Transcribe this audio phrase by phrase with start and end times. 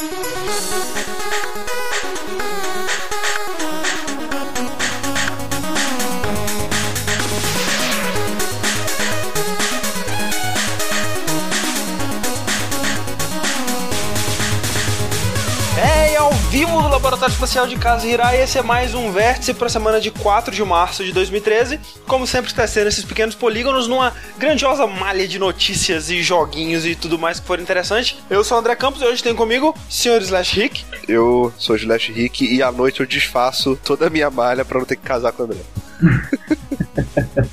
[0.00, 0.10] É,
[16.50, 20.00] vivo do Laboratório Espacial de Casa Hirai, esse é mais um vértice para a semana
[20.00, 21.80] de 4 de março de 2013.
[22.06, 27.18] Como sempre, testando esses pequenos polígonos numa grandiosa malha de notícias e joguinhos e tudo
[27.18, 28.18] mais que for interessante.
[28.28, 30.22] Eu sou o André Campos e hoje tem comigo o Sr.
[30.22, 30.84] Slash Rick.
[31.08, 34.78] Eu sou o Slash Rick e à noite eu desfaço toda a minha malha pra
[34.78, 35.60] não ter que casar com o André.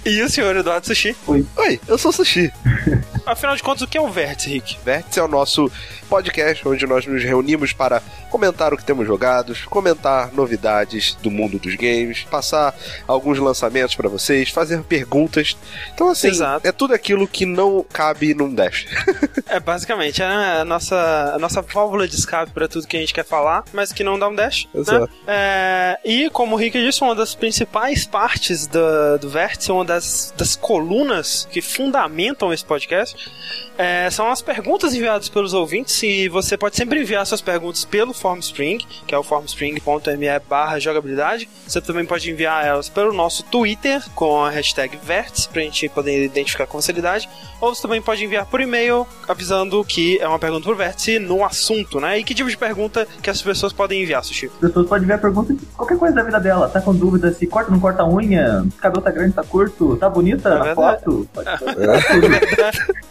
[0.07, 0.55] E o Sr.
[0.55, 1.13] Eduardo Sushi.
[1.27, 2.49] Oi, eu sou o Sushi.
[3.27, 4.77] Afinal de contas, o que é o vértice, Rick?
[4.85, 5.69] Vértice é o nosso
[6.07, 11.59] podcast onde nós nos reunimos para comentar o que temos jogados, comentar novidades do mundo
[11.59, 12.73] dos games, passar
[13.05, 15.57] alguns lançamentos para vocês, fazer perguntas.
[15.93, 16.65] Então, assim, Exato.
[16.65, 18.85] é tudo aquilo que não cabe num Dash.
[19.49, 23.13] É basicamente é a nossa, a nossa válvula de escape para tudo que a gente
[23.13, 24.67] quer falar, mas que não dá um dash.
[24.73, 24.81] Né?
[24.81, 25.09] Exato.
[25.25, 29.96] É, e como o Rick disse, uma das principais partes do, do vértice, uma das,
[30.37, 33.29] das colunas que fundamentam esse podcast,
[33.77, 36.01] é, são as perguntas enviadas pelos ouvintes.
[36.01, 41.47] E você pode sempre enviar suas perguntas pelo Formspring, que é o formspring.me barra jogabilidade.
[41.67, 46.25] Você também pode enviar elas pelo nosso Twitter com a hashtag vértice, pra gente poder
[46.25, 47.29] identificar com facilidade.
[47.61, 51.43] Ou você também pode enviar por e-mail avisando que é uma pergunta por vértice no
[51.43, 52.19] assunto, né?
[52.19, 54.47] E que tipo de pergunta que as pessoas podem enviar, Sushi?
[54.47, 56.67] As pessoas podem a pergunta de qualquer coisa da vida dela.
[56.67, 59.86] Tá com dúvida se corta ou não corta a unha, cabelo tá grande, tá curto,
[59.95, 61.03] tá bonita É verdade.
[61.03, 61.27] foto.
[61.33, 63.06] Pode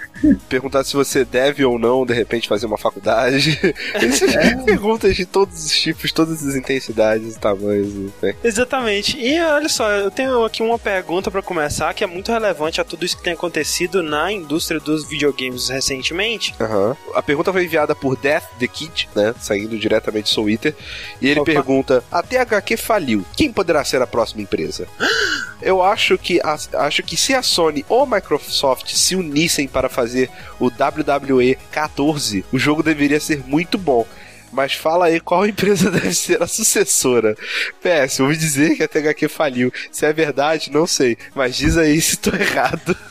[0.48, 3.58] Perguntar se você deve ou não, de repente, fazer uma faculdade.
[3.94, 7.92] Essas perguntas de todos os tipos, todas as intensidades e tamanhos.
[8.22, 8.34] né?
[8.42, 9.18] Exatamente.
[9.18, 12.84] E olha só, eu tenho aqui uma pergunta pra começar que é muito relevante a
[12.84, 16.54] tudo isso que tem acontecido na indústria dos videogames recentemente.
[16.60, 16.96] Aham.
[17.14, 19.34] A pergunta foi enviada por Death the Kid, né?
[19.40, 20.74] Saindo diretamente do Twitter.
[21.20, 21.52] E ele Opa.
[21.52, 23.24] pergunta: A THQ faliu.
[23.36, 24.86] Quem poderá ser a próxima empresa?
[25.62, 29.88] Eu acho que, a- acho que se a Sony ou a Microsoft se unissem para
[29.88, 30.05] fazer
[30.60, 34.06] o WWE 14, o jogo deveria ser muito bom.
[34.52, 37.36] Mas fala aí qual empresa deve ser a sucessora.
[37.80, 39.72] PS, ouvi dizer que a THQ faliu.
[39.90, 41.16] Se é verdade, não sei.
[41.34, 42.96] Mas diz aí se tô errado.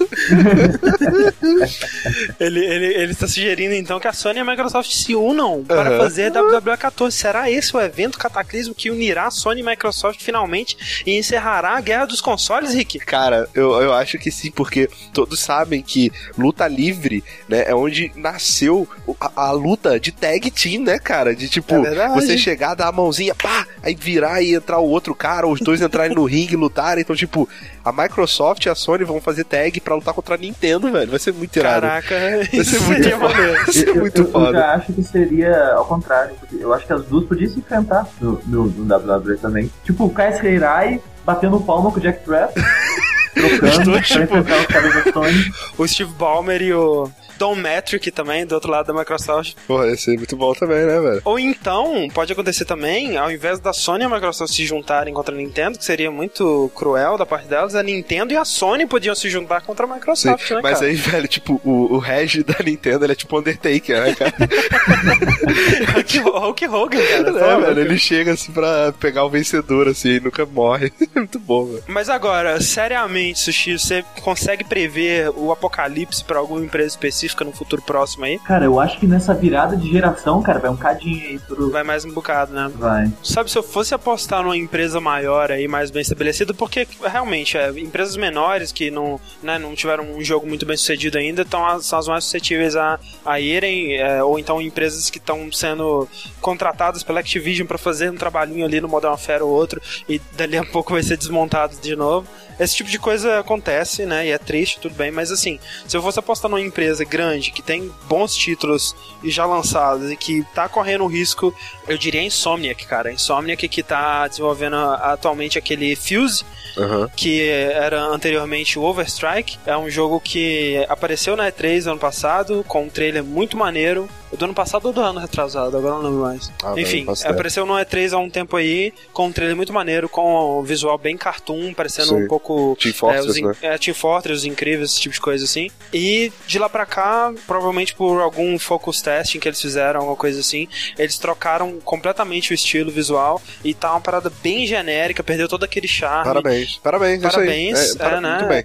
[2.39, 5.89] Ele, ele, ele está sugerindo então que a Sony e a Microsoft se unam para
[5.89, 5.97] Aham.
[5.97, 7.15] fazer WWE 14.
[7.15, 11.77] Será esse o evento cataclismo que unirá a Sony e a Microsoft finalmente e encerrará
[11.77, 12.99] a guerra dos consoles, Rick?
[12.99, 18.11] Cara, eu, eu acho que sim, porque todos sabem que luta livre, né, é onde
[18.15, 18.87] nasceu
[19.19, 21.24] a, a luta de tag team, né, cara?
[21.33, 25.15] De tipo, É você chegar, dar a mãozinha, pá, aí virar e entrar o outro
[25.15, 27.01] cara, ou os dois entrarem no ringue e lutarem.
[27.01, 27.47] Então, tipo,
[27.83, 31.09] a Microsoft e a Sony vão fazer tag pra lutar contra a Nintendo, velho.
[31.09, 31.81] Vai ser muito irado.
[31.81, 33.33] Caraca, Vai isso ser muito foda.
[33.63, 34.51] Vai ser Eu- muito eu, eu foda.
[34.59, 36.35] já acho que seria ao contrário.
[36.39, 39.71] porque Eu acho que as duas podiam se enfrentar no, no, no WWE também.
[39.83, 42.53] Tipo, o Kaisuke Hirai batendo palma com o Jack Trap.
[43.33, 45.51] trocando dois, tipo- enfrentar os caras da Sony.
[45.77, 49.55] O Steve Ballmer e o Don Metric também, do outro lado da Microsoft.
[49.67, 51.21] Porra, ia ser muito bom também, né, velho?
[51.25, 55.33] Ou então, pode acontecer também, ao invés da Sony e a Microsoft se juntarem contra
[55.33, 59.15] a Nintendo, que seria muito cruel da parte delas, a Nintendo e a Sony podiam
[59.15, 60.91] se juntar contra a Sim, Microsoft, né, mas cara?
[60.91, 64.33] aí, velho, tipo, o, o Reg da Nintendo, ele é tipo Undertaker, né, cara?
[66.39, 67.29] Hulk Hogan, cara.
[67.29, 70.91] É, velho, ele chega assim pra pegar o vencedor, assim, e nunca morre.
[71.15, 71.83] Muito bom, velho.
[71.87, 77.81] Mas agora, seriamente, Sushi, você consegue prever o apocalipse pra alguma empresa específica no futuro
[77.81, 78.39] próximo aí?
[78.39, 81.71] Cara, eu acho que nessa virada de geração, cara, vai um cadinho aí pro.
[81.71, 82.71] Vai mais um bocado, né?
[82.75, 83.11] Vai.
[83.23, 87.69] Sabe, se eu fosse apostar numa empresa maior aí, mais bem estabelecida, porque realmente, é,
[87.71, 91.99] empresas menores que não, né, não tiveram um jogo muito bem sucedido ainda tão, são
[91.99, 96.07] as mais suscetíveis a, a irem, é, ou então empresas que estão sendo
[96.41, 100.57] contratadas pela Activision pra fazer um trabalhinho ali no Modern Warfare ou outro, e dali
[100.57, 102.27] a pouco vai ser desmontado de novo.
[102.59, 104.27] Esse tipo de coisa acontece, né?
[104.27, 107.61] E é triste, tudo bem, mas assim, se eu fosse apostar numa empresa grande que
[107.61, 111.53] tem bons títulos e já lançados e que tá correndo o risco,
[111.87, 113.09] eu diria a Insomniac, cara.
[113.09, 116.43] A Insomniac que tá desenvolvendo atualmente aquele Fuse,
[116.77, 117.09] Aham.
[117.15, 119.57] que era anteriormente o Overstrike.
[119.65, 124.07] É um jogo que apareceu na E3 ano passado, com um trailer muito maneiro.
[124.35, 126.51] Do ano passado ou do ano retrasado, agora não lembro mais.
[126.61, 127.29] Ah, Enfim, ideia.
[127.29, 130.97] apareceu no E3 há um tempo aí, com um trailer muito maneiro, com um visual
[130.97, 132.23] bem cartoon, parecendo Sim.
[132.23, 132.44] um pouco
[132.79, 133.53] Team é, Fortress, os in- né?
[133.61, 135.69] é, Team Fortress, os incríveis, esse tipo de coisa assim.
[135.93, 140.39] E de lá pra cá, provavelmente por algum focus testing que eles fizeram, alguma coisa
[140.39, 145.63] assim, eles trocaram completamente o estilo visual e tá uma parada bem genérica, perdeu todo
[145.63, 146.25] aquele charme.
[146.25, 146.77] Parabéns.
[146.83, 147.45] Parabéns, é isso aí.
[147.47, 148.29] Parabéns, para- é, né?
[148.37, 148.63] Muito bem.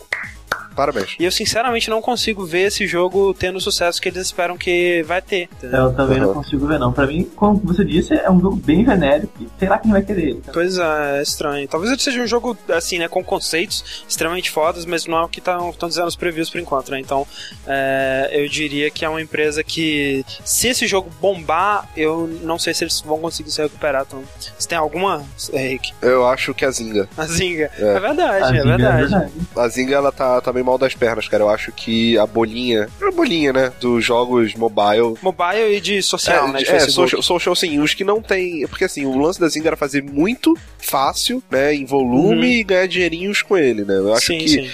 [0.80, 1.14] Parabéns.
[1.18, 5.02] E eu sinceramente não consigo ver esse jogo tendo o sucesso que eles esperam que
[5.06, 5.48] vai ter.
[5.58, 5.84] entendeu?
[5.86, 6.34] Eu também não Uhum.
[6.34, 6.90] consigo ver, não.
[6.92, 10.00] Pra mim, como você disse, é um jogo bem genérico e sei lá quem vai
[10.02, 10.40] querer ele.
[10.40, 10.52] cara.
[10.54, 11.68] Pois é, é estranho.
[11.68, 15.28] Talvez ele seja um jogo, assim, né, com conceitos extremamente fodas, mas não é o
[15.28, 16.98] que estão dizendo os previews por enquanto, né?
[17.00, 17.26] Então,
[17.66, 22.72] é, eu diria que é uma empresa que, se esse jogo bombar, eu não sei
[22.74, 24.04] se eles vão conseguir se recuperar.
[24.06, 24.22] Então,
[24.58, 25.92] você tem alguma, Henrique?
[26.00, 27.08] Eu acho que a Zinga.
[27.16, 27.70] A Zinga.
[27.78, 27.90] É.
[27.96, 29.32] É, verdade, Assim, é verdade.
[29.56, 31.44] A Zinga, ela tá, tá meio mal das pernas, cara.
[31.44, 32.88] Eu acho que a bolinha.
[33.02, 33.72] A bolinha, né?
[33.80, 35.14] Dos jogos mobile.
[35.22, 36.60] Mobile e de social, né?
[36.60, 38.66] De é, social, social sim, os que não tem.
[38.66, 41.74] Porque assim, o lance da Zinga era fazer muito fácil, né?
[41.74, 42.44] Em volume Uhum.
[42.44, 43.94] e ganhar dinheirinhos com ele, né?
[43.96, 44.70] Eu acho sim, que sim.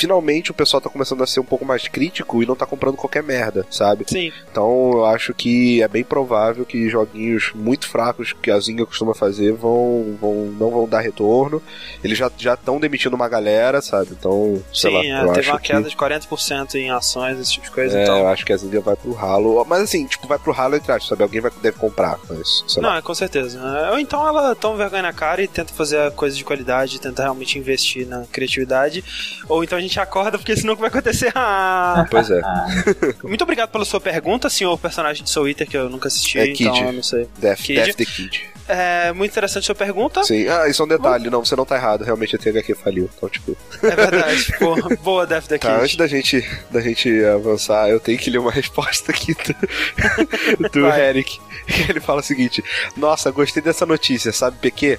[0.00, 2.96] Finalmente o pessoal tá começando a ser um pouco mais crítico e não tá comprando
[2.96, 4.04] qualquer merda, sabe?
[4.08, 4.32] Sim.
[4.50, 9.14] Então eu acho que é bem provável que joguinhos muito fracos que a Zinga costuma
[9.14, 11.62] fazer vão, vão não vão dar retorno.
[12.02, 14.10] Eles já já estão demitindo uma galera, sabe?
[14.12, 17.38] Então, sei Sim, lá, é, eu teve acho uma que queda de 40% em ações,
[17.38, 17.98] esse tipo de coisa.
[17.98, 18.18] é, então.
[18.18, 19.64] eu acho que a Zinga vai pro ralo.
[19.68, 21.22] Mas assim, tipo, vai pro ralo aspas, sabe?
[21.22, 22.90] Alguém vai, deve comprar, mas sei lá.
[22.90, 23.60] Não, é com certeza.
[23.92, 27.58] Ou então ela toma vergonha na cara e tenta fazer coisas de qualidade, tenta realmente
[27.58, 29.04] investir na criatividade.
[29.48, 31.32] Ou então a gente acorda, porque senão o que vai acontecer?
[31.42, 32.40] Ah, Pois é.
[33.24, 36.46] Muito obrigado pela sua pergunta, senhor personagem de Soul Eater, que eu nunca assisti, É
[36.48, 36.84] então Kid.
[36.84, 37.28] eu não sei.
[37.38, 37.74] Death, Kid.
[37.82, 38.42] Death the Kid.
[38.72, 40.22] É muito interessante a sua pergunta.
[40.24, 40.46] Sim.
[40.48, 41.28] Ah, isso é um detalhe.
[41.30, 42.04] Não, você não tá errado.
[42.04, 43.10] Realmente a THQ faliu.
[43.16, 43.56] Então, tipo.
[43.82, 44.54] É verdade.
[44.60, 48.38] Boa, boa Death the Tá, antes da gente, da gente avançar, eu tenho que ler
[48.38, 50.86] uma resposta aqui do, do.
[50.86, 51.40] Eric.
[51.88, 52.62] Ele fala o seguinte:
[52.96, 54.98] Nossa, gostei dessa notícia, sabe, PQ?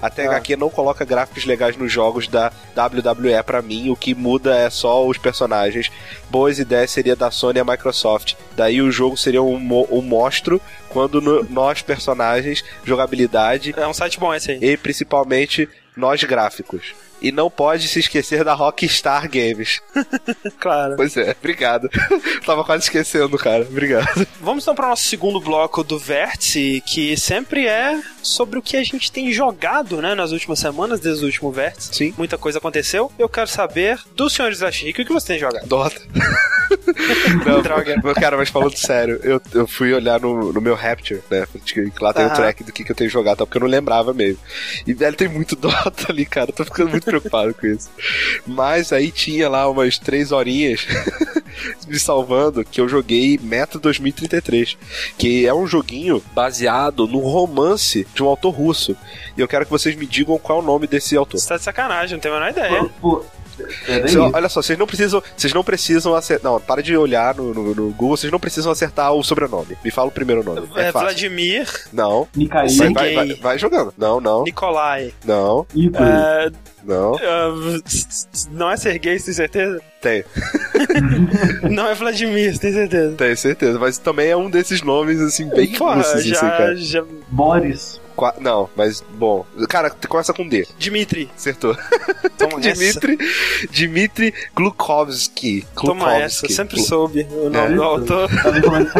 [0.00, 4.56] A THQ não coloca gráficos legais nos jogos da WWE pra mim, o que muda
[4.56, 5.90] é só os personagens.
[6.30, 8.34] Boas ideias seria da Sony e a Microsoft.
[8.56, 10.60] Daí o jogo seria um, mo- um monstro
[10.92, 14.58] quando no- nós, personagens, jogabilidade É um site bom esse aí.
[14.62, 16.94] e principalmente nós gráficos.
[17.20, 19.80] E não pode se esquecer da Rockstar Games.
[20.58, 20.94] Claro.
[20.96, 21.88] Pois é, obrigado.
[22.46, 23.62] Tava quase esquecendo, cara.
[23.64, 24.26] Obrigado.
[24.40, 28.76] Vamos então para o nosso segundo bloco do Vértice, que sempre é sobre o que
[28.76, 31.92] a gente tem jogado, né, nas últimas semanas, desde o último Vértice.
[31.94, 32.14] Sim.
[32.16, 33.10] Muita coisa aconteceu.
[33.18, 35.66] Eu quero saber do senhor Rick, o que você tem jogado?
[35.66, 36.00] Dota.
[37.46, 38.00] Não, Droga.
[38.14, 41.46] Cara, mas falando sério, eu, eu fui olhar no, no meu Rapture, né?
[41.64, 42.36] que Lá tem o Aham.
[42.36, 43.46] track do que, que eu tenho jogado, tá?
[43.46, 44.38] porque eu não lembrava mesmo.
[44.86, 46.50] E, velho, tem muito Dota ali, cara.
[46.50, 47.90] Eu tô ficando muito preocupado com isso.
[48.46, 50.86] Mas aí tinha lá umas três horinhas
[51.86, 54.76] me salvando que eu joguei Meta 2033,
[55.18, 58.96] que é um joguinho baseado no romance de um autor russo.
[59.36, 61.38] E eu quero que vocês me digam qual é o nome desse autor.
[61.38, 62.84] Você tá de sacanagem, não tenho a menor ideia.
[63.00, 63.24] pô, pô,
[64.08, 66.50] Cê- olha só, vocês não precisam, vocês não precisam acertar.
[66.52, 69.76] Não, para de olhar no, no- no Google, vocês não precisam acertar o sobrenome.
[69.84, 70.68] Me fala o primeiro nome.
[70.76, 71.08] É, É, fácil.
[71.08, 72.28] Vladimir Não.
[72.36, 73.92] Mikhail, Vai, vai, vai, vai jogando.
[73.96, 75.12] Não, não, Nikolai.
[75.24, 76.50] não, Igor, É,
[76.84, 77.14] não.
[77.16, 77.78] é,
[78.50, 79.80] não é Sergei, você tem certeza?
[80.00, 80.24] Tem,
[81.70, 83.14] Não é Vladimir, você tem certeza?
[83.16, 83.78] tenho certeza.
[83.78, 86.76] Mas também é um desses nomes, assim, bem Porra, russos, assim, já, cara.
[86.76, 87.04] já.
[87.28, 88.00] Boris.
[88.22, 89.44] Qua- Não, mas, bom.
[89.68, 90.64] Cara, começa com D.
[90.78, 91.28] Dimitri.
[91.34, 91.76] Acertou.
[92.38, 92.72] Toma essa.
[93.00, 93.18] Dimitri,
[93.68, 95.66] Dimitri Glukovsky.
[95.74, 97.74] Toma essa, sempre soube o nome É.
[97.74, 98.30] do autor.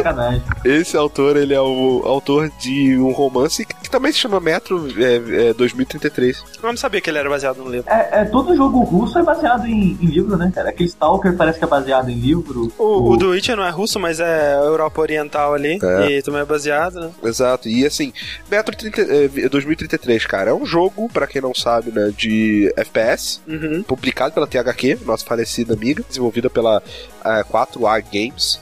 [0.02, 0.40] Tá.
[0.64, 5.50] Esse autor, ele é o autor de um romance que, também se chama Metro é,
[5.50, 6.42] é, 2033.
[6.62, 7.88] Eu não sabia que ele era baseado no livro.
[7.90, 10.70] É, é, todo jogo russo é baseado em, em livro, né, cara?
[10.70, 12.72] Aquele Stalker parece que é baseado em livro.
[12.78, 15.78] O, o do Witcher não é russo, mas é Europa Oriental ali.
[15.82, 16.10] É.
[16.10, 17.10] E também é baseado, né?
[17.22, 18.12] Exato, e assim,
[18.50, 19.11] Metro 30, eh,
[19.50, 23.82] 2033, cara, é um jogo, pra quem não sabe, né, de FPS, Uhum.
[23.82, 26.82] publicado pela THQ, nossa falecida amiga, desenvolvida pela
[27.24, 28.60] eh, 4A Games,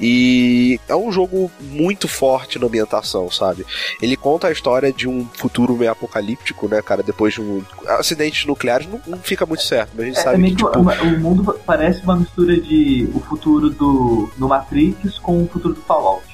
[0.00, 3.64] e é um jogo muito forte na ambientação, sabe?
[4.00, 8.44] Ele conta a história de um futuro meio apocalíptico, né, cara, depois de um acidentes
[8.46, 10.70] nucleares, não, não fica muito certo, mas a gente É, é sabe meio que, que
[10.70, 15.48] tipo, o, o mundo parece uma mistura de o futuro do, do Matrix com o
[15.48, 16.24] futuro do Fallout,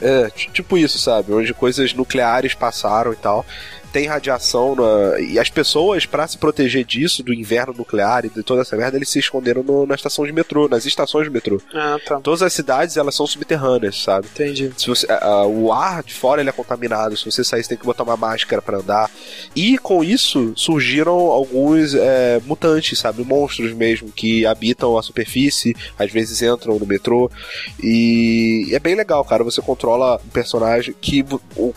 [0.00, 1.32] É, ti- tipo isso, sabe?
[1.32, 3.44] Onde coisas nucleares passaram e tal.
[3.96, 5.18] Tem radiação na...
[5.18, 8.98] e as pessoas, pra se proteger disso, do inverno nuclear e de toda essa merda,
[8.98, 11.58] eles se esconderam no- na estação de metrô, nas estações de metrô.
[11.72, 12.20] Ah, tá.
[12.20, 14.26] Todas as cidades, elas são subterrâneas, sabe?
[14.34, 14.70] Entendi.
[14.76, 17.70] Se você, a- a- o ar de fora ele é contaminado, se você sair você
[17.70, 19.10] tem que botar uma máscara pra andar.
[19.54, 23.24] E com isso surgiram alguns é, mutantes, sabe?
[23.24, 27.30] Monstros mesmo, que habitam a superfície, às vezes entram no metrô.
[27.82, 29.42] E é bem legal, cara.
[29.42, 31.24] Você controla um personagem que.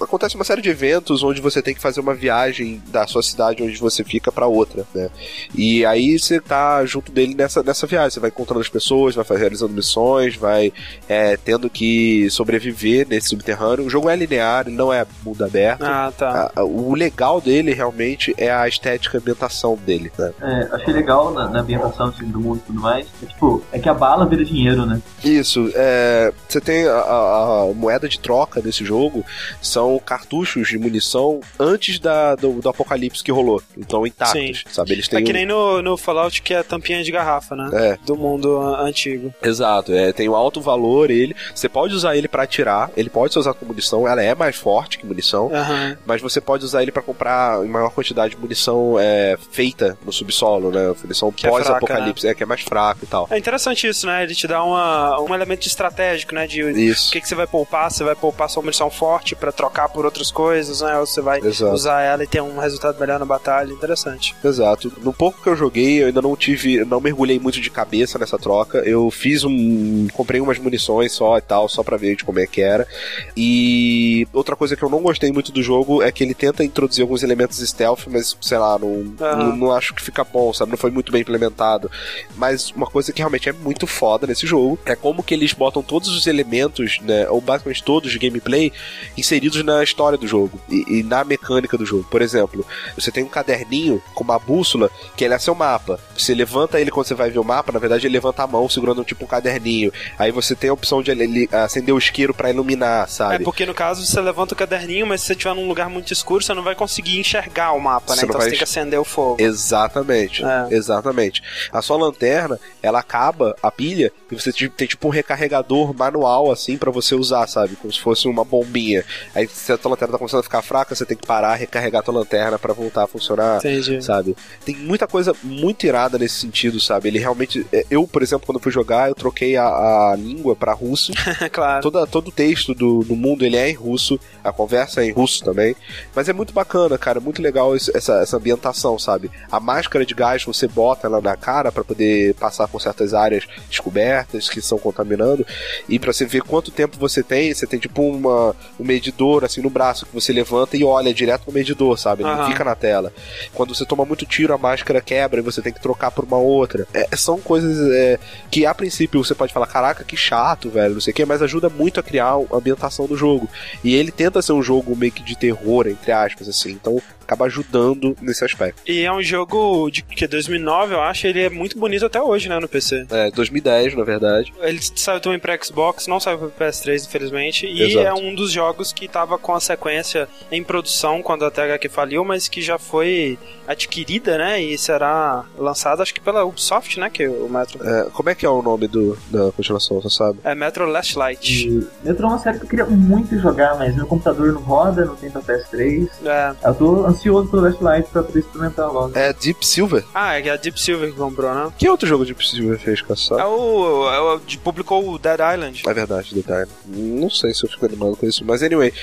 [0.01, 3.23] Acontece uma série de eventos onde você tem que fazer uma uma viagem da sua
[3.23, 5.09] cidade onde você fica para outra, né?
[5.55, 8.11] E aí você tá junto dele nessa, nessa viagem.
[8.11, 10.73] Você vai encontrando as pessoas, vai realizando missões, vai
[11.07, 13.85] é, tendo que sobreviver nesse subterrâneo.
[13.85, 15.83] O jogo é linear, ele não é mundo aberto.
[15.83, 16.51] Ah, tá.
[16.57, 20.31] o legal dele realmente é a estética e ambientação dele, né?
[20.41, 23.07] É, achei legal na, na ambientação assim, do mundo e tudo mais.
[23.21, 25.01] É, tipo, é que a bala vira dinheiro, né?
[25.23, 25.71] Isso.
[25.75, 29.23] É, você tem a, a, a moeda de troca desse jogo
[29.61, 33.61] são cartuchos de munição antes da, do, do apocalipse que rolou.
[33.77, 34.69] Então intactos, Sim.
[34.69, 34.91] sabe?
[34.91, 37.69] Eles têm é que nem no, no Fallout que é a tampinha de garrafa, né?
[37.73, 37.97] É.
[38.05, 39.33] Do mundo antigo.
[39.41, 39.93] Exato.
[39.93, 41.35] É, tem um alto valor ele.
[41.55, 44.55] Você pode usar ele para atirar, ele pode ser usado como munição, ela é mais
[44.55, 45.95] forte que munição, uhum.
[46.05, 50.11] mas você pode usar ele para comprar em maior quantidade de munição é, feita no
[50.11, 50.93] subsolo, né?
[51.01, 52.31] Munição é pós-apocalipse, é, né?
[52.31, 53.27] é, que é mais fraco e tal.
[53.29, 54.23] É interessante isso, né?
[54.23, 56.47] Ele te dá uma, um elemento estratégico, né?
[56.47, 59.89] De o que, que você vai poupar, você vai poupar sua munição forte para trocar
[59.89, 60.97] por outras coisas, né?
[60.97, 61.71] Ou você vai Exato.
[61.79, 63.71] Usar ela e ter um resultado melhor na batalha.
[63.71, 64.35] Interessante.
[64.43, 64.91] Exato.
[65.01, 68.37] No pouco que eu joguei, eu ainda não tive, não mergulhei muito de cabeça nessa
[68.37, 68.79] troca.
[68.79, 72.47] Eu fiz um, comprei umas munições só e tal, só para ver de como é
[72.47, 72.87] que era.
[73.35, 77.01] E outra coisa que eu não gostei muito do jogo é que ele tenta introduzir
[77.01, 79.15] alguns elementos stealth, mas sei lá, não, uhum.
[79.19, 80.71] não, não, acho que fica bom, sabe?
[80.71, 81.89] Não foi muito bem implementado.
[82.35, 85.81] Mas uma coisa que realmente é muito foda nesse jogo é como que eles botam
[85.81, 88.71] todos os elementos, né, ou basicamente todos de gameplay,
[89.17, 92.05] inseridos na história do jogo e, e na mecânica do jogo.
[92.09, 95.99] Por exemplo, você tem um caderninho com uma bússola que ele é seu mapa.
[96.17, 98.67] Você levanta ele quando você vai ver o mapa, na verdade ele levanta a mão
[98.69, 99.91] segurando tipo um caderninho.
[100.17, 103.35] Aí você tem a opção de ele, acender o isqueiro para iluminar, sabe?
[103.35, 106.11] É porque no caso você levanta o caderninho, mas se você estiver num lugar muito
[106.13, 108.21] escuro, você não vai conseguir enxergar o mapa, né?
[108.21, 108.45] Você então vai...
[108.45, 109.37] você tem que acender o fogo.
[109.39, 110.43] Exatamente.
[110.43, 110.67] É.
[110.71, 111.41] Exatamente.
[111.71, 116.77] A sua lanterna, ela acaba a pilha e você tem tipo um recarregador manual assim
[116.77, 117.75] para você usar, sabe?
[117.75, 119.03] Como se fosse uma bombinha.
[119.33, 121.99] Aí se a tua lanterna tá começando a ficar fraca, você tem que parar, recarregar
[121.99, 124.01] a tua lanterna para voltar a funcionar, Entendi.
[124.03, 124.35] sabe?
[124.65, 127.09] Tem muita coisa muito irada nesse sentido, sabe?
[127.09, 130.73] Ele realmente é, eu, por exemplo, quando fui jogar, eu troquei a, a língua para
[130.73, 131.11] russo.
[131.51, 131.81] claro.
[131.81, 135.11] Toda, todo o texto do, do mundo ele é em russo, a conversa é em
[135.11, 135.75] russo também.
[136.15, 139.29] Mas é muito bacana, cara, muito legal essa, essa ambientação, sabe?
[139.51, 143.45] A máscara de gás você bota ela na cara para poder passar por certas áreas
[143.69, 145.45] descobertas que estão contaminando
[145.87, 149.61] e para você ver quanto tempo você tem, você tem tipo uma, um medidor assim
[149.61, 152.23] no braço que você levanta e olha direto no medidor, sabe?
[152.23, 152.37] Ele uhum.
[152.37, 153.11] não fica na tela.
[153.53, 156.37] Quando você toma muito tiro, a máscara quebra e você tem que trocar por uma
[156.37, 156.87] outra.
[156.93, 161.01] É, são coisas é, que a princípio você pode falar, caraca, que chato, velho, não
[161.01, 163.49] sei o que, mas ajuda muito a criar a ambientação do jogo.
[163.83, 166.71] E ele tenta ser um jogo meio que de terror, entre aspas, assim.
[166.71, 168.81] Então acaba ajudando nesse aspecto.
[168.87, 172.49] E é um jogo de que 2009, eu acho, ele é muito bonito até hoje,
[172.49, 173.05] né, no PC.
[173.11, 174.51] É, 2010, na verdade.
[174.59, 178.07] Ele saiu também para Xbox, não saiu para PS3, infelizmente, e Exato.
[178.07, 182.25] é um dos jogos que tava com a sequência em produção quando a THQ faliu,
[182.25, 187.23] mas que já foi adquirida, né, e será lançada, acho que pela Ubisoft, né, que
[187.23, 187.87] é o Metro.
[187.87, 190.39] É, como é que é o nome do, da continuação, você sabe?
[190.43, 191.67] É Metro Last Light.
[191.67, 195.05] E Metro é uma série que eu queria muito jogar, mas meu computador não roda,
[195.05, 196.09] não tem pra PS3.
[196.25, 196.55] É.
[196.63, 199.17] Eu tô ansioso pelo Last Light pra poder experimentar logo.
[199.17, 200.03] É Deep Silver?
[200.13, 201.71] Ah, é a Deep Silver que comprou, né?
[201.77, 203.39] Que outro jogo Deep Silver fez, caçar?
[203.39, 204.39] É o, é o.
[204.63, 205.83] Publicou o Dead Island.
[205.85, 206.69] É verdade, Dead Island.
[206.85, 208.93] Não sei se eu fico animado com isso, mas anyway,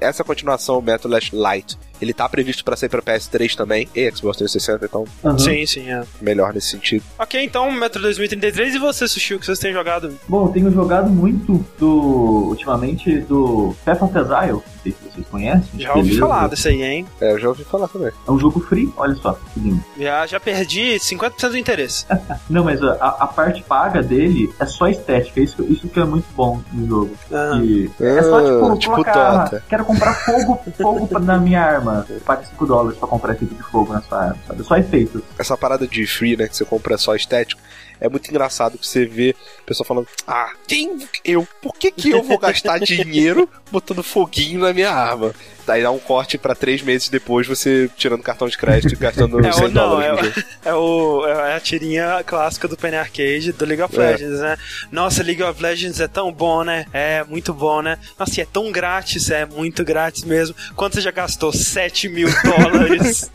[0.00, 4.38] essa continuação, Metal Last Light, ele tá previsto para sair para PS3 também e Xbox
[4.38, 5.04] 360, então.
[5.22, 5.38] Uhum.
[5.38, 6.02] Sim, sim, é.
[6.20, 7.04] Melhor nesse sentido.
[7.18, 10.16] Ok, então Metro 2033 e você, Sushi, o que vocês têm jogado?
[10.28, 12.48] Bom, eu tenho jogado muito do.
[12.48, 14.52] ultimamente do Path of Exile.
[14.52, 15.80] Não sei se vocês conhecem.
[15.80, 17.06] Já ouvi falar desse aí, hein?
[17.20, 18.10] É, eu já ouvi falar também.
[18.26, 19.82] É um jogo free, olha só, que lindo.
[19.98, 22.06] Já, já perdi 50% do interesse.
[22.48, 25.40] Não, mas a, a, parte paga dele é só estética.
[25.40, 27.16] Isso, isso que é muito bom no jogo.
[27.32, 27.60] Ah.
[28.00, 29.64] é só tipo, ah, tipo colocar, Dota.
[29.68, 31.83] quero comprar fogo, fogo na minha arma.
[32.24, 34.64] Paga 5 dólares pra comprar esse tipo de fogo na sua arma, sabe?
[34.64, 35.22] Só efeitos.
[35.38, 37.60] Essa parada de free, né, que você compra só estético,
[38.00, 41.46] é muito engraçado que você vê o pessoal falando: Ah, quem eu?
[41.62, 45.32] Por que, que eu vou gastar dinheiro botando foguinho na minha arma?
[45.66, 49.40] Daí dá um corte pra três meses depois, você tirando cartão de crédito e gastando
[49.44, 50.44] é 100 o, não, dólares.
[50.64, 53.98] É, é, o, é a tirinha clássica do Penny Arcade do League of é.
[53.98, 54.56] Legends, né?
[54.90, 56.86] Nossa, League of Legends é tão bom, né?
[56.92, 57.98] É muito bom, né?
[58.18, 60.54] Nossa, e é tão grátis, é muito grátis mesmo.
[60.74, 61.52] Quanto você já gastou?
[61.52, 63.30] 7 mil dólares.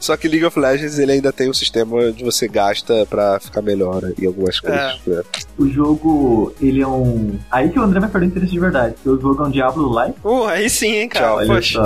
[0.00, 3.62] Só que League of Legends ele ainda tem um sistema de você gasta pra ficar
[3.62, 5.00] melhor né, em algumas coisas.
[5.06, 5.10] É.
[5.10, 5.22] Né?
[5.58, 7.38] O jogo, ele é um.
[7.50, 8.94] Aí que o André vai perder interesse de verdade.
[8.94, 10.14] Porque o jogo é um Diablo Live.
[10.24, 11.26] Uh, aí sim, hein, cara.
[11.44, 11.82] Tchau, Poxa.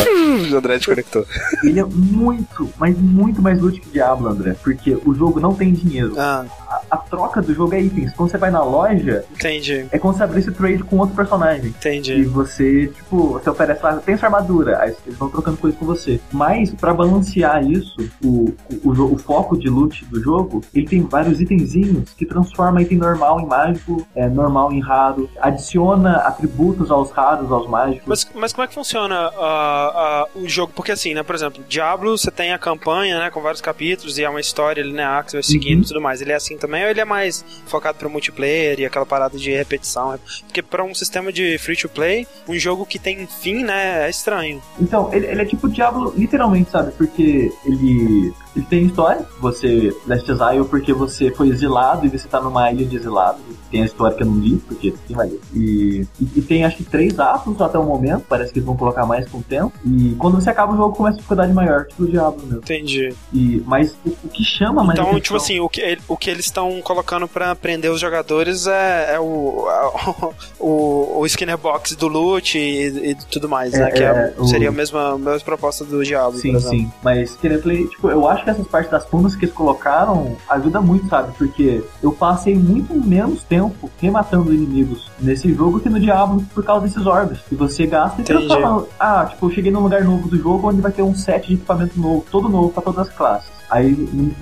[0.52, 1.26] o André desconectou.
[1.62, 4.54] Ele é muito, mas muito mais útil que Diablo, André.
[4.62, 6.14] Porque o jogo não tem dinheiro.
[6.18, 6.44] Ah.
[6.70, 8.12] A, a troca do jogo é itens.
[8.14, 11.66] Quando você vai na loja, Entendi, é como se abrisse trade com outro personagem.
[11.66, 12.22] E entendi.
[12.24, 16.20] você, tipo, você oferece lá, tem sua armadura, aí eles vão trocando coisas com você.
[16.32, 21.02] Mas, pra balancear isso, o, o, o, o foco de loot do jogo, ele tem
[21.02, 27.10] vários itenzinhos que transforma item normal em mágico, é, normal em raro, adiciona atributos aos
[27.10, 28.04] raros, aos mágicos.
[28.06, 30.72] Mas, mas como é que funciona ah, ah, o jogo?
[30.74, 34.24] Porque assim, né, por exemplo, Diablo, você tem a campanha, né, com vários capítulos e
[34.24, 35.82] é uma história linear que você vai seguindo Uhum.
[35.82, 36.20] e tudo mais.
[36.20, 39.50] Ele é assim também ou ele é mais focado para multiplayer e aquela parada de
[39.50, 40.18] repetição?
[40.44, 44.10] Porque para um sistema de free to play, um jogo que tem fim, né, é
[44.10, 44.62] estranho.
[44.78, 46.92] Então, ele, ele é tipo Diablo, literalmente, sabe?
[46.92, 49.24] Porque ele, ele tem história.
[49.40, 53.40] Você, Last Exile, porque você foi exilado e você tá numa ilha de exilados.
[53.70, 55.40] Tem a história que eu não li, porque quem vai ler?
[55.54, 58.24] E, e, e tem acho que três atos até o momento.
[58.28, 59.72] Parece que eles vão colocar mais com o tempo.
[59.84, 62.58] E quando você acaba o jogo, começa a dificuldade maior, tipo o Diablo mesmo.
[62.58, 63.14] Entendi.
[63.32, 66.46] E, mas o, o que chama mais Então, tipo assim, o que, o que eles
[66.46, 69.66] estão colocando pra prender os jogadores é, é o,
[70.58, 73.88] o, o Skinner Box do loot e, e tudo mais, né?
[73.88, 76.90] É, que é- é, seria a mesma, a mesma proposta do Diablo, Sim, sim.
[77.02, 80.80] Mas querer play, tipo, eu acho que essas partes das fundas que eles colocaram ajuda
[80.80, 81.32] muito, sabe?
[81.36, 86.86] Porque eu passei muito menos tempo rematando inimigos nesse jogo que no Diablo por causa
[86.86, 87.40] desses orbes.
[87.48, 88.86] Que você gasta e transforma.
[88.98, 91.54] Ah, tipo, eu cheguei num lugar novo do jogo onde vai ter um set de
[91.54, 93.59] equipamento novo, todo novo pra todas as classes.
[93.70, 93.92] Aí,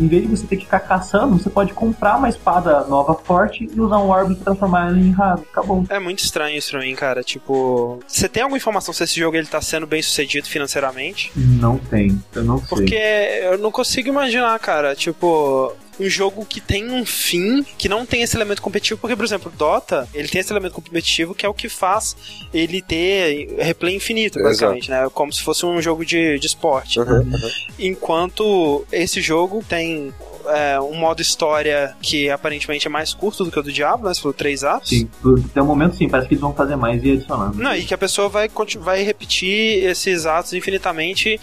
[0.00, 3.68] em vez de você ter que ficar caçando, você pode comprar uma espada nova forte
[3.73, 5.44] e usar um orbe pra transformar ela em raro.
[5.52, 5.85] Acabou.
[5.88, 7.23] É muito estranho isso pra mim, cara.
[7.23, 11.30] Tipo, você tem alguma informação se esse jogo ele tá sendo bem sucedido financeiramente?
[11.37, 12.20] Não tem.
[12.35, 12.68] Eu não sei.
[12.68, 12.94] Porque
[13.42, 18.23] eu não consigo imaginar, cara, tipo, um jogo que tem um fim, que não tem
[18.23, 21.55] esse elemento competitivo, porque, por exemplo, Dota, ele tem esse elemento competitivo que é o
[21.55, 22.17] que faz
[22.52, 24.49] ele ter replay infinito, Exato.
[24.49, 25.09] basicamente, né?
[25.12, 27.00] Como se fosse um jogo de, de esporte.
[27.00, 27.50] Uhum, uhum.
[27.78, 30.12] Enquanto esse jogo tem
[30.49, 34.14] é, um modo história que aparentemente é mais curto do que o do Diablo, né?
[34.14, 34.90] Se for três atos.
[34.90, 35.09] Sim,
[35.50, 37.59] até o momento sim, parece que eles vão fazer mais e adicionando.
[37.59, 38.50] Não, e que a pessoa vai,
[38.81, 41.38] vai repetir esses atos infinitamente.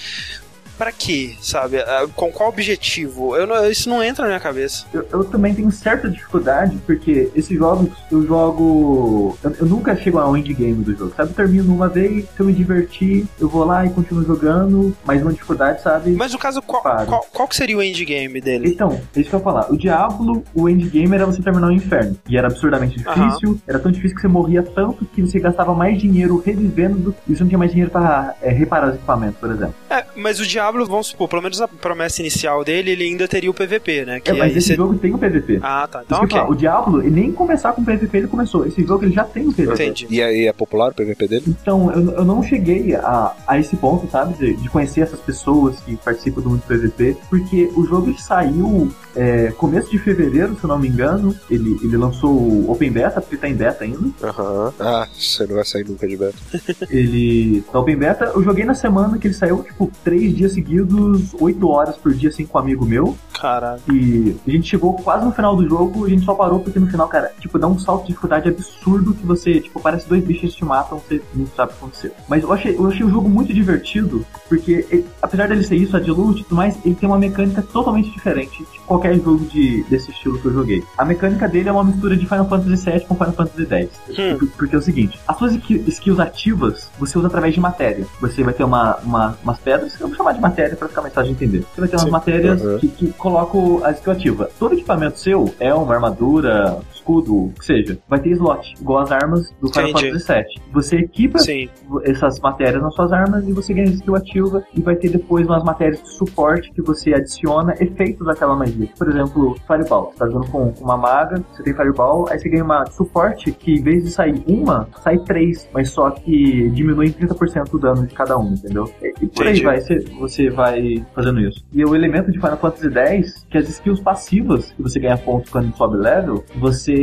[0.77, 1.77] Pra quê, sabe?
[1.79, 3.35] Ah, Com qual objetivo?
[3.35, 4.85] Eu não- isso não entra na minha cabeça.
[4.93, 9.37] Eu, eu também tenho certa dificuldade, porque esses jogos eu jogo.
[9.43, 11.29] Eu, eu nunca chego ao endgame do jogo, sabe?
[11.31, 15.21] Eu termino uma vez, se eu me divertir, eu vou lá e continuo jogando, mas
[15.21, 16.11] uma dificuldade, sabe?
[16.11, 18.69] Mas no caso, qual, qual, qual que seria o endgame dele?
[18.69, 19.71] Então, é isso que eu ia falar.
[19.71, 22.17] O Diablo, o endgame era você terminar o inferno.
[22.29, 23.59] E era absurdamente difícil.
[23.67, 27.35] Era tão difícil que você morria tanto que você gastava mais dinheiro revivendo do- e
[27.35, 29.75] você não tinha mais dinheiro pra é, reparar os equipamentos, por exemplo.
[29.89, 33.49] É, mas o Diablo, vamos supor, pelo menos a promessa inicial dele, ele ainda teria
[33.49, 34.19] o PVP, né?
[34.19, 35.59] Que É, mas esse você- jogo tem o PVP.
[35.61, 36.03] Ah, tá.
[36.05, 36.37] Então, que eu ia ok.
[36.39, 38.65] falar, o Diablo, ele nem começar com PVP ele começou.
[38.65, 39.73] Esse jogo ele já tem o PVP.
[39.73, 40.07] Entendi.
[40.09, 41.43] E aí é popular o PVP dele?
[41.47, 44.33] Então, eu, eu não cheguei a, a esse ponto, sabe?
[44.35, 48.91] De, de conhecer essas pessoas que participam do mundo PVP, porque o jogo ele saiu
[49.15, 51.35] é, começo de fevereiro, se eu não me engano.
[51.49, 54.09] Ele, ele lançou o Open Beta, porque tá em beta ainda.
[54.23, 54.73] Aham.
[54.79, 56.35] Ah, você não vai sair nunca de beta.
[56.89, 58.25] Ele tá Open Beta.
[58.35, 62.29] Eu joguei na semana que ele saiu, tipo, três dias seguidos, oito horas por dia,
[62.29, 63.15] assim, com um amigo meu.
[63.39, 63.81] Caralho.
[63.91, 66.87] E a gente chegou quase no final do jogo, a gente só parou porque no
[66.87, 70.51] final, cara, tipo, dá um salto de dificuldade absurdo que você, tipo, parece dois bichos
[70.51, 72.11] que te matam, você não sabe o que aconteceu.
[72.27, 75.95] Mas eu achei, eu achei o jogo muito divertido, porque ele- apesar dele ser isso,
[75.95, 79.45] a de loot e tudo mais, ele tem uma mecânica totalmente diferente de qualquer jogo
[79.45, 80.83] de, desse estilo que eu joguei.
[80.97, 83.89] A mecânica dele é uma mistura de Final Fantasy VII com Final Fantasy X.
[84.09, 84.37] Hum.
[84.39, 85.53] Por- Porque é o seguinte, as suas
[85.87, 88.05] skills ativas você usa através de matéria.
[88.21, 91.13] Você vai ter uma, uma- umas pedras, eu vou chamar de matéria pra ficar mais
[91.13, 91.65] fácil de entender.
[91.73, 92.11] Você vai ter umas Sim.
[92.11, 92.79] matérias Uhum.
[92.79, 94.49] que, que colocam a skill ativa.
[94.59, 99.11] Todo equipamento seu é uma armadura, escudo, o que seja, vai ter slot, igual as
[99.11, 99.91] armas do Final.
[99.91, 100.63] Fantasy VII.
[100.73, 101.69] Você equipa Sim.
[102.03, 105.63] essas matérias nas suas armas e você ganha skill ativa e vai ter depois umas
[105.63, 108.89] matérias de suporte que você adiciona efeitos daquela magia.
[108.97, 110.11] Por exemplo, Fireball.
[110.11, 113.75] Você tá jogando com, uma maga, você tem Fireball, aí você ganha uma suporte que
[113.75, 118.07] em vez de sair uma, sai três, mas só que diminui em 30% o dano
[118.07, 118.91] de cada um, entendeu?
[119.01, 119.63] E, por aí Entendi.
[119.63, 121.63] vai, você, você vai fazendo isso.
[121.71, 125.49] E o elemento de Final Fantasy X, que as skills passivas que você ganha pontos
[125.51, 126.94] quando sobe level, você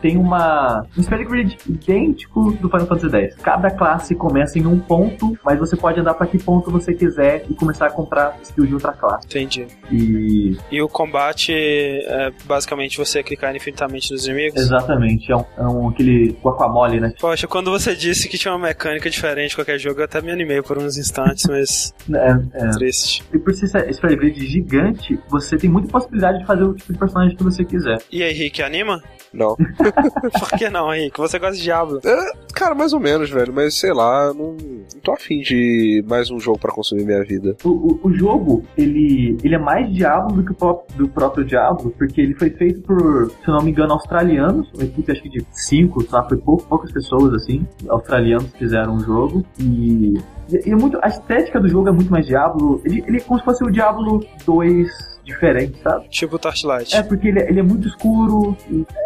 [0.00, 3.34] tem uma um spell grid idêntico do Final Fantasy X.
[3.36, 7.44] Cada classe começa em um ponto, mas você pode andar pra que ponto você quiser
[7.48, 9.26] e começar a comprar skill de outra classe.
[9.26, 9.66] Entendi.
[9.90, 14.60] E E o combate é basicamente você clicar infinitamente nos inimigos?
[14.60, 17.12] exatamente, é um, é um aquele guacamole, né?
[17.20, 20.30] Poxa, quando você disse que tinha uma mecânica diferente de qualquer jogo, eu até me
[20.30, 22.70] animei por uns instantes, mas É, é.
[22.70, 23.24] triste.
[23.32, 26.98] E por ser esse grid gigante, você tem muita possibilidade de fazer o tipo de
[26.98, 27.98] personagem que você quiser.
[28.10, 29.02] E aí, Rick, anima?
[29.38, 29.56] Não.
[30.38, 31.18] Por que não, Henrique?
[31.18, 32.00] Você gosta de Diablo?
[32.04, 33.52] É, cara, mais ou menos, velho.
[33.52, 37.56] Mas sei lá, não, não tô afim de mais um jogo pra consumir minha vida.
[37.64, 41.44] O, o, o jogo, ele, ele é mais Diablo do que o próprio, do próprio
[41.44, 45.22] Diablo, porque ele foi feito por, se eu não me engano, australianos, uma equipe acho
[45.22, 50.18] que de cinco, só foi pou, poucas pessoas assim, australianos fizeram o jogo e
[50.50, 52.80] e, e é muito, a estética do jogo é muito mais Diablo.
[52.84, 56.08] Ele, ele é como se fosse o Diablo 2 diferente, sabe?
[56.08, 56.96] Tipo Torchlight.
[56.96, 58.56] É, porque ele, ele é muito escuro.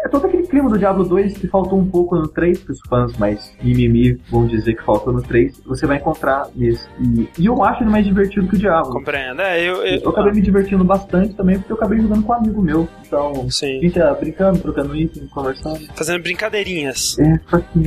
[0.03, 2.79] é todo aquele clima do Diablo 2 que faltou um pouco no 3, que os
[2.87, 5.61] fãs mais mimimi vão dizer que faltou no 3.
[5.65, 6.87] Você vai encontrar nesse.
[6.99, 8.91] E, e eu acho ele mais divertido que o Diablo.
[8.91, 9.41] Compreendo.
[9.41, 12.35] É, eu, eu, eu acabei me divertindo bastante também, porque eu acabei jogando com um
[12.35, 12.87] amigo meu.
[13.05, 13.77] Então, Sim.
[13.77, 15.79] a gente ia brincando, trocando item, conversando.
[15.95, 17.17] Fazendo brincadeirinhas.
[17.19, 17.39] É.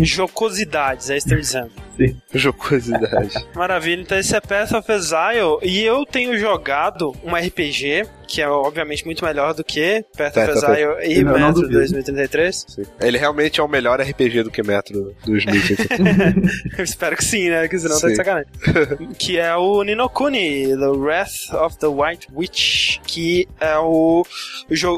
[0.04, 1.70] Jocosidades, é isso que dizendo.
[1.96, 2.16] Sim.
[2.34, 3.46] Jocosidade.
[3.54, 8.48] Maravilha, então esse é Path of Exile e eu tenho jogado um RPG que é
[8.48, 11.78] obviamente muito melhor do que Path of Path of Exile e Eu não Metro duvido.
[11.78, 12.64] 2033.
[12.68, 12.82] Sim.
[13.00, 15.54] Ele realmente é o melhor RPG do que Metro 2000.
[16.76, 17.68] Eu espero que sim, né?
[17.68, 18.16] Que senão tá de Sim.
[18.16, 18.48] sacanagem.
[19.16, 24.24] que é o Ninokuni, The Wrath of the White Witch, que é o,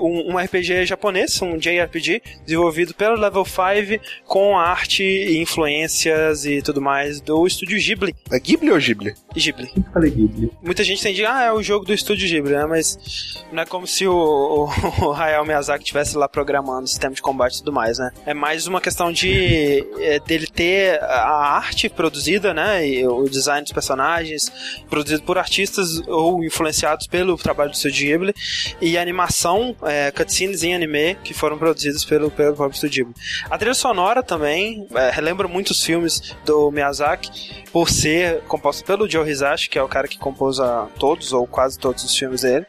[0.02, 6.62] um, um RPG japonês, um JRPG, desenvolvido pelo Level 5 com arte e influências e
[6.62, 6.87] tudo mais
[7.24, 8.14] do estúdio Ghibli.
[8.30, 9.14] é Ghibli ou Ghibli?
[9.34, 9.66] Ghibli.
[9.66, 10.50] Sempre falei Ghibli.
[10.62, 12.66] Muita gente tem de, ah, é o jogo do estúdio Ghibli, né?
[12.66, 14.68] Mas não é como se o, o,
[15.06, 18.10] o Hayao Miyazaki estivesse lá programando o sistema de combate e tudo mais, né?
[18.26, 22.86] É mais uma questão de é, dele ter a arte produzida, né?
[22.86, 24.50] E o design dos personagens
[24.88, 28.34] produzido por artistas ou influenciados pelo trabalho do estúdio Ghibli
[28.80, 33.22] e a animação, é, cutscenes em anime que foram produzidos pelo, pelo próprio estúdio Ghibli.
[33.50, 39.28] A trilha sonora também é, relembra muitos filmes do Miyazaki por ser composta pelo Joe
[39.28, 42.66] Hisashi, que é o cara que compôs a todos ou quase todos os filmes dele.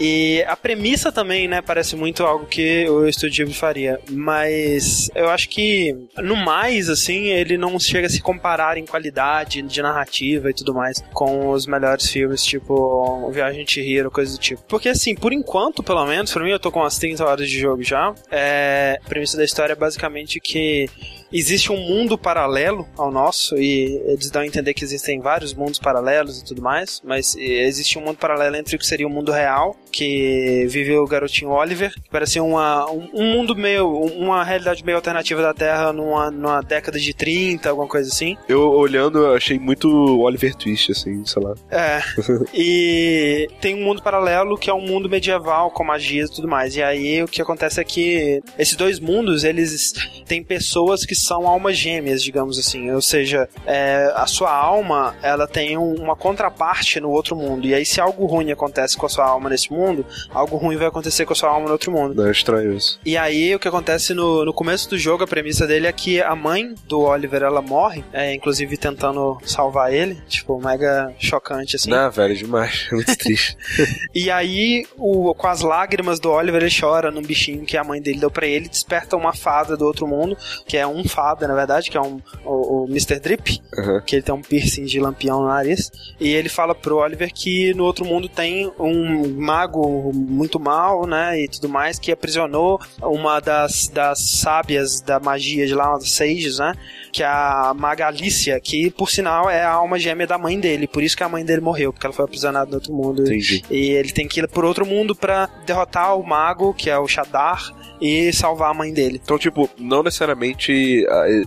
[0.00, 4.00] E a premissa também, né, parece muito algo que o Estúdio Ghibli faria.
[4.10, 9.62] Mas eu acho que, no mais, assim, ele não chega a se comparar em qualidade
[9.62, 14.40] de narrativa e tudo mais com os melhores filmes, tipo Viagem de Chihiro, coisa do
[14.40, 14.62] tipo.
[14.66, 17.60] Porque, assim, por enquanto, pelo menos, pra mim, eu tô com umas 30 horas de
[17.60, 18.14] jogo já.
[18.30, 20.88] É, a premissa da história é basicamente que
[21.32, 25.78] existe um mundo paralelo ao nosso e eles dão a entender que existem vários mundos
[25.78, 29.32] paralelos e tudo mais, mas existe um mundo paralelo entre o que seria o mundo
[29.32, 34.84] real, que vive o garotinho Oliver, que parece uma, um, um mundo meio, uma realidade
[34.84, 38.36] meio alternativa da Terra numa, numa década de 30, alguma coisa assim.
[38.48, 39.88] Eu olhando, eu achei muito
[40.20, 41.54] Oliver Twist, assim, sei lá.
[41.70, 42.00] É.
[42.54, 46.76] e tem um mundo paralelo que é um mundo medieval com magias e tudo mais.
[46.76, 49.92] E aí o que acontece é que esses dois mundos, eles
[50.26, 52.90] têm pessoas que são almas gêmeas, digamos assim.
[52.90, 57.66] Ou seja, é, a sua alma, ela tem um- uma contraparte no outro mundo.
[57.66, 60.86] E aí se algo ruim acontece com a sua alma nesse mundo, algo ruim vai
[60.88, 62.14] acontecer com a sua alma no outro mundo.
[62.14, 62.98] Não, é estranho isso.
[63.04, 66.20] E aí, o que acontece no, no começo do jogo, a premissa dele é que
[66.20, 71.90] a mãe do Oliver, ela morre, é, inclusive tentando salvar ele, tipo, mega chocante, assim.
[71.90, 72.88] Não, velho, demais.
[72.92, 73.56] Muito triste.
[74.14, 78.00] E aí, o, com as lágrimas do Oliver, ele chora num bichinho que a mãe
[78.00, 81.54] dele deu pra ele, desperta uma fada do outro mundo, que é um fada, na
[81.54, 83.20] verdade, que é um, o, o Mr.
[83.20, 84.00] Drip, Uhum.
[84.04, 87.72] que ele tem um piercing de lampião no nariz, e ele fala pro Oliver que
[87.74, 93.40] no outro mundo tem um mago muito mal, né, e tudo mais, que aprisionou uma
[93.40, 96.74] das, das sábias da magia de lá, uma das sages, né,
[97.12, 100.86] que é a maga Alicia, que por sinal é a alma gêmea da mãe dele,
[100.86, 103.22] por isso que a mãe dele morreu, porque ela foi aprisionada no outro mundo.
[103.22, 103.62] Entendi.
[103.70, 107.08] E ele tem que ir por outro mundo pra derrotar o mago, que é o
[107.08, 109.20] Shadar, e salvar a mãe dele.
[109.22, 110.72] Então, tipo, não necessariamente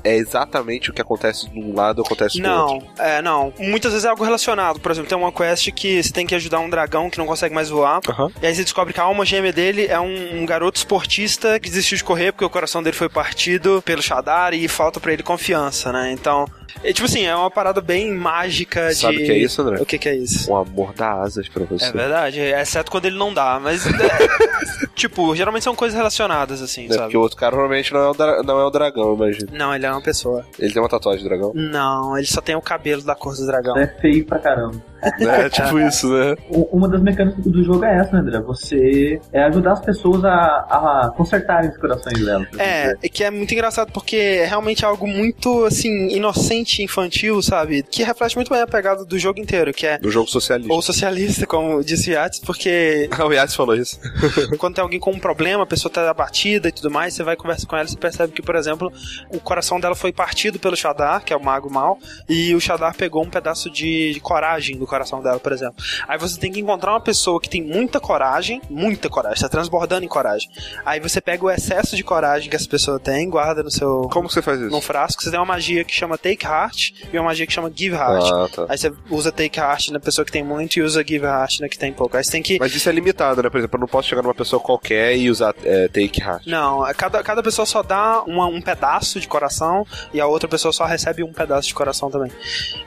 [0.04, 2.88] é exatamente o que acontece de um lado acontece do Não, outro.
[3.00, 3.54] é, não.
[3.60, 4.80] Muitas vezes é algo relacionado.
[4.80, 7.54] Por exemplo, tem uma quest que você tem que ajudar um dragão que não consegue
[7.54, 8.00] mais voar.
[8.10, 8.32] Aham.
[8.42, 11.70] E aí você descobre que a alma gêmea dele é um, um garoto esportista que
[11.70, 15.24] desistiu de correr porque o coração dele foi partido pelo Shadar e falta pra ele
[15.24, 16.12] confiança, né?
[16.12, 16.46] Então,
[16.84, 18.96] é, tipo assim, é uma parada bem mágica de...
[18.96, 19.82] Sabe o que é isso, André?
[19.82, 20.52] O que que é isso?
[20.52, 21.86] Um amor dá asas pra você.
[21.86, 23.86] É verdade, exceto quando ele não dá, mas...
[23.88, 26.90] é, tipo, geralmente são coisas relacionadas, assim, Né?
[26.96, 27.04] sabe?
[27.04, 29.16] Porque o outro cara provavelmente não é, o dra- não é o dragão, eu
[29.52, 30.46] Não, ele é uma pessoa.
[30.60, 31.52] Ele tem uma tatuagem de dragão.
[31.56, 33.78] Não, ele só tem o cabelo da cor do dragão.
[33.78, 34.82] É feio pra caramba.
[35.20, 36.36] É tipo isso, né?
[36.50, 38.40] Uma das mecânicas do jogo é essa, né, André?
[38.42, 42.48] Você é ajudar as pessoas a, a consertarem os corações delas.
[42.58, 43.00] É, dizer.
[43.04, 47.84] é que é muito engraçado porque é realmente algo muito, assim, inocente, infantil, sabe?
[47.84, 50.74] Que reflete muito bem a pegada do jogo inteiro, que é No jogo socialista.
[50.74, 54.00] ou socialista, como disse Yates, porque Ah, o Yas falou isso.
[54.58, 57.36] quando tem alguém com um problema, a pessoa tá abatida e tudo mais, você vai
[57.36, 58.92] conversar com ela e você percebe que, por exemplo,
[59.30, 62.96] o coração dela foi partido pelo Shadar, que é o mago mal, e o Shadar
[62.96, 65.84] pegou um pedaço de, de coragem do coração coração dela, por exemplo.
[66.08, 70.06] Aí você tem que encontrar uma pessoa que tem muita coragem, muita coragem, tá transbordando
[70.06, 70.50] em coragem.
[70.86, 74.08] Aí você pega o excesso de coragem que essa pessoa tem, guarda no seu.
[74.12, 74.72] Como você faz isso?
[74.72, 77.72] Num frasco, você tem uma magia que chama Take Heart e uma magia que chama
[77.74, 78.32] Give Heart.
[78.32, 78.66] Ah, tá.
[78.70, 81.70] Aí você usa Take Heart na pessoa que tem muito e usa Give Heart na
[81.70, 82.16] que tem pouco.
[82.16, 82.58] Aí você tem que.
[82.60, 83.50] Mas isso é limitado, né?
[83.50, 86.48] Por exemplo, eu não posso chegar numa pessoa qualquer e usar é, Take Heart.
[86.48, 90.48] Não, é cada, cada pessoa só dá uma, um pedaço de coração e a outra
[90.48, 92.32] pessoa só recebe um pedaço de coração também.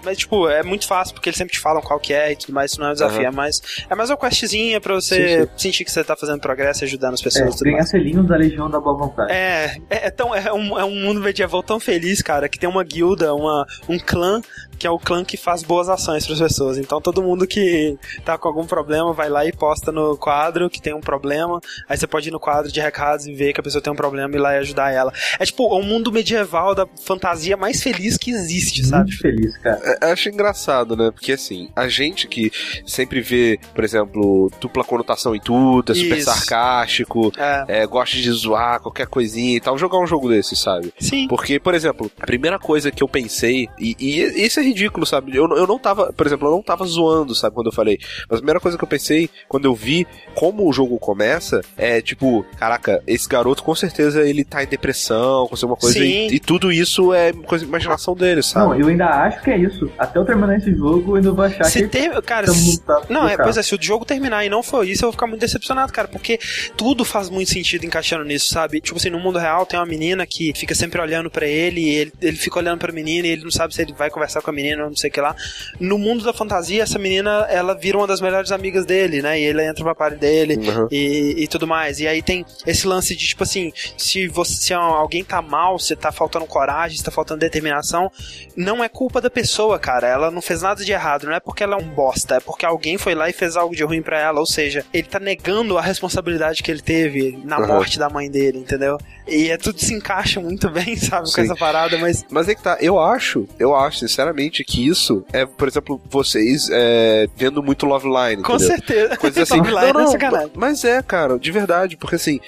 [0.04, 2.52] Mas, tipo, é muito fácil porque eles sempre te falam qual que é e tudo
[2.52, 3.20] mais, isso não é um desafio.
[3.22, 3.26] Uhum.
[3.26, 5.48] É, mais, é mais uma questzinha pra você Sim, sim.
[5.56, 7.88] sentir que você tá fazendo progresso e ajudando as É, pessoas tudo ganhar mais.
[7.90, 9.32] selinhos da Legião da Boa Vontade.
[9.32, 12.68] É, é, é tão, é, um, é um mundo medieval tão feliz, cara, que tem
[12.68, 14.40] uma guilda, uma, um clã,
[14.78, 16.78] que é o clã que faz boas ações para as pessoas.
[16.78, 20.80] Então todo mundo que tá com algum problema vai lá e posta no quadro que
[20.80, 21.60] tem um problema.
[21.88, 23.96] Aí você pode ir no quadro de recados e ver que a pessoa tem um
[23.96, 25.12] problema e ir lá e ajudar ela.
[25.38, 29.04] É tipo um mundo medieval da fantasia mais feliz que existe, sabe?
[29.10, 29.80] Muito feliz, cara.
[30.02, 31.10] É, acho engraçado, né?
[31.10, 32.50] Porque assim, a gente que
[32.86, 36.30] sempre vê, por exemplo, dupla conotação em tudo, é super Isso.
[36.30, 37.64] sarcástico, É.
[37.82, 40.92] é, gosta de zoar qualquer coisinha e tal, jogar um jogo desse, sabe?
[40.98, 41.26] Sim.
[41.28, 45.34] Porque, por exemplo, a primeira coisa que eu pensei, e, e isso é ridículo, sabe?
[45.36, 47.98] Eu, eu não tava, por exemplo, eu não tava zoando, sabe, quando eu falei.
[48.28, 52.00] Mas a primeira coisa que eu pensei, quando eu vi como o jogo começa, é
[52.00, 56.40] tipo, caraca, esse garoto com certeza ele tá em depressão, com alguma coisa, e, e
[56.40, 58.66] tudo isso é coisa de imaginação dele, sabe?
[58.66, 59.90] Não, eu ainda acho que é isso.
[59.98, 62.64] Até eu terminar esse jogo, eu ainda vou achar Se que ter, cara, todo se-
[62.64, 65.08] mundo tá Não, é, pois é, se o jogo terminar e não for isso, eu
[65.08, 66.38] vou ficar muito decepcionado, cara, porque
[66.76, 68.80] tudo faz muito sentido encaixando nisso, sabe?
[68.80, 71.88] Tipo assim, no mundo real tem uma menina que fica sempre olhando pra ele, e
[71.94, 74.50] ele, ele fica olhando pra menina e ele não sabe se ele vai conversar com
[74.50, 75.34] a menina não sei o que lá.
[75.80, 79.38] No mundo da fantasia, essa menina, ela vira uma das melhores amigas dele, né?
[79.40, 80.88] E ele entra pra party dele Uhum.
[80.90, 82.00] e, e tudo mais.
[82.00, 85.94] E aí tem esse lance de, tipo assim, se você se alguém tá mal, se
[85.94, 88.10] tá faltando coragem, se tá faltando determinação,
[88.56, 90.08] não é culpa da pessoa, cara.
[90.08, 92.66] Ela não fez nada de errado, não é porque ela é um bosta, é porque
[92.66, 94.40] alguém foi lá e fez algo de ruim pra ela.
[94.40, 97.66] Ou seja, ele tá negando a responsabilidade que ele teve na Uhum.
[97.68, 98.98] morte da mãe dele, entendeu?
[99.26, 101.42] E é tudo se encaixa muito bem, sabe, com Sim.
[101.42, 102.24] essa parada, mas.
[102.30, 106.68] Mas é que tá, eu acho, eu acho, sinceramente, que isso é, por exemplo, vocês
[106.70, 108.42] é, vendo muito Love Line.
[108.42, 108.76] Com entendeu?
[108.76, 109.16] certeza.
[109.16, 109.58] Coisa assim.
[109.58, 110.50] Love Line não, é não, sacanagem.
[110.54, 112.40] mas é, cara, de verdade, porque assim,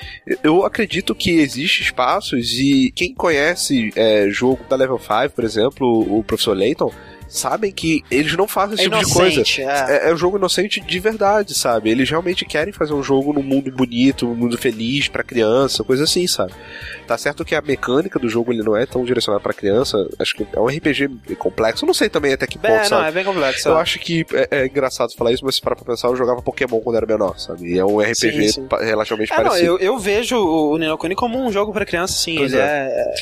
[0.42, 6.18] eu acredito que existe espaços e quem conhece é, jogo da Level 5, por exemplo,
[6.18, 6.92] o professor Layton,
[7.30, 9.42] sabem que eles não fazem esse É tipo de coisa.
[9.62, 10.06] é.
[10.06, 11.88] É, é um jogo inocente de verdade, sabe?
[11.88, 16.04] Eles realmente querem fazer um jogo num mundo bonito, um mundo feliz pra criança, coisa
[16.04, 16.52] assim, sabe?
[17.10, 20.32] Tá certo que a mecânica do jogo ele não é tão direcionada pra criança, acho
[20.36, 21.08] que é um RPG
[21.40, 23.08] complexo, eu não sei também até que ponto, É, não, sabe?
[23.08, 23.68] é bem complexo.
[23.68, 23.78] Eu ó.
[23.78, 26.78] acho que é, é engraçado falar isso, mas se parar pra pensar, eu jogava Pokémon
[26.78, 27.66] quando era menor, sabe?
[27.74, 28.68] E é um RPG Sim, sim.
[28.80, 29.72] relativamente É, não, parecido.
[29.72, 32.36] eu, eu vejo o Nino Kuni como um jogo pra criança, sim.
[32.36, 32.64] Pois ele é.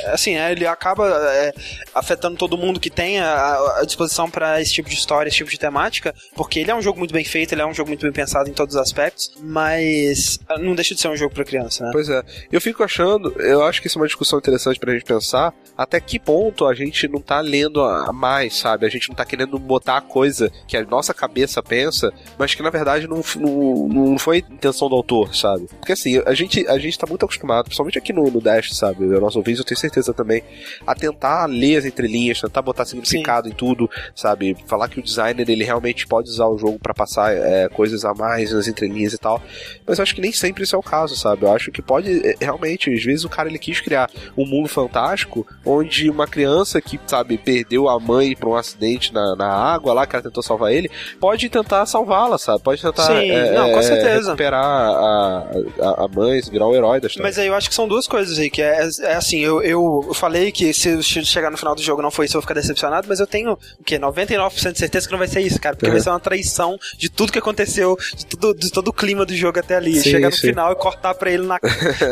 [0.04, 1.54] é, assim, é, ele acaba é,
[1.94, 5.50] afetando todo mundo que tem a, a disposição pra esse tipo de história, esse tipo
[5.50, 8.02] de temática, porque ele é um jogo muito bem feito, ele é um jogo muito
[8.02, 11.84] bem pensado em todos os aspectos, mas não deixa de ser um jogo pra criança,
[11.84, 11.90] né?
[11.90, 12.22] Pois é.
[12.52, 16.00] Eu fico achando, eu acho que isso é uma discussão interessante pra gente pensar até
[16.00, 18.84] que ponto a gente não tá lendo a mais, sabe?
[18.84, 22.62] A gente não tá querendo botar a coisa que a nossa cabeça pensa, mas que
[22.62, 25.66] na verdade não, não, não foi intenção do autor, sabe?
[25.78, 29.04] Porque assim, a gente, a gente tá muito acostumado, principalmente aqui no, no Dash, sabe?
[29.04, 30.42] O nosso ouvido, eu tenho certeza também,
[30.86, 34.56] a tentar ler as entrelinhas, tentar botar significado em tudo, sabe?
[34.66, 38.12] Falar que o designer ele realmente pode usar o jogo pra passar é, coisas a
[38.14, 39.42] mais nas entrelinhas e tal.
[39.86, 41.44] Mas eu acho que nem sempre isso é o caso, sabe?
[41.44, 44.68] Eu acho que pode, é, realmente, às vezes o cara ele quis criar um mundo
[44.68, 49.92] fantástico onde uma criança que, sabe, perdeu a mãe pra um acidente na, na água
[49.92, 52.62] lá, que ela tentou salvar ele, pode tentar salvá-la, sabe?
[52.62, 54.30] Pode tentar Sim, é, não, com é, certeza.
[54.30, 55.46] recuperar a,
[55.80, 57.28] a, a mãe, virar o herói da história.
[57.28, 60.10] Mas aí eu acho que são duas coisas aí, que é, é assim, eu, eu
[60.14, 63.06] falei que se chegar no final do jogo não foi isso, eu vou ficar decepcionado,
[63.08, 63.98] mas eu tenho, o quê?
[63.98, 65.92] 99% de certeza que não vai ser isso, cara, porque Uhum.
[65.92, 69.34] vai ser uma traição de tudo que aconteceu, de, tudo, de todo o clima do
[69.34, 69.94] jogo até ali.
[69.96, 70.48] Sim, chegar no sim.
[70.48, 71.58] final e cortar pra ele na,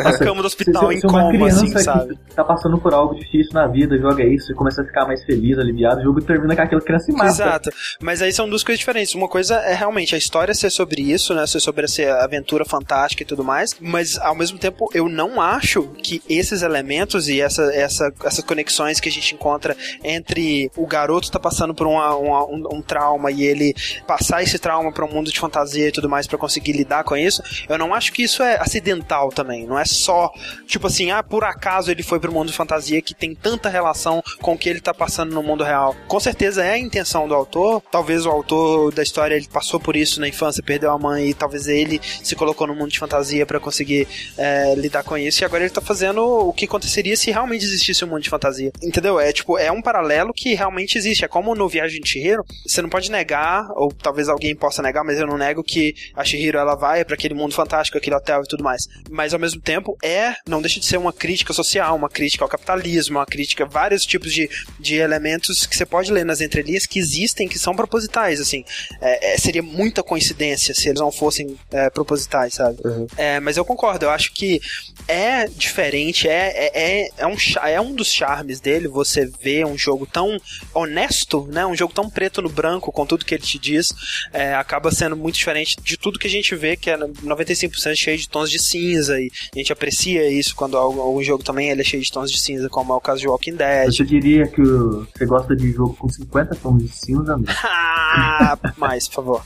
[0.03, 2.17] na cama do hospital se, em se coma, criança assim, sabe?
[2.29, 5.25] que tá passando por algo difícil na vida, joga isso e começa a ficar mais
[5.25, 7.31] feliz, aliviado, o jogo termina com aquela criança e mata.
[7.31, 7.71] Exato.
[8.01, 9.15] Mas aí são duas coisas diferentes.
[9.15, 11.47] Uma coisa é realmente a história ser sobre isso, né?
[11.47, 13.75] Ser sobre essa aventura fantástica e tudo mais.
[13.81, 19.01] Mas ao mesmo tempo, eu não acho que esses elementos e essa, essa, essas conexões
[19.01, 23.31] que a gente encontra entre o garoto tá passando por uma, uma- um, um trauma
[23.31, 23.75] e ele
[24.07, 27.17] passar esse trauma para um mundo de fantasia e tudo mais para conseguir lidar com
[27.17, 29.67] isso, eu não acho que isso é acidental também.
[29.67, 30.31] Não é só,
[30.67, 34.23] tipo assim, ah, por acaso ele foi pro mundo de fantasia que tem tanta relação
[34.41, 35.95] com o que ele tá passando no mundo real.
[36.09, 37.83] Com certeza é a intenção do autor.
[37.91, 41.35] Talvez o autor da história ele passou por isso na infância, perdeu a mãe e
[41.35, 45.43] talvez ele se colocou no mundo de fantasia para conseguir é, lidar com isso.
[45.43, 48.73] E agora ele tá fazendo o que aconteceria se realmente existisse um mundo de fantasia.
[48.83, 49.19] Entendeu?
[49.19, 51.25] É tipo, é um paralelo que realmente existe.
[51.25, 55.05] É como no Viagem de Chihiro, você não pode negar, ou talvez alguém possa negar,
[55.05, 58.43] mas eu não nego que a Chihiro ela vai para aquele mundo fantástico, aquele hotel
[58.43, 58.89] e tudo mais.
[59.11, 62.49] Mas ao mesmo tempo é, não deixa de ser uma crítica social, uma crítica ao
[62.49, 64.49] capitalismo, uma crítica a vários tipos de,
[64.79, 68.65] de elementos que você pode ler nas entrelinhas que existem, que são propositais, assim.
[69.01, 72.79] É, é, seria muita coincidência se eles não fossem é, propositais, sabe?
[72.85, 73.07] Uhum.
[73.17, 74.61] É, mas eu concordo, eu acho que
[75.09, 79.77] é diferente, é, é, é, é, um, é um dos charmes dele você ver um
[79.77, 80.39] jogo tão
[80.75, 81.67] honesto, né?
[81.67, 83.89] Um jogo tão preto no branco com tudo que ele te diz,
[84.33, 88.19] é, acaba sendo muito diferente de tudo que a gente vê, que é 95% cheio
[88.19, 90.77] de tons de cinza, e a gente aprecia isso quando
[91.07, 93.29] algum jogo também ele é cheio de tons de cinza, como é o caso de
[93.29, 93.87] Walking Dead.
[93.87, 97.37] Você diria que você gosta de jogo com 50 tons de cinza?
[97.65, 99.43] ah, mais, por favor.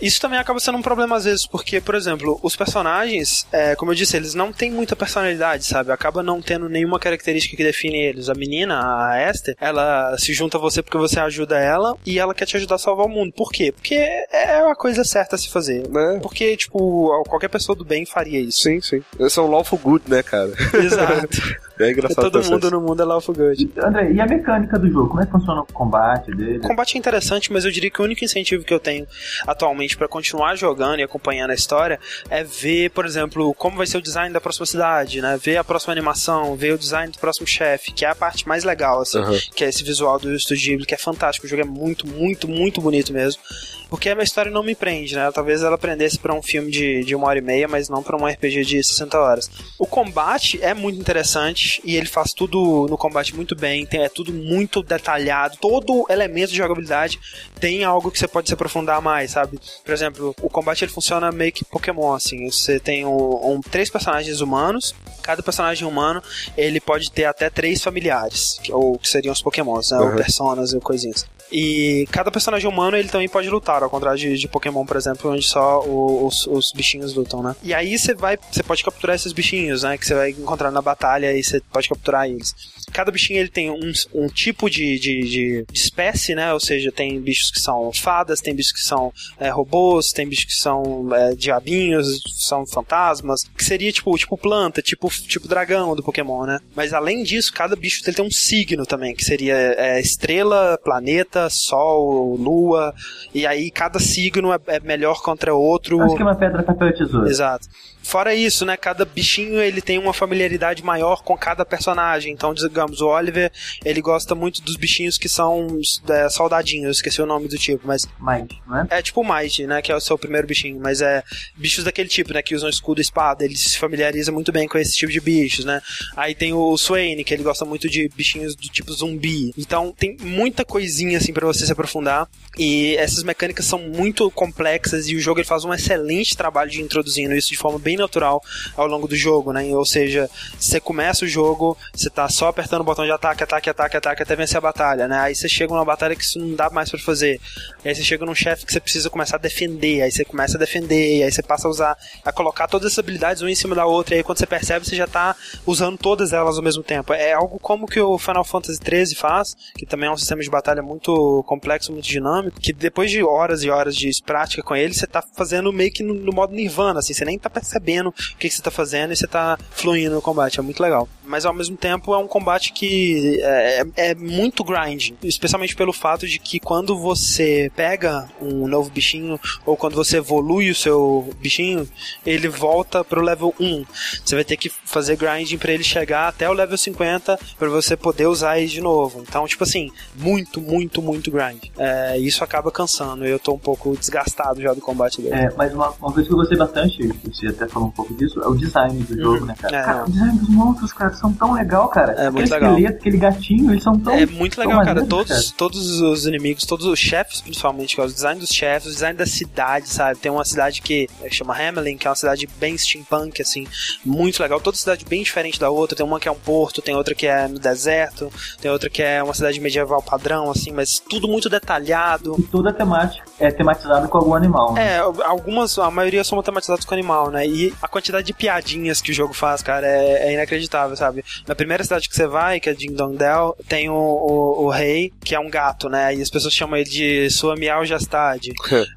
[0.00, 3.92] Isso também acaba sendo um problema às vezes, porque, por exemplo, os personagens, é, como
[3.92, 5.92] eu disse, eles não têm muita personalidade, sabe?
[5.92, 8.28] Acaba não tendo nenhuma característica que define eles.
[8.28, 12.34] A menina, a Esther, ela se junta a você porque você ajuda ela e ela
[12.34, 13.32] quer te ajudar a salvar o mundo.
[13.32, 13.72] Por quê?
[13.72, 15.86] Porque é a coisa certa a se fazer.
[15.86, 16.18] É.
[16.18, 18.60] Porque, tipo, qualquer pessoa do bem faria isso.
[18.60, 19.02] Sim, sim.
[19.18, 20.52] Eles são lawful good, né, cara?
[20.74, 21.66] Exato.
[21.78, 22.30] É engraçado.
[22.30, 23.70] Todo mundo no mundo é Lawful Good.
[23.78, 25.08] André, e a mecânica do jogo?
[25.08, 26.58] Como é que funciona o combate dele?
[26.58, 29.06] O combate é interessante, mas eu diria que o único incentivo que eu tenho
[29.46, 33.98] atualmente para continuar jogando e acompanhando a história é ver, por exemplo, como vai ser
[33.98, 35.38] o design da próxima cidade, né?
[35.42, 38.64] Ver a próxima animação, ver o design do próximo chefe, que é a parte mais
[38.64, 39.38] legal, assim, uhum.
[39.54, 41.46] que é esse visual do Estúdio Ghibli, que é fantástico.
[41.46, 43.42] O jogo é muito, muito, muito bonito mesmo.
[43.88, 45.30] Porque a minha história não me prende, né?
[45.32, 48.16] Talvez ela prendesse para um filme de, de uma hora e meia, mas não para
[48.16, 49.50] um RPG de 60 horas.
[49.78, 54.08] O combate é muito interessante e ele faz tudo no combate muito bem, tem, é
[54.08, 57.18] tudo muito detalhado, todo elemento de jogabilidade
[57.60, 59.58] tem algo que você pode se aprofundar mais, sabe?
[59.84, 62.50] Por exemplo, o combate ele funciona meio que Pokémon, assim.
[62.50, 66.22] Você tem um, um, três personagens humanos, cada personagem humano
[66.56, 69.98] ele pode ter até três familiares, que, ou que seriam os Pokémons, né?
[69.98, 70.10] Uhum.
[70.10, 71.26] Ou personas ou coisinhas.
[71.50, 75.30] E cada personagem humano ele também pode lutar, ao contrário de, de Pokémon, por exemplo,
[75.30, 77.54] onde só o, os, os, bichinhos lutam, né?
[77.62, 79.96] E aí você vai, você pode capturar esses bichinhos, né?
[79.96, 82.54] Que você vai encontrar na batalha e você pode capturar eles.
[82.92, 86.52] Cada bichinho ele tem um, um tipo de, de, de, de espécie, né?
[86.52, 90.44] Ou seja, tem bichos que são fadas, tem bichos que são é, robôs, tem bichos
[90.44, 96.02] que são é, diabinhos, são fantasmas, que seria tipo, tipo planta, tipo, tipo dragão do
[96.02, 96.58] Pokémon, né?
[96.74, 101.48] Mas além disso, cada bicho ele tem um signo também, que seria é, estrela, planeta
[101.50, 102.94] Sol, Lua,
[103.34, 106.00] e aí cada signo é, é melhor contra outro.
[106.00, 107.28] Acho que é uma pedra, papel e tesoura.
[107.28, 107.68] Exato.
[108.06, 112.32] Fora isso, né, cada bichinho ele tem uma familiaridade maior com cada personagem.
[112.32, 113.50] Então, digamos, o Oliver,
[113.84, 115.66] ele gosta muito dos bichinhos que são
[116.08, 118.06] é, soldadinhos, esqueci o nome do tipo, mas...
[118.20, 118.86] Might, né?
[118.90, 121.24] É tipo o Might, né, que é o seu primeiro bichinho, mas é
[121.56, 124.78] bichos daquele tipo, né, que usam escudo e espada, ele se familiariza muito bem com
[124.78, 125.82] esse tipo de bichos, né.
[126.16, 129.52] Aí tem o Swain, que ele gosta muito de bichinhos do tipo zumbi.
[129.58, 132.28] Então, tem muita coisinha, assim, para você se aprofundar.
[132.58, 136.80] E essas mecânicas são muito complexas e o jogo ele faz um excelente trabalho de
[136.80, 138.42] introduzindo isso de forma bem natural
[138.76, 139.64] ao longo do jogo, né?
[139.74, 140.28] Ou seja,
[140.58, 144.22] você começa o jogo, você tá só apertando o botão de ataque, ataque, ataque, ataque
[144.22, 145.18] até vencer a batalha, né?
[145.20, 147.40] Aí você chega numa batalha que isso não dá mais para fazer.
[147.84, 150.60] Aí você chega num chefe que você precisa começar a defender, aí você começa a
[150.60, 153.86] defender, aí você passa a usar, a colocar todas essas habilidades uma em cima da
[153.86, 155.34] outra, e aí quando você percebe, você já tá
[155.66, 157.12] usando todas elas ao mesmo tempo.
[157.12, 160.50] É algo como que o Final Fantasy XIII faz, que também é um sistema de
[160.50, 164.94] batalha muito complexo, muito dinâmico, que depois de horas e horas de prática com ele,
[164.94, 168.08] você tá fazendo meio que no, no modo nirvana, assim, você nem tá percebendo percebendo
[168.08, 170.58] o que, que você tá fazendo e você tá fluindo no combate.
[170.58, 171.08] É muito legal.
[171.26, 175.92] Mas ao mesmo tempo é um combate que é, é, é muito grind, especialmente pelo
[175.92, 181.28] fato de que quando você pega um novo bichinho ou quando você evolui o seu
[181.40, 181.88] bichinho,
[182.24, 183.84] ele volta pro level 1.
[184.24, 187.96] Você vai ter que fazer grinding para ele chegar até o level 50 para você
[187.96, 189.22] poder usar ele de novo.
[189.26, 191.64] Então, tipo assim, muito, muito, muito grind.
[191.76, 193.24] É, isso acaba cansando.
[193.24, 195.34] Eu tô um pouco desgastado já do combate dele.
[195.34, 198.40] É, mas uma, uma coisa que eu gostei bastante, você até falou um pouco disso,
[198.40, 199.46] é o design do jogo, uhum.
[199.46, 199.76] né, cara?
[199.76, 202.12] É, cara, o design dos monstros, cara, são tão legal, cara.
[202.12, 202.78] É muito aquele legal.
[202.78, 204.14] esqueleto, aquele gatinho, eles são tão.
[204.14, 205.04] É muito legal, cara.
[205.04, 205.56] Todos, cara.
[205.56, 209.88] todos os inimigos, todos os chefes, principalmente, o design dos chefes, o design da cidade,
[209.88, 210.18] sabe?
[210.18, 213.66] Tem uma cidade que é, chama Hamelin, que é uma cidade bem steampunk, assim,
[214.04, 214.60] muito legal.
[214.60, 215.96] Toda cidade bem diferente da outra.
[215.96, 219.02] Tem uma que é um porto, tem outra que é no deserto, tem outra que
[219.02, 222.36] é uma cidade medieval padrão, assim, mas tudo muito detalhado.
[222.38, 224.74] E toda temática é tematizada com algum animal.
[224.74, 224.96] Né?
[224.96, 227.46] É, algumas, a maioria são tematizadas com animal, né?
[227.46, 231.05] E a quantidade de piadinhas que o jogo faz, cara, é, é inacreditável, sabe?
[231.06, 231.24] Sabe?
[231.46, 235.34] Na primeira cidade que você vai, que é Dingdongdel, tem o, o, o, rei, que
[235.34, 236.14] é um gato, né?
[236.14, 238.48] E as pessoas chamam ele de sua Miao Jastad.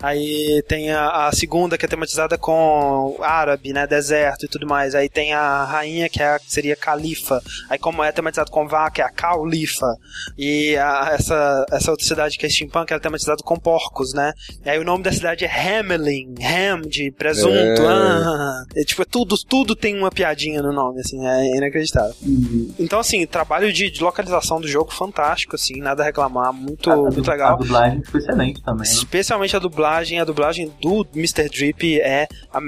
[0.01, 3.85] Aí tem a, a, segunda, que é tematizada com árabe, né?
[3.85, 4.95] Deserto e tudo mais.
[4.95, 7.41] Aí tem a rainha, que é, seria califa.
[7.69, 9.95] Aí como é tematizado com vaca, é a califa.
[10.37, 14.33] E a, essa, essa outra cidade que é steampunk, ela é tematizada com porcos, né?
[14.65, 16.35] E aí o nome da cidade é Hamelin.
[16.41, 17.53] Ham, de presunto.
[17.53, 17.87] É.
[17.87, 21.25] Ah, é, tipo, é tudo, tudo tem uma piadinha no nome, assim.
[21.25, 21.98] É inacreditável.
[22.21, 22.73] Uhum.
[22.79, 25.79] Então, assim, trabalho de, de, localização do jogo fantástico, assim.
[25.79, 26.53] Nada a reclamar.
[26.53, 27.53] Muito, a, muito legal.
[27.53, 28.87] A dublagem foi excelente também.
[28.87, 28.93] Né?
[28.93, 30.19] Especialmente a dublagem.
[30.19, 31.49] A dublagem do Mr.
[31.49, 32.27] Drip é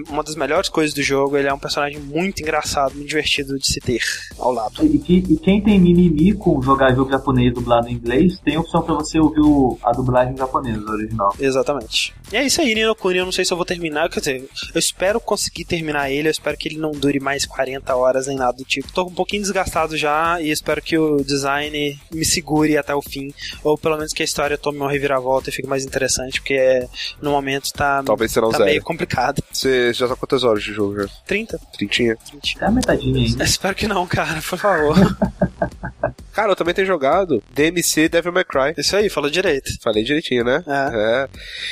[0.10, 1.38] uma das melhores coisas do jogo.
[1.38, 4.02] Ele é um personagem muito engraçado, muito divertido de se ter
[4.38, 4.86] ao lado.
[4.86, 8.82] E, e, e quem tem mimimi com jogar jogo japonês dublado em inglês, tem opção
[8.82, 11.34] para você ouvir o, a dublagem japonesa original.
[11.40, 12.14] Exatamente.
[12.32, 13.18] E é isso aí, Nino Kuni.
[13.18, 14.10] Eu não sei se eu vou terminar.
[14.10, 16.30] Quer dizer, eu espero conseguir terminar ele.
[16.30, 18.92] Eu espero que ele não dure mais 40 horas nem nada do tipo.
[18.94, 23.34] Tô um pouquinho desgastado já e espero que o design me segure até o fim.
[23.64, 26.88] Ou pelo menos que a história tome uma reviravolta e fique mais interessante, porque
[27.22, 28.66] no momento tá, Talvez será tá zero.
[28.70, 29.44] meio complicado.
[29.52, 31.08] Você já tá quantas horas de jogo já?
[31.26, 31.60] 30.
[31.74, 32.16] Trintinha?
[32.16, 32.60] Trintinha.
[32.60, 33.44] Tá metadinha ainda.
[33.52, 34.96] Espero que não, cara, por favor.
[36.34, 38.74] Cara, eu também tenho jogado DMC Devil May Cry.
[38.78, 39.70] Isso aí, falou direito.
[39.82, 40.64] Falei direitinho, né?
[40.66, 40.90] É.
[40.94, 41.30] é.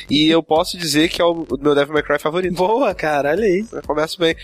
[0.09, 2.55] E eu posso dizer que é o meu Devil May Cry favorito.
[2.55, 3.63] Boa, cara, olha aí.
[3.71, 4.35] Eu começo bem.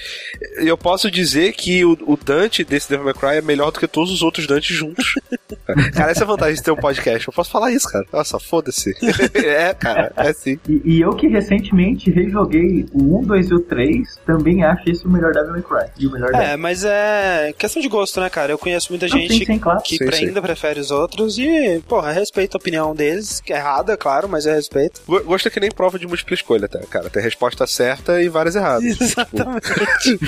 [0.57, 3.87] Eu posso dizer que o, o, Dante desse Devil May Cry é melhor do que
[3.87, 5.15] todos os outros Dantes juntos.
[5.95, 7.27] cara, essa é a vantagem de ter um podcast.
[7.27, 8.05] Eu posso falar isso, cara.
[8.13, 8.93] Nossa, foda-se.
[9.33, 10.59] é, cara, é sim.
[10.69, 15.07] E, e, eu que recentemente rejoguei o 1, 2 e o 3, também acho esse
[15.07, 15.91] o melhor Devil May Cry.
[15.97, 16.57] E o melhor é, Devil.
[16.59, 18.51] mas é questão de gosto, né, cara?
[18.51, 19.81] Eu conheço muita gente sim, sim, claro.
[19.81, 23.97] que sim, ainda prefere os outros e, porra, respeito a opinião deles, que é errada,
[23.97, 25.01] claro, mas é respeito.
[25.07, 27.09] Gosto que nem prova de múltipla escolha, tá, cara?
[27.09, 28.85] Tem resposta certa e várias erradas.
[29.01, 30.19] Exatamente.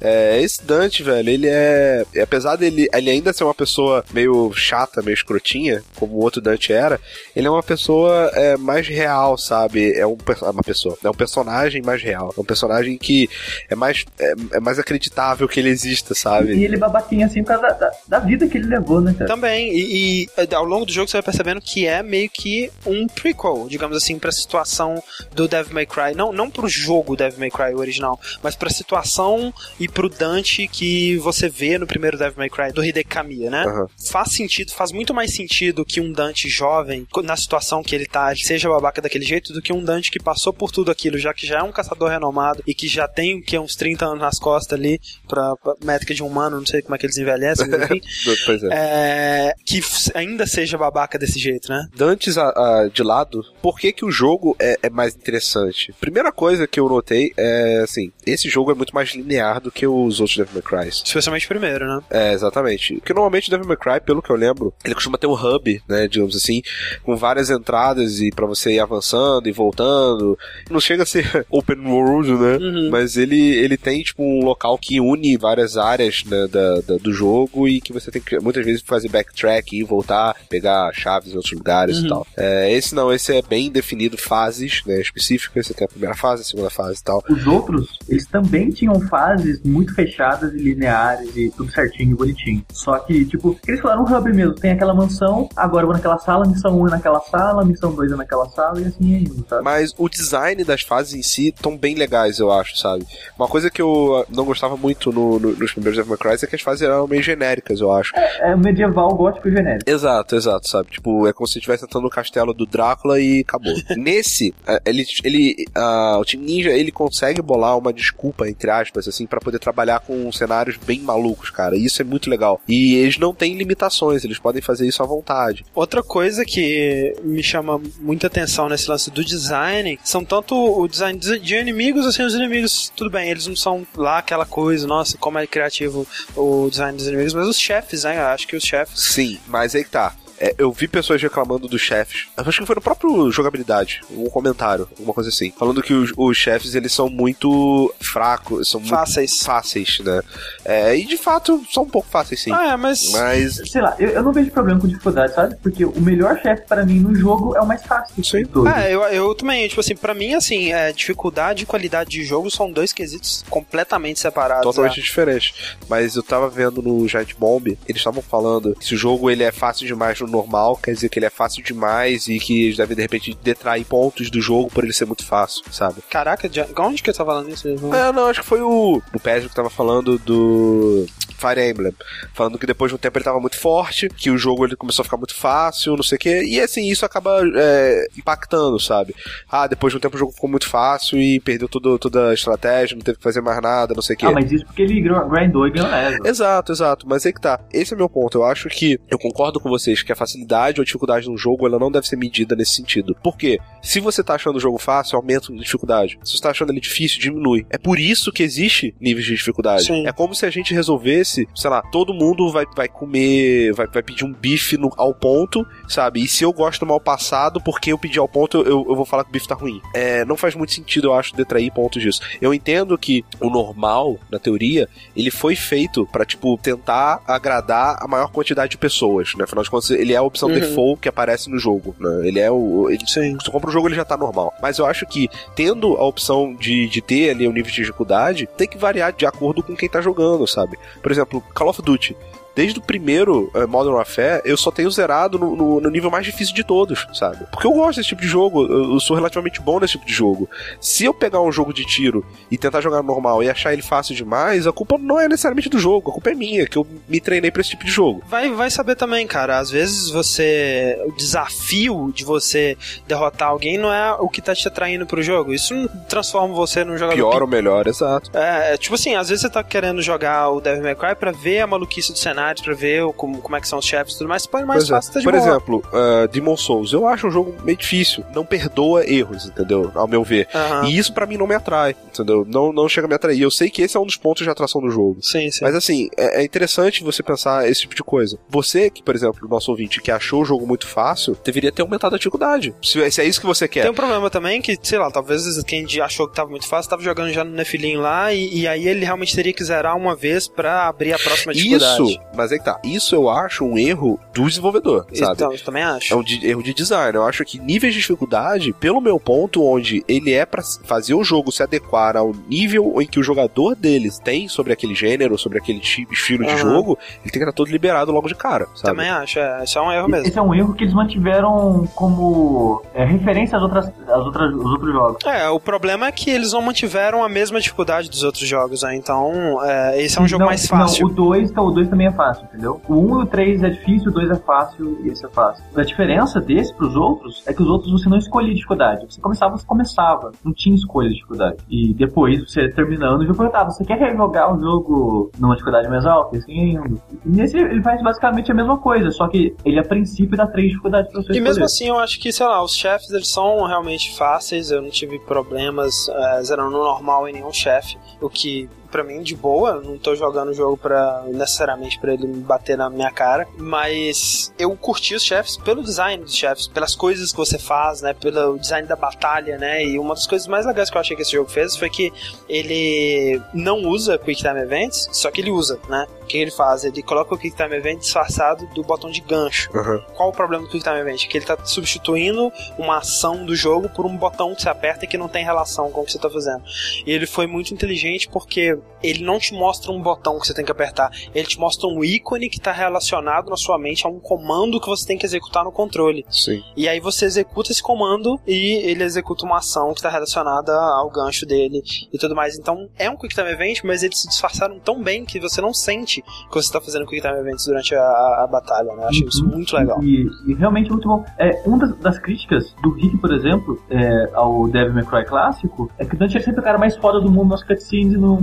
[0.00, 2.04] é, esse Dante, velho, ele é.
[2.22, 6.72] Apesar dele ele ainda ser uma pessoa meio chata, meio escrotinha, como o outro Dante
[6.72, 7.00] era,
[7.34, 9.92] ele é uma pessoa é, mais real, sabe?
[9.92, 12.32] É um, uma pessoa, é um personagem mais real.
[12.36, 13.28] É um personagem que
[13.68, 16.54] é mais, é, é mais acreditável que ele exista, sabe?
[16.54, 19.26] E ele babaquinha assim por causa da, da, da, vida que ele levou, né, cara?
[19.26, 19.72] Também.
[19.72, 23.51] E, e, ao longo do jogo você vai percebendo que é meio que um prequel,
[23.68, 25.02] digamos assim, pra situação
[25.34, 26.14] do Devil May Cry.
[26.14, 31.16] Não, não pro jogo Devil May Cry original, mas pra situação e pro Dante que
[31.18, 33.64] você vê no primeiro Devil May Cry do Hideki Kamiya, né?
[33.66, 33.86] Uhum.
[34.10, 38.34] Faz sentido, faz muito mais sentido que um Dante jovem, na situação que ele tá,
[38.36, 41.46] seja babaca daquele jeito, do que um Dante que passou por tudo aquilo, já que
[41.46, 44.78] já é um caçador renomado e que já tem que uns 30 anos nas costas
[44.78, 48.00] ali, pra, pra métrica de um humano, não sei como é que eles envelhecem, enfim.
[48.46, 48.68] pois é.
[48.72, 49.54] é.
[49.64, 49.80] Que
[50.14, 51.86] ainda seja babaca desse jeito, né?
[51.94, 55.94] Dantes a, a, de lado, por que, que o jogo é, é, mais interessante?
[56.00, 59.86] Primeira coisa que eu notei é assim: esse jogo é muito mais linear do que
[59.86, 60.88] os outros Devil May Cry.
[60.88, 62.00] Especialmente o primeiro, né?
[62.10, 62.94] É, exatamente.
[62.94, 65.82] Porque normalmente o Devil May Cry, pelo que eu lembro, ele costuma ter um hub,
[65.88, 66.08] né?
[66.08, 66.62] Digamos assim,
[67.02, 70.38] com várias entradas e para você ir avançando e voltando.
[70.70, 72.56] Não chega a ser open world, né?
[72.56, 72.90] Uhum.
[72.90, 77.12] Mas ele, ele tem, tipo, um local que une várias áreas né, da, da, do
[77.12, 81.36] jogo e que você tem que muitas vezes fazer backtrack e voltar, pegar chaves em
[81.36, 82.06] outros lugares uhum.
[82.06, 82.26] e tal.
[82.36, 85.66] É, esse não, esse é bem definido fases né, específicas.
[85.66, 87.22] Você tem a primeira fase, a segunda fase e tal.
[87.28, 92.64] Os outros, eles também tinham fases muito fechadas e lineares e tudo certinho, bonitinho.
[92.72, 94.54] Só que, tipo, eles falaram um hub mesmo.
[94.54, 98.12] Tem aquela mansão, agora eu vou naquela sala, missão 1 é naquela sala, missão 2
[98.12, 99.62] é naquela sala e assim é indo, sabe?
[99.62, 103.06] Mas o design das fases em si estão bem legais, eu acho, sabe?
[103.38, 106.46] Uma coisa que eu não gostava muito no, no, nos primeiros Devil May Cry é
[106.46, 108.12] que as fases eram meio genéricas, eu acho.
[108.16, 109.88] É, é medieval gótico genérico.
[109.88, 110.90] Exato, exato, sabe?
[110.90, 113.74] Tipo, é como se estivesse entrando no castelo do Drácula e acabou.
[113.96, 114.54] Nesse,
[114.84, 119.40] ele, ele uh, o Team Ninja, ele consegue bolar uma desculpa, entre aspas, assim, para
[119.40, 121.76] poder trabalhar com cenários bem malucos, cara.
[121.76, 122.60] E isso é muito legal.
[122.68, 125.64] E eles não têm limitações, eles podem fazer isso à vontade.
[125.74, 131.18] Outra coisa que me chama muita atenção nesse lance do design são tanto o design
[131.18, 135.38] de inimigos, assim, os inimigos, tudo bem, eles não são lá aquela coisa, nossa, como
[135.38, 136.06] é criativo
[136.36, 138.18] o design dos inimigos, mas os chefes, né?
[138.18, 139.00] Eu acho que os chefes.
[139.00, 140.14] Sim, mas aí que tá.
[140.42, 142.26] É, eu vi pessoas reclamando dos chefes.
[142.36, 145.52] Eu acho que foi no próprio jogabilidade, um comentário, alguma coisa assim.
[145.56, 149.30] Falando que os, os chefes, eles são muito fracos, são fáceis.
[149.30, 150.20] Muito fáceis, né?
[150.64, 152.50] É, e de fato, são um pouco fáceis, sim.
[152.50, 153.12] Ah, é, mas...
[153.12, 153.60] mas...
[153.70, 155.54] Sei lá, eu, eu não vejo problema com dificuldade, sabe?
[155.62, 158.24] Porque o melhor chefe para mim no jogo é o mais fácil.
[158.24, 158.42] Sim.
[158.76, 162.50] É, eu, eu também, tipo assim, pra mim, assim, é, dificuldade e qualidade de jogo
[162.50, 164.64] são dois quesitos completamente separados.
[164.64, 165.02] Totalmente é.
[165.04, 165.76] diferentes.
[165.88, 169.44] Mas eu tava vendo no Giant Bomb, eles estavam falando que se o jogo ele
[169.44, 172.76] é fácil demais no normal, quer dizer que ele é fácil demais e que eles
[172.76, 176.02] devem de repente detrair pontos do jogo por ele ser muito fácil, sabe?
[176.10, 176.60] Caraca, de...
[176.78, 177.68] onde que eu tava falando isso?
[177.68, 181.06] É, não, acho que foi o, o Pedro que tava falando do
[181.42, 181.92] Fire Emblem,
[182.32, 185.02] falando que depois de um tempo ele tava muito forte, que o jogo ele começou
[185.02, 189.14] a ficar muito fácil, não sei o que, e assim, isso acaba é, impactando, sabe?
[189.50, 192.34] Ah, depois de um tempo o jogo ficou muito fácil e perdeu tudo, toda a
[192.34, 194.26] estratégia, não teve que fazer mais nada, não sei o que.
[194.26, 196.26] Ah, mas isso porque ele grindou e ganhou.
[196.26, 197.60] Exato, exato, mas aí que tá.
[197.72, 198.38] Esse é meu ponto.
[198.38, 201.66] Eu acho que eu concordo com vocês que a facilidade ou dificuldade de um jogo
[201.66, 203.16] ela não deve ser medida nesse sentido.
[203.22, 203.58] Por quê?
[203.82, 206.18] Se você tá achando o jogo fácil, aumenta a dificuldade.
[206.22, 207.66] Se você tá achando ele difícil, diminui.
[207.70, 209.84] É por isso que existe níveis de dificuldade.
[209.84, 210.06] Sim.
[210.06, 214.02] É como se a gente resolvesse, sei lá, todo mundo vai, vai comer, vai, vai
[214.02, 216.22] pedir um bife no, ao ponto, sabe?
[216.22, 219.24] E se eu gosto mal passado, porque eu pedi ao ponto, eu, eu vou falar
[219.24, 219.80] que o bife tá ruim.
[219.94, 222.20] É, não faz muito sentido, eu acho, detrair pontos disso.
[222.40, 228.06] Eu entendo que o normal, na teoria, ele foi feito para tipo, tentar agradar a
[228.06, 229.44] maior quantidade de pessoas, né?
[229.44, 230.54] Afinal de contas, ele é a opção Uhum.
[230.54, 232.26] default que aparece no jogo, né?
[232.26, 232.88] Ele é o.
[232.90, 233.36] Ele, Sim.
[233.40, 234.52] você compra o jogo, ele já tá normal.
[234.60, 238.48] Mas eu acho que, tendo a opção de, de ter ali o nível de dificuldade,
[238.56, 240.78] tem que variar de acordo com quem tá jogando, sabe?
[241.02, 242.16] Por exemplo, Call of Duty.
[242.54, 246.26] Desde o primeiro eh, Modern Warfare, eu só tenho zerado no, no- no nível mais
[246.26, 247.46] difícil de todos, sabe?
[247.50, 250.12] Porque eu gosto desse tipo de jogo, eu, eu sou relativamente bom nesse tipo de
[250.12, 250.48] jogo.
[250.80, 254.14] Se eu pegar um jogo de tiro e tentar jogar normal e achar ele fácil
[254.14, 257.20] demais, a culpa não é necessariamente do jogo, a culpa é minha, que eu me
[257.20, 258.22] treinei pra esse tipo de jogo.
[258.28, 259.58] Vai, vai saber também, cara.
[259.58, 260.98] Às vezes você.
[261.06, 262.76] O desafio de você
[263.06, 265.52] derrotar alguém não é o que tá te atraindo pro jogo.
[265.54, 267.16] Isso não transforma você num jogador.
[267.16, 268.30] Pior ou melhor, exato.
[268.36, 271.32] É, é, tipo assim, às vezes você tá querendo jogar o Devil May Cry pra
[271.32, 274.18] ver a maluquice dos cenários, pra ver como, como é que são os chefes e
[274.18, 274.42] tudo mais.
[274.42, 274.94] Você põe mais Pois é.
[274.94, 275.44] fácil, tá de Por boa.
[275.44, 279.90] exemplo, uh, Demon Souls, eu acho um jogo meio difícil, não perdoa erros, entendeu?
[279.94, 280.48] Ao meu ver.
[280.54, 280.88] Aham.
[280.88, 282.44] E isso pra mim não me atrai, entendeu?
[282.46, 283.40] Não, não chega a me atrair.
[283.40, 285.18] Eu sei que esse é um dos pontos de atração do jogo.
[285.22, 285.60] Sim, sim.
[285.64, 288.38] Mas assim, é, é interessante você pensar esse tipo de coisa.
[288.48, 292.14] Você, que, por exemplo, nosso ouvinte, que achou o jogo muito fácil, deveria ter aumentado
[292.14, 292.74] a dificuldade.
[292.82, 293.82] Se, se é isso que você quer.
[293.82, 297.02] Tem um problema também que, sei lá, talvez quem achou que tava muito fácil tava
[297.02, 300.48] jogando já no Nefilim lá e, e aí ele realmente teria que zerar uma vez
[300.48, 302.02] pra abrir a próxima dificuldade.
[302.02, 302.78] Isso, mas é que tá.
[302.84, 305.32] Isso eu acho um erro do desenvolvedor, sabe?
[305.34, 306.12] Então, eu também acho.
[306.12, 307.16] É um de- erro de design.
[307.16, 311.22] Eu acho que níveis de dificuldade, pelo meu ponto, onde ele é pra fazer o
[311.24, 315.58] jogo se adequar ao nível em que o jogador deles tem sobre aquele gênero, sobre
[315.58, 316.58] aquele tipo, estilo de Aham.
[316.58, 318.96] jogo, ele tem que estar todo liberado logo de cara, sabe?
[318.96, 320.26] Também acho, é, isso é um erro mesmo.
[320.28, 324.64] Esse é um erro que eles mantiveram como é, referência às outras, às outras, aos
[324.64, 325.24] outros jogos.
[325.24, 328.94] É, o problema é que eles não mantiveram a mesma dificuldade dos outros jogos, né?
[328.96, 331.06] Então, é, esse é um jogo Não, mais fácil.
[331.06, 332.80] Não, o 2 então, o dois também é fácil, entendeu?
[332.88, 335.64] O 1 e o 3 é difícil, o 2 é fácil e esse é fácil.
[335.74, 339.06] A diferença desse pros outros é que os outros você não escolhia dificuldade.
[339.08, 340.32] Você começava, você começava.
[340.44, 341.56] Não tinha escolha de dificuldade.
[341.68, 346.36] E depois, você terminando o tá, você quer rejogar um jogo numa dificuldade mais alta?
[346.36, 346.78] Assim,
[347.24, 351.10] nesse ele faz basicamente a mesma coisa, só que ele a princípio dá três dificuldades
[351.10, 351.48] pra você E escolher.
[351.48, 354.70] mesmo assim, eu acho que, sei lá, os chefes eles são realmente fáceis.
[354.70, 357.96] Eu não tive problemas é, zerando no normal em nenhum chefe.
[358.20, 359.80] O que, pra mim, de boa.
[359.80, 363.48] Não tô jogando o jogo pra, necessariamente pra ele bater na minha cara.
[363.56, 368.12] Mas eu curti os chefes pelo design dos chefes, pelas coisas que você faz, né?
[368.12, 369.84] Pelo design da batalha, né?
[369.84, 372.12] E uma das coisas mais legais que eu achei que esse jogo fez foi que
[372.48, 376.06] ele não usa Quick Time Events, só que ele usa, né?
[376.22, 376.84] O que ele faz?
[376.84, 379.70] Ele coloca o Quick Time Event disfarçado do botão de gancho.
[379.74, 380.04] Aham.
[380.14, 381.26] Qual o problema do Quick Time Event?
[381.26, 385.08] Que ele tá substituindo uma ação do jogo por um botão que você aperta e
[385.08, 386.62] que não tem relação com o que você tá fazendo.
[387.06, 390.64] E ele foi muito inteligente porque ele não te mostra um botão que você tem
[390.64, 394.20] que apertar, ele te mostra um ícone que tá relacionado na sua mente a um
[394.20, 396.24] comando que você tem que executar no controle.
[396.30, 396.62] Sim.
[396.76, 401.10] E aí você executa esse comando e ele executa uma ação que está relacionada ao
[401.10, 402.56] gancho dele e tudo mais.
[402.56, 405.74] Então é um Quick Time Event, mas eles se disfarçaram tão bem que você não
[405.74, 409.02] sente que você está fazendo Quick Time Events durante a, a- a batalha, né?
[409.04, 409.50] Eu achei isso Uhum.
[409.56, 410.00] muito legal.
[410.02, 411.24] E, e realmente muito bom.
[411.38, 415.90] É, uma das, das críticas do Rick, por exemplo, é, ao Devil May Cry clássico,
[415.98, 418.16] é que o Dante é sempre o cara mais foda do mundo nas cutscenes e
[418.16, 418.40] no,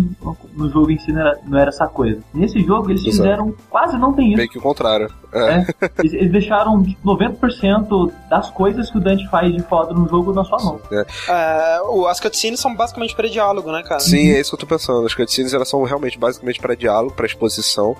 [0.55, 2.19] no, no jogo em si não era, não era essa coisa.
[2.34, 3.17] Nesse jogo eles Exato.
[3.17, 4.38] fizeram quase não tem isso.
[4.38, 5.09] Meio que o contrário.
[5.32, 5.63] É.
[5.99, 10.34] Eles, eles deixaram tipo, 90% das coisas que o Dante faz de foda no jogo
[10.34, 10.80] na sua mão.
[11.27, 13.99] É, o- as cutscenes são basicamente para diálogo, né, cara?
[13.99, 15.05] Sim, é isso que eu tô pensando.
[15.05, 17.95] As cutscenes elas são realmente basicamente pra diálogo, pra exposição.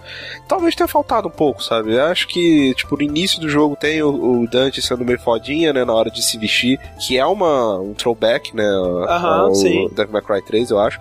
[0.48, 1.94] Talvez tenha faltado um pouco, sabe?
[1.94, 5.72] Eu acho que, tipo, no início do jogo tem o, o Dante sendo meio fodinha,
[5.72, 8.66] né, na hora de se vestir, que é uma, um throwback, né,
[9.08, 9.88] Aham, ao sim.
[9.94, 11.00] Devil May Cry 3, eu acho.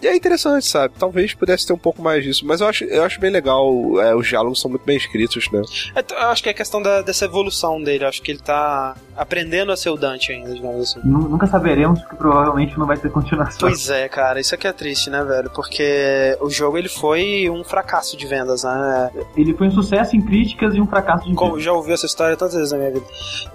[0.00, 0.94] E é interessante, sabe?
[0.98, 3.68] Talvez pudesse ter um pouco mais disso, mas eu acho, eu acho bem legal,
[4.00, 5.62] é, os diálogos são muito bem escritos, né?
[5.94, 8.04] É, Eu acho que é questão da- dessa evolução dele.
[8.04, 11.00] Eu acho que ele tá aprendendo a ser o Dante ainda, digamos assim.
[11.04, 13.58] Nunca saberemos, porque provavelmente não vai ter continuação.
[13.58, 15.50] Pois é, cara, isso aqui é triste, né, velho?
[15.50, 19.10] Porque o jogo ele foi um fracasso de vendas, né?
[19.36, 21.38] Ele foi um sucesso em críticas e um fracasso de vendas.
[21.38, 23.06] Como já ouvi essa história todas as vezes na minha vida.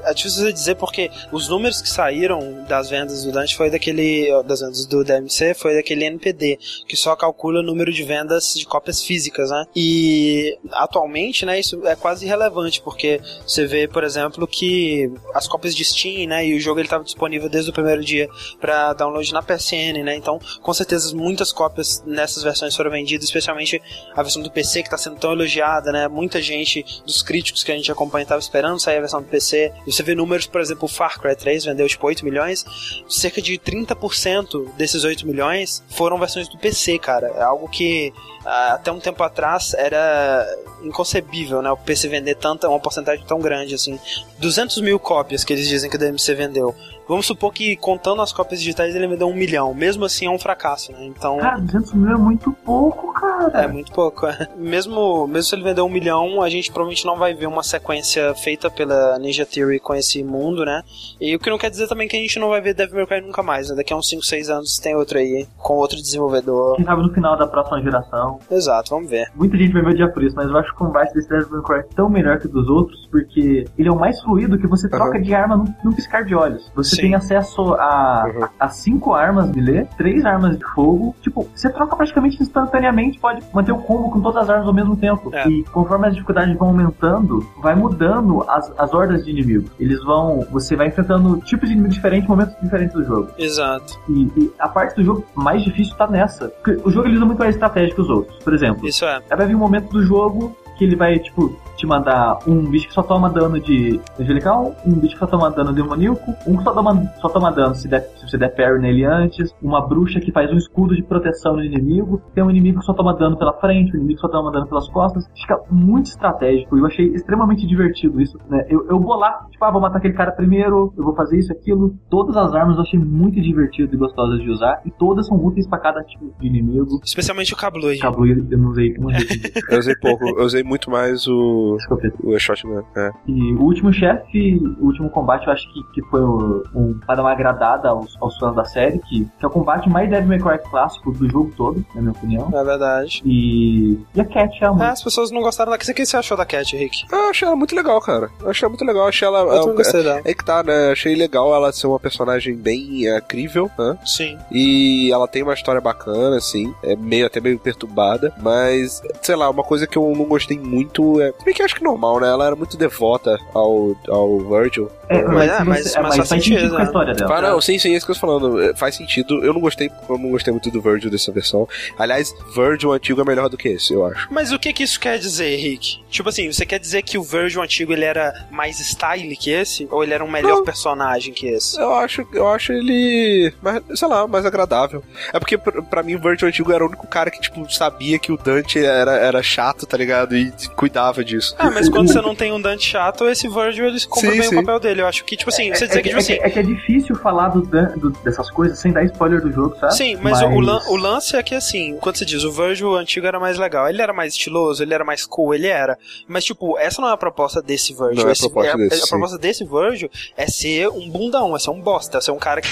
[0.04, 4.30] É difícil dizer porque os números que saíram das vendas do Dante foi daquele.
[4.44, 6.58] das vendas do DMC foi daquele NPD,
[6.88, 9.66] que só calcula o número de vendas de cópias físicas, né?
[9.76, 15.76] E atualmente, né, isso é quase irrelevante, porque você vê, por exemplo, que as cópias
[15.76, 18.30] de Steam, né, e o jogo ele estava disponível desde o primeiro dia
[18.60, 20.16] para download na PSN, né?
[20.16, 23.82] Então, com certeza muitas cópias nessas versões foram vendidas, especialmente
[24.16, 26.08] a versão do PC que está sendo tão elogiada, né?
[26.08, 29.74] Muita gente dos críticos que a gente acompanha estava esperando sair a versão do PC.
[29.86, 32.66] E você vê números, por exemplo, Far Cry 3 vendeu tipo 8 milhões,
[33.10, 37.28] cerca de 30% desses 8 milhões foram versões do PC, cara.
[37.28, 38.14] É algo que
[38.46, 40.48] até um tempo atrás era
[40.84, 41.72] inconcebível, né?
[41.72, 44.00] O PC vender tanta, uma porcentagem tão grande assim.
[44.40, 46.76] 200 mil cópias que eles dizem que o DMC vendeu.
[47.08, 49.74] Vamos supor que contando as cópias digitais ele vendeu um milhão.
[49.74, 51.06] Mesmo assim é um fracasso, né?
[51.06, 51.38] Então.
[51.38, 53.64] Cara, 200 mil é muito pouco, cara.
[53.64, 54.26] É muito pouco.
[54.26, 54.48] É.
[54.58, 58.34] Mesmo, mesmo se ele vender um milhão, a gente provavelmente não vai ver uma sequência
[58.36, 60.84] feita pela Ninja Theory com esse mundo, né?
[61.20, 63.06] E o que não quer dizer também que a gente não vai ver Devil May
[63.06, 63.76] Cry nunca mais, né?
[63.76, 66.76] Daqui a uns 5, 6 anos tem outro aí, com outro desenvolvedor.
[66.76, 68.40] Quem sabe no final da próxima geração.
[68.50, 69.30] Exato, vamos ver.
[69.36, 71.50] Muita gente vai me odiar por isso, mas eu acho que o combate desse Devil
[71.52, 74.90] May Cry tão melhor que dos outros, porque ele é o mais fluido que você
[74.90, 75.24] troca uhum.
[75.24, 76.72] de arma num piscar de olhos.
[76.76, 77.02] Você Sim.
[77.02, 78.44] tem acesso a, uhum.
[78.44, 81.16] a, a, cinco armas melee, três armas de fogo.
[81.22, 84.96] Tipo, você troca praticamente instantaneamente, pode manter o combo com todas as armas ao mesmo
[84.96, 85.30] tempo.
[85.34, 85.48] É.
[85.48, 89.72] E conforme as dificuldades vão aumentando, vai mudando as, as hordas de inimigos.
[89.80, 90.46] Eles vão.
[90.52, 93.32] Você vai enfrentando tipos de inimigos diferentes, momentos diferentes do jogo.
[93.38, 94.00] Exato.
[94.10, 96.50] E, e a parte do jogo mais difícil tá nessa.
[96.50, 98.38] Porque o jogo ele usa muito mais estratégia que os outros.
[98.44, 99.22] Por exemplo, Isso é.
[99.30, 102.94] Vai vir um momento do jogo que ele vai, tipo, te mandar um bicho que
[102.94, 106.74] só toma dano de angelical, um bicho que só toma dano demoníaco, um que só
[106.74, 110.32] toma, só toma dano se, der, se você der parry nele antes, uma bruxa que
[110.32, 113.54] faz um escudo de proteção no inimigo, tem um inimigo que só toma dano pela
[113.54, 115.28] frente, um inimigo que só toma dano pelas costas.
[115.36, 116.78] Fica muito estratégico.
[116.78, 118.64] Eu achei extremamente divertido isso, né?
[118.70, 121.52] Eu, eu vou lá, tipo, ah, vou matar aquele cara primeiro, eu vou fazer isso,
[121.52, 121.96] aquilo.
[122.10, 125.68] Todas as armas eu achei muito divertido e gostosas de usar, e todas são úteis
[125.68, 127.00] para cada tipo de inimigo.
[127.04, 127.98] Especialmente o Kablooey.
[127.98, 129.42] Kablooey eu não usei uma vez.
[129.70, 133.12] eu usei pouco, eu usei muito mais o o, Shotgun, é.
[133.28, 137.22] E o último chefe, o último combate, eu acho que, que foi um, para dar
[137.24, 140.40] uma agradada aos, aos fãs da série, que, que é o combate mais Devil May
[140.40, 142.50] Cry clássico do jogo todo, na minha opinião.
[142.54, 143.22] É verdade.
[143.26, 144.86] E, e a Cat é uma...
[144.86, 145.78] É, as pessoas não gostaram da...
[145.78, 147.06] O que você achou da Cat, Rick?
[147.12, 148.30] Eu achei ela muito legal, cara.
[148.40, 149.04] Eu achei ela muito legal.
[149.04, 149.40] Eu achei ela...
[149.40, 150.22] Eu também gostei dela.
[150.26, 150.92] É, é que tá, né?
[150.92, 153.98] Achei legal ela ser uma personagem bem é, crível, né?
[154.06, 154.38] Sim.
[154.52, 156.74] E ela tem uma história bacana, assim.
[156.84, 158.34] É meio, até meio perturbada.
[158.42, 161.34] Mas, sei lá, uma coisa que eu não gostei muito é...
[161.44, 162.28] Bem que acho que normal, né?
[162.28, 164.90] Ela era muito devota ao, ao Virgil.
[165.10, 166.86] É, mas, é, mas, é, mas, faz sentido, sentido com a né?
[166.86, 167.38] história dela.
[167.38, 168.62] Ah, não, sim, sim, é isso que eu tô falando.
[168.62, 169.44] É, faz sentido.
[169.44, 171.68] Eu não gostei, eu não gostei muito do Virgil dessa versão.
[171.98, 174.28] Aliás, Virgil antigo é melhor do que esse, eu acho.
[174.32, 176.00] Mas o que que isso quer dizer, Rick?
[176.10, 179.88] Tipo assim, você quer dizer que o Virgil antigo ele era mais style que esse?
[179.92, 180.64] Ou ele era um melhor não.
[180.64, 181.80] personagem que esse?
[181.80, 185.04] Eu acho, eu acho ele, mais, sei lá, mais agradável.
[185.34, 188.32] É porque pra mim o Virgil antigo era o único cara que, tipo, sabia que
[188.32, 190.36] o Dante era, era chato, tá ligado?
[190.36, 191.51] E cuidava disso.
[191.58, 194.56] Ah, mas quando você não tem um Dante chato, esse Virgil ele cumpre bem sim.
[194.56, 195.02] o papel dele.
[195.02, 196.34] Eu acho que, tipo assim, você dizer é, que, tipo é, assim.
[196.34, 199.96] É, que é difícil falar do, do, dessas coisas sem dar spoiler do jogo, sabe?
[199.96, 200.54] Sim, mas, mas...
[200.54, 203.58] O, lan, o, lance é que, assim, quando você diz o Virgil antigo era mais
[203.58, 205.98] legal, ele era mais estiloso, ele era mais cool, ele era.
[206.28, 208.24] Mas, tipo, essa não é a proposta desse Virgil.
[208.24, 211.56] Não é a proposta é, desse, a, a proposta desse Virgil é ser um bundão,
[211.56, 212.70] é ser um bosta, é ser um cara que.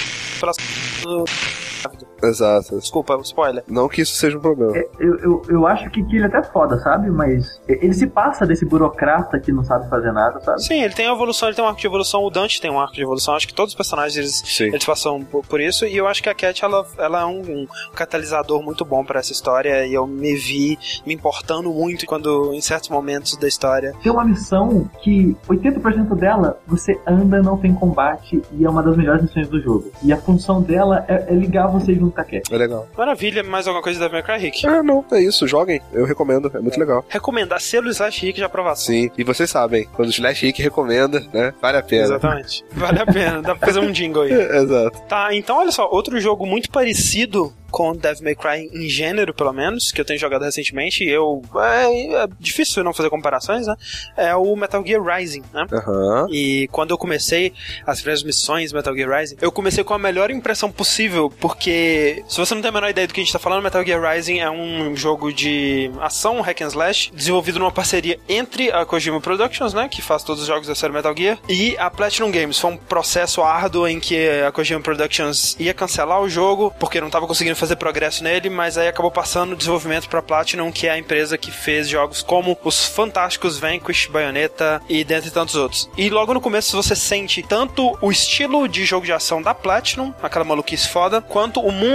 [2.22, 2.78] Exato.
[2.78, 3.64] Desculpa, spoiler.
[3.68, 4.76] Não que isso seja um problema.
[4.76, 7.10] É, eu, eu, eu acho que, ele é até foda, sabe?
[7.10, 10.62] Mas ele se passa desse burocrata que não sabe fazer nada, sabe?
[10.62, 12.80] Sim, ele tem a evolução, ele tem um arco de evolução, o Dante tem um
[12.80, 13.34] arco de evolução.
[13.34, 15.86] Acho que todos os personagens eles, eles passam por, por, isso.
[15.86, 19.20] E eu acho que a Cat ela, ela é um, um catalisador muito bom para
[19.20, 19.86] essa história.
[19.86, 23.94] E eu me vi me importando muito quando, em certos momentos da história.
[24.02, 28.96] Tem uma missão que 80% dela você anda, não tem combate e é uma das
[28.96, 29.90] melhores missões do jogo.
[30.02, 32.52] E a função dela é, é ligar você junto com a Cat.
[32.52, 32.88] É legal.
[32.96, 34.66] Maravilha, mais alguma coisa da Devil May Cry, Rick?
[34.66, 35.80] Ah, não, é isso, joguem.
[35.92, 36.80] Eu recomendo, é muito é.
[36.80, 37.04] legal.
[37.08, 38.86] Recomendar selo Slash Rick de aprovação.
[38.86, 42.04] Sim, e vocês sabem, quando o Slash Rick recomenda, né, vale a pena.
[42.04, 42.64] Exatamente.
[42.72, 44.32] Vale a pena, dá pra fazer um jingle aí.
[44.60, 45.00] Exato.
[45.08, 49.52] Tá, então olha só, outro jogo muito parecido com Devil May Cry em gênero, pelo
[49.52, 51.40] menos, que eu tenho jogado recentemente, e eu.
[51.56, 53.76] É, é difícil não fazer comparações, né?
[54.16, 55.66] É o Metal Gear Rising, né?
[55.72, 56.26] Aham.
[56.30, 57.52] E quando eu comecei
[57.86, 62.38] as primeiras missões Metal Gear Rising, eu comecei com a melhor impressão possível, porque se
[62.38, 64.38] você não tem a menor ideia do que a gente tá falando, Metal Gear Rising
[64.38, 69.74] é um jogo de ação, hack and slash, desenvolvido numa parceria entre a Kojima Productions,
[69.74, 72.58] né, que faz todos os jogos da série Metal Gear, e a Platinum Games.
[72.58, 77.10] Foi um processo árduo em que a Kojima Productions ia cancelar o jogo, porque não
[77.10, 80.90] tava conseguindo fazer progresso nele, mas aí acabou passando o desenvolvimento pra Platinum, que é
[80.90, 85.88] a empresa que fez jogos como os fantásticos Vanquish, Bayonetta e dentre tantos outros.
[85.96, 90.12] E logo no começo você sente tanto o estilo de jogo de ação da Platinum,
[90.22, 91.89] aquela maluquice foda, quanto o mundo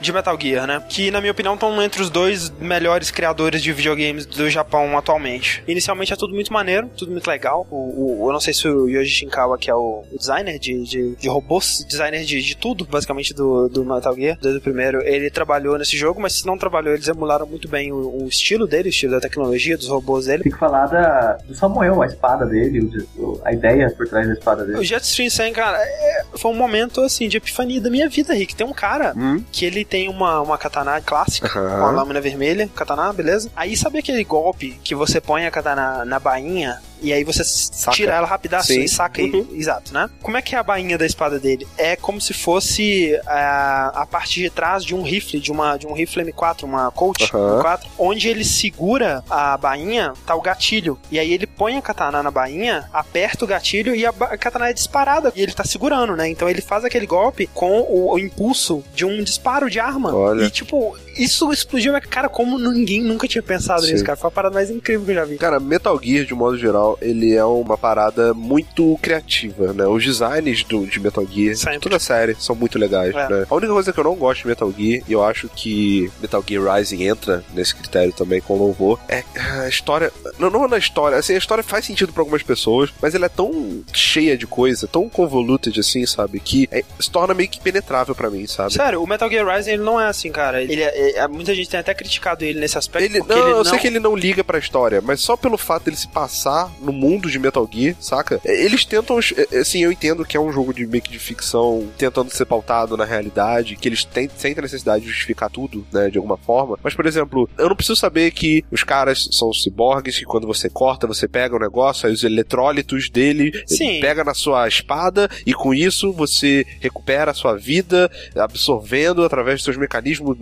[0.00, 0.82] de Metal Gear, né?
[0.88, 5.62] Que, na minha opinião, estão entre os dois melhores criadores de videogames do Japão atualmente.
[5.66, 7.66] Inicialmente é tudo muito maneiro, tudo muito legal.
[7.70, 10.82] O, o- eu não sei se o Yoji Shinkawa, que é o, o designer de,
[10.84, 15.02] de, de robôs, designer de, de tudo, basicamente, do, do Metal Gear, desde o primeiro,
[15.02, 18.66] ele trabalhou nesse jogo, mas se não trabalhou, eles emularam muito bem o, o estilo
[18.66, 20.42] dele, o estilo da tecnologia, dos robôs dele.
[20.44, 22.80] Tem que falar da, do Samuel, a espada dele,
[23.16, 24.84] o- o- a ideia por trás da espada O dele.
[24.84, 28.54] Jetstream 100, cara, é- foi um momento, assim, de epifania da minha vida, Rick.
[28.54, 29.27] Tem um cara Hum.
[29.52, 31.80] Que ele tem uma, uma katana clássica, Aham.
[31.80, 33.50] com a lâmina vermelha, katana, beleza?
[33.56, 37.96] Aí sabe aquele golpe que você põe a katana na bainha e aí você Saca.
[37.96, 38.80] tira ela rapidaço Sim.
[38.82, 39.46] e saca Uhum.
[39.50, 40.08] aí, exato, né?
[40.22, 41.66] Como é que é a bainha da espada dele?
[41.76, 45.86] É como se fosse a, a parte de trás de um rifle, de uma de
[45.86, 47.62] um rifle M4, uma Colt Aham.
[47.62, 50.98] M4, onde ele segura a bainha, tá o gatilho.
[51.10, 54.68] E aí ele põe a katana na bainha, aperta o gatilho e a, a katana
[54.68, 55.32] é disparada.
[55.34, 56.28] E ele tá segurando, né?
[56.28, 60.14] Então ele faz aquele golpe com o, o impulso de um disparo de arma.
[60.14, 60.44] Olha.
[60.44, 63.92] E tipo, isso explodiu minha cara como ninguém nunca tinha pensado Sim.
[63.92, 64.16] nisso, cara.
[64.16, 65.36] Foi a parada mais incrível que eu já vi.
[65.38, 69.86] Cara, Metal Gear, de modo geral, ele é uma parada muito criativa, né?
[69.86, 71.80] Os designs do, de Metal Gear, de Sempre.
[71.80, 73.28] toda a série, são muito legais, É.
[73.28, 73.46] né?
[73.48, 76.42] A única coisa que eu não gosto de Metal Gear, e eu acho que Metal
[76.46, 79.22] Gear Rising entra nesse critério também com louvor, é
[79.62, 80.12] a história...
[80.38, 83.28] Não, não na história, assim, a história faz sentido pra algumas pessoas, mas ela é
[83.28, 86.40] tão cheia de coisa, tão convoluted, assim, sabe?
[86.40, 88.72] Que é- se torna meio que penetrável pra mim, sabe?
[88.72, 90.62] Sério, o Metal Gear Rising ele não é assim, cara.
[90.62, 93.04] Ele é- muita gente tem até criticado ele nesse aspecto.
[93.04, 95.84] Ele, não, ele eu sei que ele não liga pra história, mas só pelo fato
[95.84, 98.40] dele se passar no mundo de Metal Gear, saca?
[98.44, 101.18] É, Eles tentam, é, assim, eu entendo que é um jogo de meio que de
[101.18, 105.86] ficção tentando ser pautado na realidade, que eles têm, sentem a necessidade de justificar tudo,
[105.92, 106.78] né, de alguma forma.
[106.82, 110.68] Mas, por exemplo, eu não preciso saber que os caras são ciborgues, que quando você
[110.68, 113.52] corta, você pega o negócio, aí os eletrólitos dele
[114.00, 119.64] pega na sua espada e com isso você recupera a sua vida, absorvendo através dos
[119.64, 120.38] seus mecanismos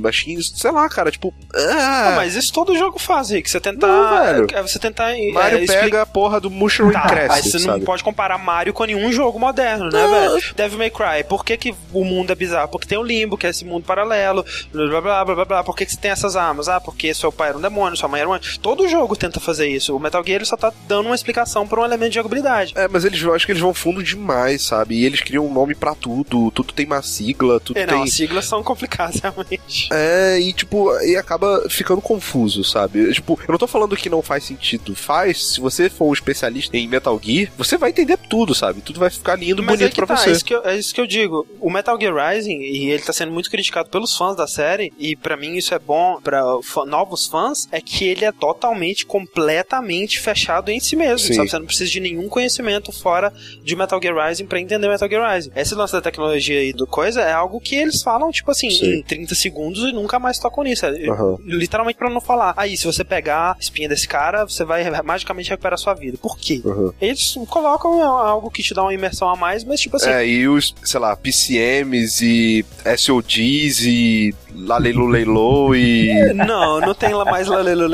[0.00, 1.32] nanomachines, sei lá, cara, tipo.
[1.54, 3.48] ah, Não, mas isso todo jogo faz, Rick.
[3.50, 3.86] Você tentar.
[3.86, 4.46] Não, velho.
[4.52, 5.12] É você tentar.
[5.16, 7.84] é, Mario explicar- pega a porra do Mushroom Tá, e cresce, mas você não sabe?
[7.84, 10.10] pode comparar Mario com nenhum jogo moderno, né, Não.
[10.10, 10.54] velho?
[10.56, 12.68] Devil May Cry, por que, que o mundo é bizarro?
[12.68, 15.64] Porque tem o Limbo, que é esse mundo paralelo, blá blá blá blá blá blá.
[15.64, 16.68] Por que, que você tem essas armas?
[16.68, 18.58] Ah, porque seu pai era um demônio, sua mãe era um anjo.
[18.60, 19.94] Todo jogo tenta fazer isso.
[19.94, 22.72] O Metal Gear ele só tá dando uma explicação pra um elemento de jogabilidade.
[22.76, 24.94] É, mas eles eu acho que eles vão fundo demais, sabe?
[24.96, 28.02] E eles criam um nome pra tudo, tudo tem uma sigla, tudo É, não, tem.
[28.04, 29.89] as siglas são complicadas, realmente.
[29.90, 33.12] É, e tipo, e acaba ficando confuso, sabe?
[33.12, 34.94] Tipo, eu não tô falando que não faz sentido.
[34.94, 38.80] Faz, se você for um especialista em Metal Gear, você vai entender tudo, sabe?
[38.80, 40.30] Tudo vai ficar lindo, Mas é bonito que pra tá, você.
[40.30, 41.46] É isso, que eu, é isso que eu digo.
[41.60, 45.16] O Metal Gear Rising, e ele tá sendo muito criticado pelos fãs da série, e
[45.16, 50.20] pra mim isso é bom pra fã- novos fãs, é que ele é totalmente, completamente
[50.20, 51.34] fechado em si mesmo, Sim.
[51.34, 51.50] sabe?
[51.50, 53.32] Você não precisa de nenhum conhecimento fora
[53.62, 55.50] de Metal Gear Rising pra entender Metal Gear Rising.
[55.56, 58.94] Esse lance da tecnologia e do coisa é algo que eles falam, tipo assim, Sim.
[58.98, 60.86] em 30 segundos e nunca mais tocam nisso.
[60.86, 61.36] Aham.
[61.44, 62.54] Literalmente pra não falar.
[62.56, 66.18] Aí, se você pegar a espinha desse cara, você vai magicamente recuperar a sua vida.
[66.20, 66.60] Por quê?
[66.64, 66.92] Uhum.
[67.00, 70.48] Eles colocam algo que te dá uma imersão a mais, mas tipo assim, É, e
[70.48, 72.64] os, sei lá, PCMs e
[72.96, 76.10] SOGs e Lalelu Leilô e.
[76.34, 77.46] Não, não tem mais.
[77.46, 77.86] Lalelo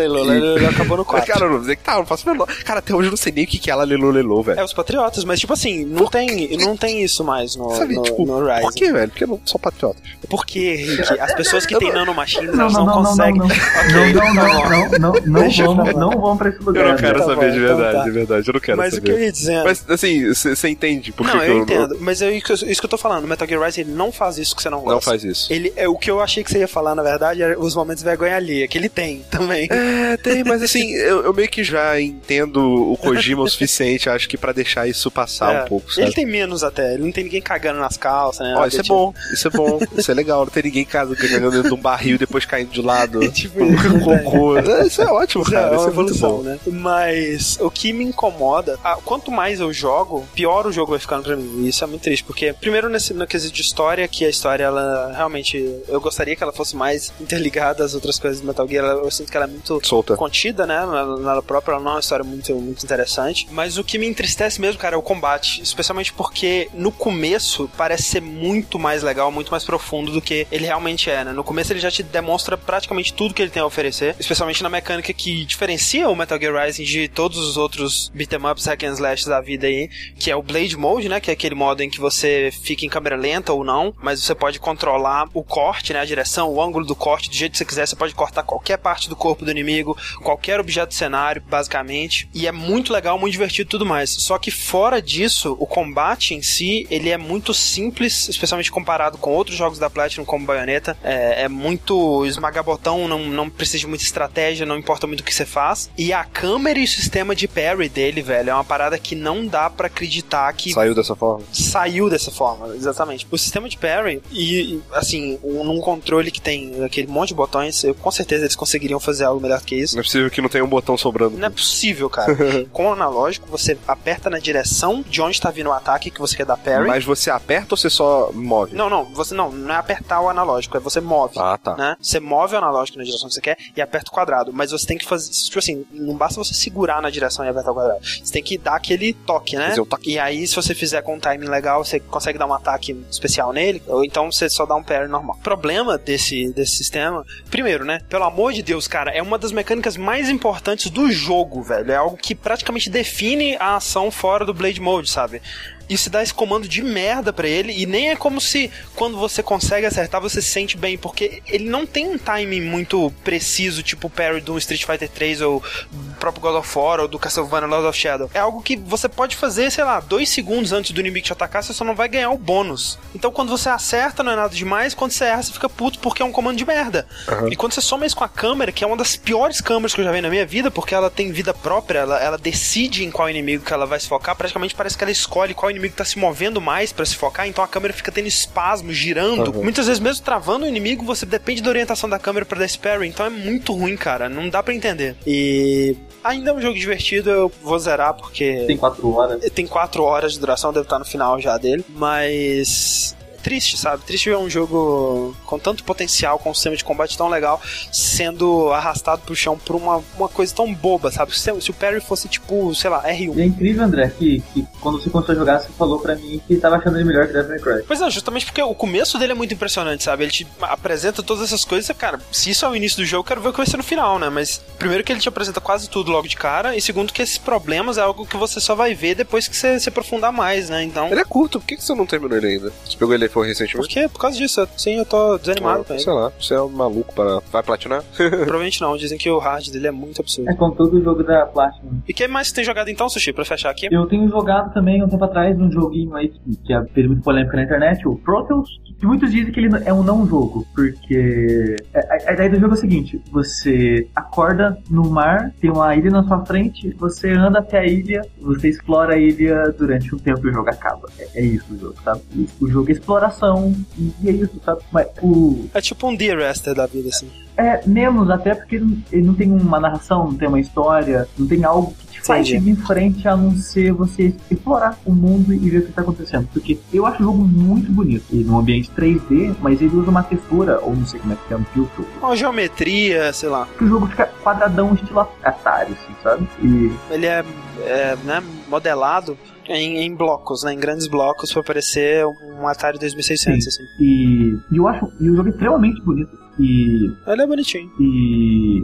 [0.69, 1.33] acabou no 4.
[1.33, 2.47] Cara, eu não dizer que tá, não faço menor.
[2.65, 4.59] Cara, até hoje eu não sei nem o que que é Lalelu Leilô, velho.
[4.61, 8.03] É os patriotas, mas tipo assim, não tem, não tem isso mais no, Sabe, no,
[8.03, 8.73] tipo, no por Rising.
[8.75, 9.11] que, velho?
[9.11, 10.03] Porque não são patriotas.
[10.29, 11.21] Por quê, Rick?
[11.21, 13.39] As pessoas que têm nanomachines, Não, elas não, não, não, não, conseguem.
[13.39, 13.55] não, não.
[13.57, 16.85] Ok, Não, tá não, não, não, não, vamos pra esse lugar.
[16.85, 18.05] Eu não quero tá saber bom, de então verdade, tá.
[18.05, 18.49] de verdade.
[18.49, 19.07] Eu não quero Mas o saber.
[19.07, 19.65] que eu ia dizendo.
[19.65, 22.97] Mas, assim, você entende por não, que eu entendo, mas é isso que eu- tô
[22.99, 23.25] falando.
[23.25, 24.95] O Metal Gear Rising ele não faz isso que você não gosta.
[24.95, 25.53] Não faz isso.
[25.53, 28.03] Ele, é, o que eu achei que você ia falar, na verdade, era os momentos
[28.03, 29.67] de vergonha alheia, que ele tem também.
[29.71, 34.29] É, tem, mas assim, eu, eu meio que já entendo o Kojima o suficiente, acho
[34.29, 36.07] que pra deixar isso passar É, um pouco, sabe?
[36.07, 38.55] Ele tem menos até, ele não tem ninguém cagando nas calças, né?
[38.57, 40.41] Ó, isso é bom, isso é bom, isso é legal.
[40.45, 43.59] Não tem ninguém caso ganhando dentro de um barril e depois caindo de lado Tipo,
[43.61, 44.59] com cocô.
[44.59, 45.73] É, Isso é ótimo, Isso cara.
[45.75, 46.43] é Isso é muito evolução, bom.
[46.43, 46.59] né?
[46.67, 51.25] Mas o que me incomoda, ah, quanto mais eu jogo, pior o jogo vai ficando
[51.25, 51.65] pra mim.
[51.65, 54.65] E isso é muito triste, porque primeiro nesse no quesito de história, que a história
[54.65, 55.57] ela realmente
[55.89, 58.85] eu gostaria que ela fosse mais interligada às outras coisas do Metal Gear.
[58.85, 60.17] ela- Eu sinto que ela é muito Solta.
[60.17, 60.81] contida, né?
[61.21, 63.47] Nela própria, ela não é uma história muito, muito interessante.
[63.51, 65.63] Mas o que me entristece mesmo, cara, é o combate.
[65.63, 70.67] Especialmente porque no começo parece ser muito mais legal, muito mais profundo do que ele
[70.67, 71.33] realmente é, né?
[71.33, 74.69] No começo ele já te demonstra praticamente tudo que ele tem a oferecer, especialmente na
[74.69, 78.93] mecânica que diferencia o Metal Gear Rising de todos os outros beat'em ups, hack and
[78.93, 79.89] slash da vida aí,
[80.19, 81.21] que é o Blade Mode, né?
[81.21, 84.35] Que é aquele modo em que você fica em câmera lenta ou não, mas você
[84.35, 86.01] pode controlar o corte, né?
[86.01, 87.87] A direção, o ângulo do corte, do jeito que você quiser.
[87.87, 92.29] Você pode cortar qualquer parte do corpo do inimigo, qualquer objeto do cenário, basicamente.
[92.35, 94.11] E é muito legal, muito divertido e tudo mais.
[94.11, 99.31] Só que fora disso, o combate em si, ele é muito simples, especialmente comparado com
[99.31, 100.97] outros jogos da Platinum, como Bayonetta.
[101.03, 105.25] É, é muito esmagar botão, não, não precisa de muita estratégia, não importa muito o
[105.25, 105.91] que você faz.
[105.97, 109.47] E a câmera e o sistema de parry dele, velho, é uma parada que não
[109.47, 111.45] dá pra acreditar que Saiu dessa forma.
[111.53, 113.27] saiu dessa forma, exatamente.
[113.31, 117.83] O sistema de parry e, assim, um- num controle que tem aquele monte de botões,
[117.85, 119.95] eu, com certeza eles conseguiriam fazer algo melhor que isso.
[119.95, 121.37] Não é possível que não tenha um botão sobrando.
[121.37, 122.35] Não é possível, cara.
[122.73, 126.37] Com o analógico, você aperta na direção de onde tá vindo o ataque que você
[126.37, 126.87] quer dar parry.
[126.87, 128.75] Mas você aperta ou você só move?
[128.75, 131.26] Não, não, você não, não é apertar o analógico, é você move.
[131.37, 131.77] Ah, tá.
[131.77, 131.97] Né?
[132.01, 134.53] Você move o analógico na direção que você quer e aperta o quadrado.
[134.53, 135.31] Mas você tem que fazer.
[135.31, 138.01] Tipo assim, não basta você segurar na direção e apertar o quadrado.
[138.03, 139.75] Você tem que dar aquele toque, né?
[139.75, 140.11] Toque.
[140.11, 143.53] E aí, se você fizer com um timing legal, você consegue dar um ataque especial
[143.53, 143.83] nele.
[143.87, 145.37] Ou então você só dá um parry normal.
[145.39, 148.01] O problema desse, desse sistema, primeiro, né?
[148.09, 151.91] Pelo amor de Deus, cara, é uma das mecânicas mais importantes do jogo, velho.
[151.91, 155.41] É algo que praticamente define a ação fora do Blade Mode, sabe?
[155.89, 159.17] E se dá esse comando de merda pra ele, e nem é como se quando
[159.17, 163.83] você consegue acertar você se sente bem, porque ele não tem um timing muito preciso,
[163.83, 167.19] tipo o parry do Street Fighter 3 ou do próprio God of War ou do
[167.19, 168.31] Castlevania Lord of Shadow.
[168.35, 171.63] É algo que você pode fazer, sei lá, dois segundos antes do inimigo te atacar,
[171.63, 172.99] você só não vai ganhar o bônus.
[173.15, 176.23] Então quando você acerta não é nada demais, quando você erra você fica puto porque
[176.23, 177.07] é um comando de merda.
[177.51, 180.01] E quando você soma isso com a câmera, que é uma das piores câmeras que
[180.01, 183.11] eu já vi na minha vida, porque ela tem vida própria, ela, ela decide em
[183.11, 186.05] qual inimigo que ela vai se focar, praticamente parece que ela escolhe qual inimigo tá
[186.05, 189.55] se movendo mais pra se focar, então a câmera fica tendo espasmo, girando.
[189.55, 189.63] Uhum.
[189.63, 192.79] Muitas vezes mesmo travando o inimigo, você depende da orientação da câmera pra dar esse
[192.79, 195.17] parry, então é muito ruim, cara, não dá pra entender.
[195.27, 199.51] E ainda é um jogo divertido, eu vou zerar porque Tem quatro horas.
[199.51, 203.17] tem 4 horas de duração, deve estar no final já dele, mas
[203.47, 204.03] triste, sabe?
[204.05, 208.73] Triste ver um jogo com tanto potencial, com um sistema de combate tão legal, sendo
[208.73, 211.39] arrastado pro chão por uma, uma coisa tão boba, sabe?
[211.39, 213.39] Se, se o parry fosse tipo, sei lá, E R1.
[213.39, 216.57] é incrível, André, que, que quando você começou a jogar, você falou pra mim que
[216.57, 217.85] tava achando ele melhor que Devil May Cry.
[217.87, 220.25] Pois é, justamente porque o começo dele é muito impressionante, sabe?
[220.25, 223.21] Ele te apresenta todas essas coisas, e, cara, se isso é o início do jogo,
[223.21, 224.29] eu quero ver o que vai ser no final, né?
[224.29, 227.39] Mas primeiro que ele te apresenta quase tudo logo de cara, e segundo que esses
[227.39, 230.83] problemas é algo que você só vai ver depois que você se aprofundar mais, né?
[230.83, 231.07] Então.
[231.09, 232.73] Ele é curto, por que que você não terminou ele ainda?
[232.85, 233.87] Você pegou ele foi recentemente?
[233.87, 234.09] Por quê?
[234.09, 234.67] Por causa disso.
[234.79, 237.41] Sim, eu tô desanimado Ah, sei lá, você é um maluco para.
[237.53, 238.03] Vai platinar?
[238.17, 238.97] Provavelmente não.
[238.97, 240.51] Dizem que o hard dele é muito absurdo.
[240.51, 242.01] É como todo jogo da Platinum.
[242.09, 243.89] E o que mais você tem jogado então, Sushi, pra fechar aqui?
[243.91, 247.57] Eu tenho jogado também um tempo atrás um joguinho aí que, que fez muito polêmica
[247.57, 252.31] na internet, o Proteus, que muitos dizem que ele é um não jogo, porque a,
[252.31, 256.25] a ideia do jogo é o seguinte: você acorda no mar, tem uma ilha na
[256.25, 260.51] sua frente, você anda até a ilha, você explora a ilha durante um tempo e
[260.51, 261.09] o jogo acaba.
[261.19, 262.23] É, é isso o jogo, sabe?
[262.61, 264.81] O jogo é exploração e é isso, sabe?
[264.93, 267.29] Mas o, É tipo um Dear Esther da vida, assim.
[267.57, 271.65] é menos, até porque ele não- tem uma narração, não tem uma história, não tem
[271.65, 275.71] algo que te faz seguir em frente a não ser você explorar o mundo e
[275.71, 276.49] ver o que está acontecendo.
[276.53, 278.25] Porque eu acho o jogo muito bonito.
[278.31, 281.55] E num ambiente 3D, mas ele usa uma textura, ou não sei como é que
[281.55, 282.07] é, um filtro.
[282.21, 283.67] Uma geometria, sei lá.
[283.79, 286.47] Que o jogo fica quadradão estilo Atari, assim, sabe?
[286.63, 287.45] E Ele é,
[287.85, 289.37] é, né, modelado
[289.69, 290.73] em, em blocos, né?
[290.73, 293.83] Em grandes blocos pra parecer um Atari 2600, assim.
[294.01, 296.31] E, e eu acho e o jogo é extremamente bonito.
[296.59, 297.91] E, Ele é bonitinho.
[298.01, 298.79] e,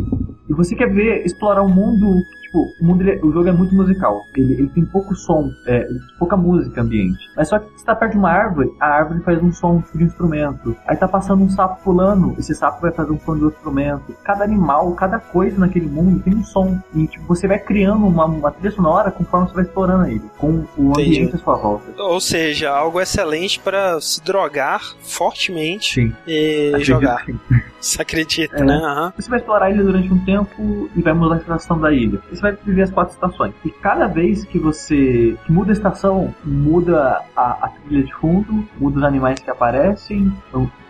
[0.49, 2.23] e você quer ver, explorar um mundo
[2.53, 4.27] tipo, o, mundo, ele- o jogo é muito musical.
[4.37, 5.89] Ele, ele tem pouco som, é,
[6.19, 7.19] pouca música ambiente.
[7.37, 10.05] Mas só que você tá perto de uma árvore, a árvore faz um som de
[10.05, 10.77] instrumento.
[10.87, 14.15] Aí tá passando um sapo pulando, esse sapo vai fazer um som de outro instrumento.
[14.25, 16.79] Cada animal, cada coisa naquele mundo tem um som.
[16.95, 20.23] E tipo, você vai criando uma, uma trilha sonora conforme você vai explorando ele.
[20.39, 21.17] Com o Entendi.
[21.19, 21.85] ambiente à sua volta.
[22.03, 26.13] Ou seja, algo excelente para se drogar fortemente Sim.
[26.27, 27.25] e Acredito jogar.
[27.25, 27.39] sim.
[27.83, 28.65] Você acredita, É.
[28.65, 28.75] né?
[28.77, 29.13] Aham.
[29.19, 32.21] Você vai explorar a ilha durante um tempo e vai mudar a estação da ilha.
[32.31, 33.55] Você vai viver as quatro estações.
[33.65, 38.67] E cada vez que você que muda a estação, muda a, a trilha de fundo,
[38.79, 40.33] muda os animais que aparecem,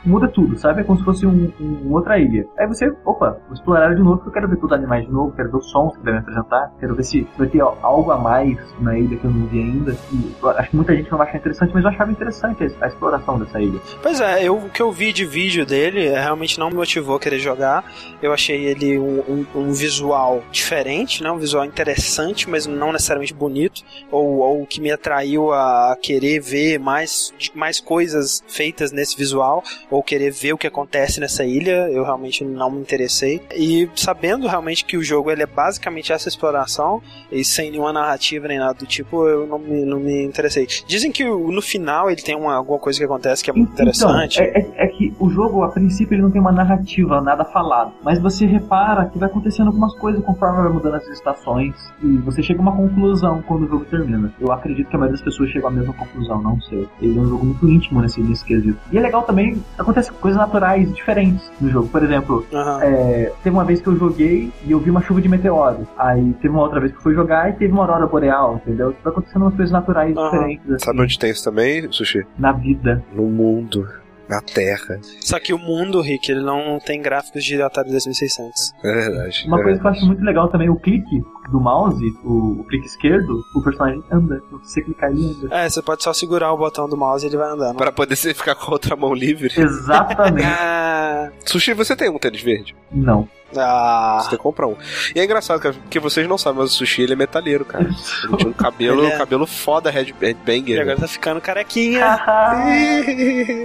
[0.05, 0.81] muda tudo, sabe?
[0.81, 2.47] É como se fosse um, um- outra ilha.
[2.59, 5.13] Aí você, opa, vou explorar de novo porque eu quero ver todos os animais de
[5.13, 8.11] novo, quero ver os sons que vai me apresentar, quero ver se vai ter algo
[8.11, 9.97] a mais na ilha que eu não vi ainda.
[10.13, 12.89] E acho que muita gente não vai achar interessante, mas eu achava interessante a, a
[12.89, 13.81] exploração dessa ilha.
[14.03, 17.17] Pois é, eu, o que eu vi de vídeo dele é, realmente não me motivou
[17.17, 17.85] a querer jogar.
[18.21, 21.31] Eu achei ele um, um- um visual diferente, né?
[21.31, 23.83] Um visual interessante, mas não necessariamente bonito.
[24.11, 29.63] Ou, ou que me atraiu a querer ver mais, mais coisas feitas nesse visual.
[29.93, 31.89] Ou querer ver o que acontece nessa ilha.
[31.91, 33.41] Eu realmente não me interessei.
[33.55, 38.49] E sabendo realmente que o jogo ele é basicamente essa exploração, e sem nenhuma narrativa
[38.49, 40.67] nem nada do tipo, eu não me, não me interessei.
[40.87, 44.41] Dizem que no final ele tem uma, alguma coisa que acontece que é muito interessante.
[44.43, 47.45] Então, é, é- é que o jogo, a princípio, ele não tem uma narrativa, nada
[47.45, 47.93] falado.
[48.03, 51.75] Mas você repara que vai acontecendo algumas coisas conforme vai mudando as estações.
[52.03, 54.33] E você chega a uma conclusão quando o jogo termina.
[54.41, 56.89] Eu acredito que a maioria das pessoas chega à mesma conclusão, não sei.
[57.01, 58.79] Ele é um jogo muito íntimo nesse, nesse quesito.
[58.91, 61.89] E é legal também, acontecem coisas naturais diferentes no jogo.
[61.89, 62.81] Por exemplo, Aham.
[62.83, 65.87] é, teve uma vez que eu joguei e eu vi uma chuva de meteoros.
[65.99, 68.95] Aí teve uma outra vez que eu fui jogar e teve uma aurora boreal, entendeu?
[69.03, 70.31] Vai acontecendo umas coisas naturais Aham.
[70.31, 72.27] diferentes assim, Sabe onde tem isso também, Sushi?
[72.39, 73.03] na vida.
[73.15, 73.89] No mundo.
[74.33, 74.99] Na Terra.
[75.21, 78.73] Só que o mundo, Rick, ele não tem gráficos de Atari 2600.
[78.83, 79.45] É verdade.
[79.47, 79.97] Uma é coisa que eu verdade.
[79.99, 81.21] acho muito legal também, o clique
[81.51, 84.41] do mouse, o, o clique esquerdo, o personagem anda.
[84.65, 85.55] Se você clicar ele anda.
[85.55, 87.77] É, você pode só segurar o botão do mouse e ele vai andando.
[87.77, 89.53] Para poder você ficar com a outra mão livre.
[89.55, 90.47] Exatamente.
[90.65, 92.75] Ah, Sushi, você tem um tênis verde?
[92.91, 93.29] Não.
[93.57, 94.77] Ah, Você tem que comprar um.
[95.15, 97.85] E é engraçado, cara, porque vocês não sabem, mas o Sushi ele é metaleiro, cara.
[97.85, 99.17] Ele tinha um cabelo, é.
[99.17, 100.81] cabelo foda, head- e headbanger.
[100.81, 102.19] agora tá ficando carequinha.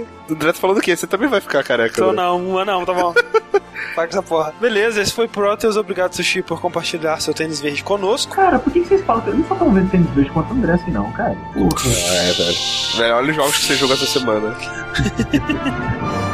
[0.28, 0.94] O André tá falando o quê?
[0.94, 1.94] Você também vai ficar careca.
[1.94, 2.16] Tô né?
[2.22, 3.14] não, não, tá bom.
[3.96, 4.52] Paga essa porra.
[4.60, 5.76] Beleza, esse foi o Proteus.
[5.76, 8.34] Obrigado, Sushi, por compartilhar seu tênis verde conosco.
[8.34, 10.52] Cara, por que que vocês falam que eu não sou tão vendo tênis verde quanto
[10.52, 11.34] o André assim, não, cara?
[11.54, 11.90] Porra.
[11.90, 12.56] É, velho.
[12.98, 14.54] Velho, olha os jogos que você jogou essa semana.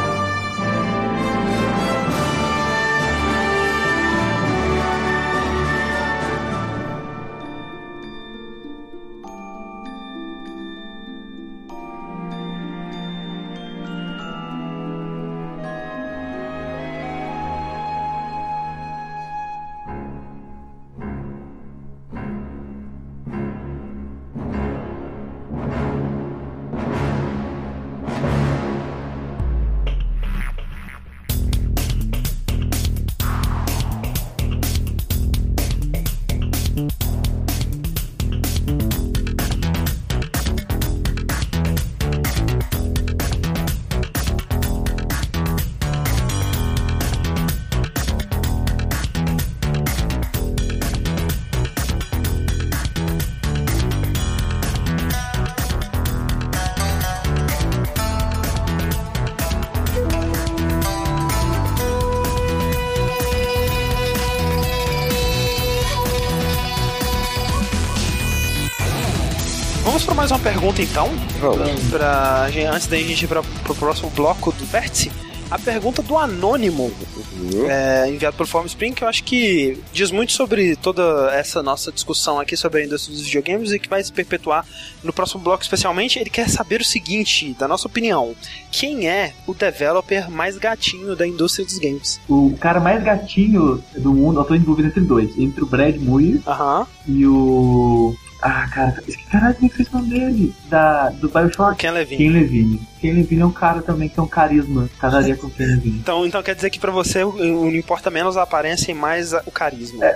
[70.34, 71.08] uma pergunta então.
[71.40, 71.80] Vamos.
[71.90, 75.10] Pra, gente- antes da gente ir pra, pro próximo bloco do Vértice.
[75.50, 76.90] A pergunta do Anônimo,
[77.36, 77.68] Uhum.
[77.70, 81.92] é, enviado pelo Form Spring, que eu acho que diz muito sobre toda essa nossa
[81.92, 84.64] discussão aqui sobre a indústria dos videogames e que vai se perpetuar
[85.02, 86.18] no próximo bloco, especialmente.
[86.18, 88.34] Ele quer saber o seguinte, da nossa opinião:
[88.72, 92.18] quem é o developer mais gatinho da indústria dos games?
[92.28, 95.36] O cara mais gatinho do mundo, eu tô em dúvida entre dois.
[95.38, 96.86] Entre o Brad Muir Aham.
[97.06, 98.16] e o.
[98.46, 100.54] Ah, cara, esse caralho, como é que fez o nome dele?
[100.68, 101.76] Da, do Bioshock?
[101.78, 102.18] Ken Levine.
[102.24, 102.80] Ken Levine.
[103.00, 104.88] Ken Levine é um cara também que tem um carisma.
[105.00, 105.98] Casaria com o Ken Levine.
[105.98, 109.42] Então, então quer dizer que pra você não importa menos a aparência e mais a-
[109.46, 110.04] o carisma.
[110.04, 110.08] É,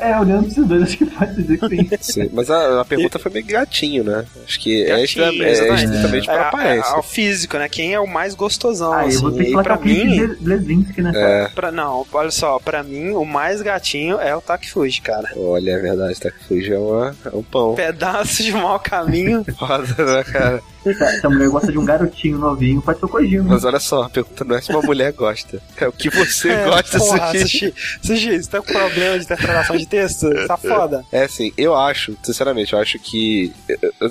[0.00, 2.20] é, é, olhando pra esses dois, acho que pode dizer que sim.
[2.22, 4.24] Sim, mas a, a pergunta foi meio gatinho, né?
[4.44, 6.90] Acho que é, Gatinho, é estritamente É, pra é, aparência.
[6.94, 7.68] é o físico, né?
[7.68, 9.18] Quem é o mais gostosão, Ah, eu assim.
[9.20, 10.36] vou ter que E falar pra mim,
[10.96, 11.18] nessa.
[11.18, 15.28] É, pra, não, olha só, pra mim, o mais gatinho é o Takifuji, cara.
[15.36, 17.74] olha, é verdade, tá que Fuji é, uma, é um pão.
[17.74, 19.44] Pedaço de mau caminho.
[19.58, 20.62] Foda, né, cara?
[20.82, 23.44] Se a mulher gosta de um garotinho novinho, pode ser o Kojima.
[23.44, 25.60] Mas olha só, a pergunta não é se uma mulher gosta.
[25.76, 27.74] É o que você É, gosta, porra, Sushi.
[28.02, 28.42] Sushi.
[28.42, 30.28] Você tá com problema de interpretação de texto?
[30.46, 31.04] Tá foda.
[31.12, 33.52] É assim, eu acho, sinceramente, eu acho que.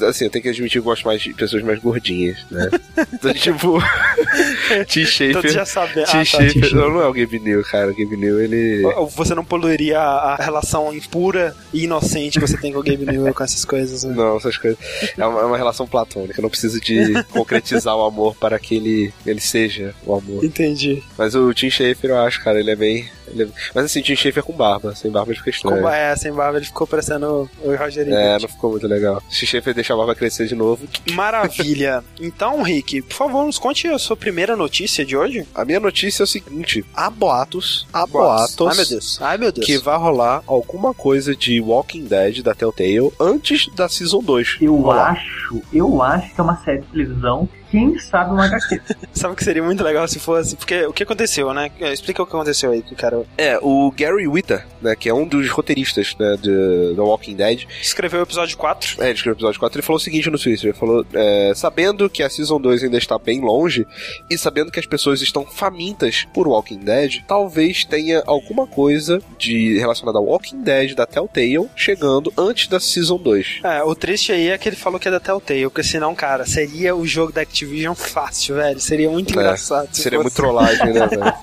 [0.08, 2.70] Assim, eu tenho que admitir que eu gosto mais de pessoas mais gordinhas, né?
[3.14, 3.80] Então, tipo.
[3.82, 4.86] T.
[4.86, 5.52] Todos Schaefer.
[5.52, 6.04] já sabem.
[6.04, 6.70] Ah, tá, Schaefer.
[6.70, 6.76] T.
[6.76, 7.92] Não, não é o Gabe New, cara.
[7.92, 8.84] O Gabe New, ele.
[9.16, 13.34] Você não poluiria a relação impura e inocente que você tem com o Gabe Newell
[13.34, 14.14] com essas coisas, né?
[14.16, 14.78] Não, essas coisas.
[15.18, 16.42] É uma, é uma relação platônica.
[16.42, 20.44] Não preciso de concretizar o amor para que ele, ele seja o amor.
[20.44, 21.02] Entendi.
[21.18, 23.10] Mas o Tim Schafer, eu acho, cara, ele é bem.
[23.28, 24.94] ele é- Mas assim, o Tim Schafer com barba.
[24.96, 25.78] Sem barba ele fica estranho.
[25.78, 29.18] Como é, sem barba ele ficou parecendo o Roger É, não ficou muito legal.
[29.26, 30.88] O Tim Schafer deixa a barba crescer de novo.
[31.14, 32.04] Maravilha.
[32.20, 35.46] Então, Rick, por favor, nos conte a sua primeira notícia de hoje.
[35.56, 38.68] A minha notícia é o seguinte: há boatos, há boatos.
[38.68, 39.22] Ai, meu Deus.
[39.22, 39.66] Ai, meu Deus.
[39.66, 44.58] Que vai rolar alguma coisa de Walking Dead da Telltale antes da Season 2.
[44.62, 45.12] Eu rolar.
[45.12, 48.82] acho, eu acho que é uma série de televisão, quem sabe uma HQ.
[49.14, 50.56] Sabe o que seria muito legal se fosse?
[50.56, 51.70] Porque o que aconteceu, né?
[51.92, 55.14] Explica o que aconteceu aí, que o cara É, o Gary Witter, né, que é
[55.14, 59.04] um dos roteiristas né, de, da Walking Dead, escreveu o episódio 4.
[59.04, 61.52] É, ele escreveu o episódio 4, ele falou o seguinte no Twitter, ele falou, é,
[61.56, 63.86] sabendo que a Season 2 ainda está bem longe,
[64.30, 69.78] e sabendo que as pessoas estão famintas por Walking Dead, talvez tenha alguma coisa de
[69.78, 73.60] relacionada ao Walking Dead da Telltale chegando antes da Season 2.
[73.64, 76.46] É, o triste aí é que ele falou que é da Telltale, porque senão, cara,
[76.46, 77.59] seria o jogo da Activision
[77.96, 78.80] fácil, velho.
[78.80, 79.90] Seria muito É, engraçado.
[79.94, 80.26] se Seria fosse.
[80.30, 81.34] muito trollagem, né, velho?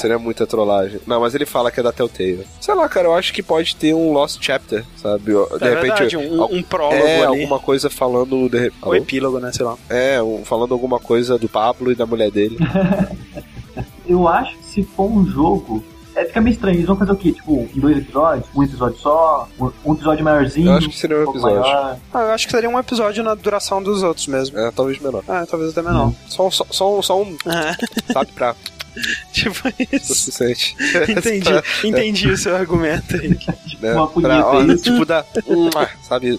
[0.00, 1.00] Seria muita trollagem.
[1.06, 2.46] Não, mas ele fala que é da Telltale.
[2.60, 5.24] Sei lá, cara, eu acho que pode ter um Lost Chapter, sabe?
[5.24, 7.26] De É repente, verdade, um, um prólogo é, ali.
[7.42, 8.48] alguma coisa falando...
[8.48, 8.72] De...
[8.82, 9.52] O epílogo, né?
[9.52, 9.76] Sei lá.
[9.88, 12.56] É, um- falando alguma coisa do Pablo e da mulher dele.
[14.08, 15.84] Eu acho que se for um jogo.
[16.14, 16.76] É, fica meio estranho.
[16.76, 17.32] Eles vão fazer o quê?
[17.32, 18.46] Tipo, em dois episódios?
[18.54, 19.48] Um episódio só?
[19.58, 20.70] Um, um episódio maiorzinho?
[20.70, 21.60] Eu acho que seria um pouco episódio.
[21.60, 21.98] maior.
[22.12, 24.58] Ah, eu acho que seria um episódio na duração dos outros mesmo.
[24.58, 25.22] É, talvez menor.
[25.28, 26.12] Ah, talvez até menor.
[26.28, 28.54] Só, só, só, só um, É, sabe, pra
[29.32, 30.14] tipo o isso.
[30.14, 30.74] suficiente.
[31.08, 31.48] Entendi,
[31.86, 33.38] entendi o seu argumento aí.
[33.80, 33.94] Né?
[33.94, 34.76] Uma punheta Pra, ó, aí.
[34.78, 35.24] tipo da.
[36.02, 36.38] Sabe?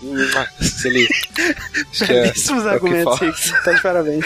[1.91, 2.21] Acho que é.
[2.23, 3.19] Belíssimos é argumentos.
[3.19, 3.63] Rick.
[3.63, 4.25] Tá de parabéns.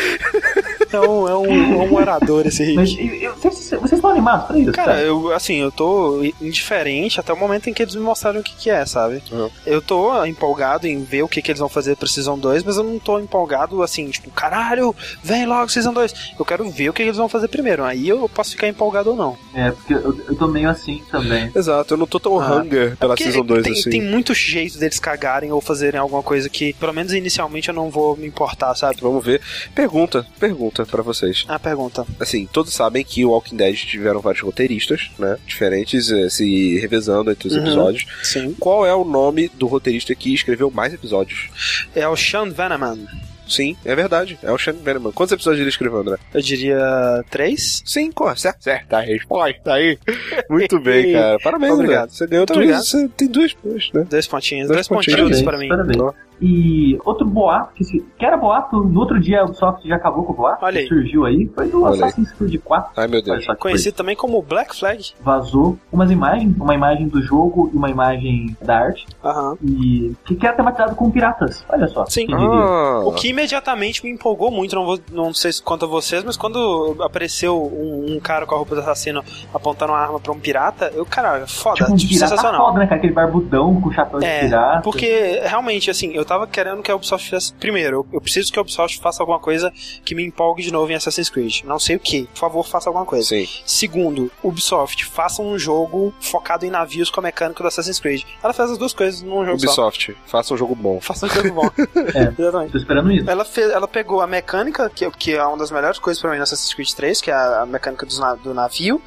[0.92, 1.46] É um, é um,
[1.84, 2.76] é um orador esse Rick.
[2.76, 3.36] Mas eu- eu-
[3.70, 4.72] vocês, estão animados pra isso?
[4.72, 8.44] Cara, eu, assim, eu tô indiferente até o momento em que eles me mostraram o
[8.44, 9.22] que que é, sabe?
[9.32, 9.50] Uhum.
[9.66, 12.78] Eu tô empolgado em ver o que que eles vão fazer pra Season 2, mas
[12.78, 16.34] eu não tô empolgado, assim, tipo, caralho, vem logo Season 2.
[16.40, 19.12] Eu quero ver o que que eles vão fazer primeiro, aí eu posso ficar empolgado
[19.12, 19.38] ou não.
[19.54, 21.52] É, porque eu, eu tô meio assim também.
[21.56, 22.56] Exato, eu não tô tão Ah.
[22.58, 23.90] hunger pela Porque Season 2 tem, assim.
[23.90, 27.90] tem muito jeito deles cagarem ou fazerem alguma coisa que, pelo menos inicialmente, eu não
[27.90, 28.98] vou me importar, sabe?
[29.02, 29.42] Vamos ver.
[29.74, 31.46] Pergunta, pergunta pra vocês.
[31.48, 32.06] A pergunta.
[32.20, 35.38] Assim, todos sabem que o Walking Dead tiveram vários roteiristas, né?
[35.46, 37.62] Diferentes, eh, se revezando entre os Uhum.
[37.62, 38.06] episódios.
[38.24, 38.56] Sim.
[38.60, 41.50] Qual é o nome do roteirista que escreveu mais episódios?
[41.96, 43.06] É o Sean Veneman.
[43.48, 44.38] Sim, é verdade.
[44.44, 45.12] É o Shane Veneman.
[45.12, 46.18] Quantos episódios ele escreveu, André?
[46.34, 47.82] Eu diria três.
[47.86, 48.64] Sim, co- certo.
[48.64, 49.98] Certa resposta aí.
[50.50, 51.38] Muito bem, cara.
[51.44, 52.04] Parabéns, Obrigado.
[52.04, 52.14] André.
[52.16, 52.88] Você ganhou Muito duas.
[52.90, 54.06] Você tem duas, duas, né?
[54.10, 54.68] Dois pontinhos.
[54.68, 55.20] Dois Dois, pontinhos.
[55.22, 55.68] pontinhos pra mim.
[55.70, 56.14] parabéns.
[56.42, 60.26] E outro boato, que, se- que era boato, no outro dia a Ubisoft já acabou
[60.26, 60.88] com o boato, Olha que aí.
[60.90, 62.02] surgiu aí, foi do Olha aí.
[62.04, 62.92] Assassin's Creed 4.
[62.98, 63.46] Ai, meu Deus.
[63.58, 65.14] Conhecido também como Black Flag.
[65.22, 69.58] Vazou umas imagens, uma imagem do jogo e uma imagem da arte, Aham.
[69.64, 71.64] e que, que era tematizado com piratas.
[71.70, 72.06] Olha só.
[72.06, 72.28] Sim.
[72.34, 76.38] Ah, O que imediatamente me empolgou muito, não, vou, não sei se conta vocês, mas
[76.38, 79.24] quando apareceu um, um cara com a roupa do assassino
[79.54, 82.66] apontando uma arma pra um pirata, eu, cara, foda, Tipo, um tipo, pirata sensacional.
[82.68, 82.96] foda, né, cara?
[82.98, 84.82] Aquele barbudão com chapéu É, de pirata.
[84.82, 87.54] Porque, realmente, assim, eu tava querendo que a Ubisoft fizesse.
[87.54, 89.72] Primeiro, eu, eu preciso que a Ubisoft faça alguma coisa
[90.04, 91.64] que me empolgue de novo em Assassin's Creed.
[91.66, 92.24] Não sei o que.
[92.34, 93.28] Por favor, faça alguma coisa.
[93.28, 93.48] Sim.
[93.66, 98.24] Segundo, Ubisoft, faça um jogo focado em navios com a mecânica do Assassin's Creed.
[98.42, 99.66] Ela fez as duas coisas num jogo só.
[99.88, 101.00] Ubisoft, faça um jogo bom.
[101.02, 101.70] Faça um jogo bom.
[102.16, 102.32] É.
[102.40, 102.72] Exatamente.
[102.72, 103.25] Tô esperando isso.
[103.28, 106.38] Ela, fez, ela pegou a mecânica, que, que é uma das melhores coisas pra mim
[106.38, 109.02] no Assassin's Creed 3, que é a, a mecânica dos do navio,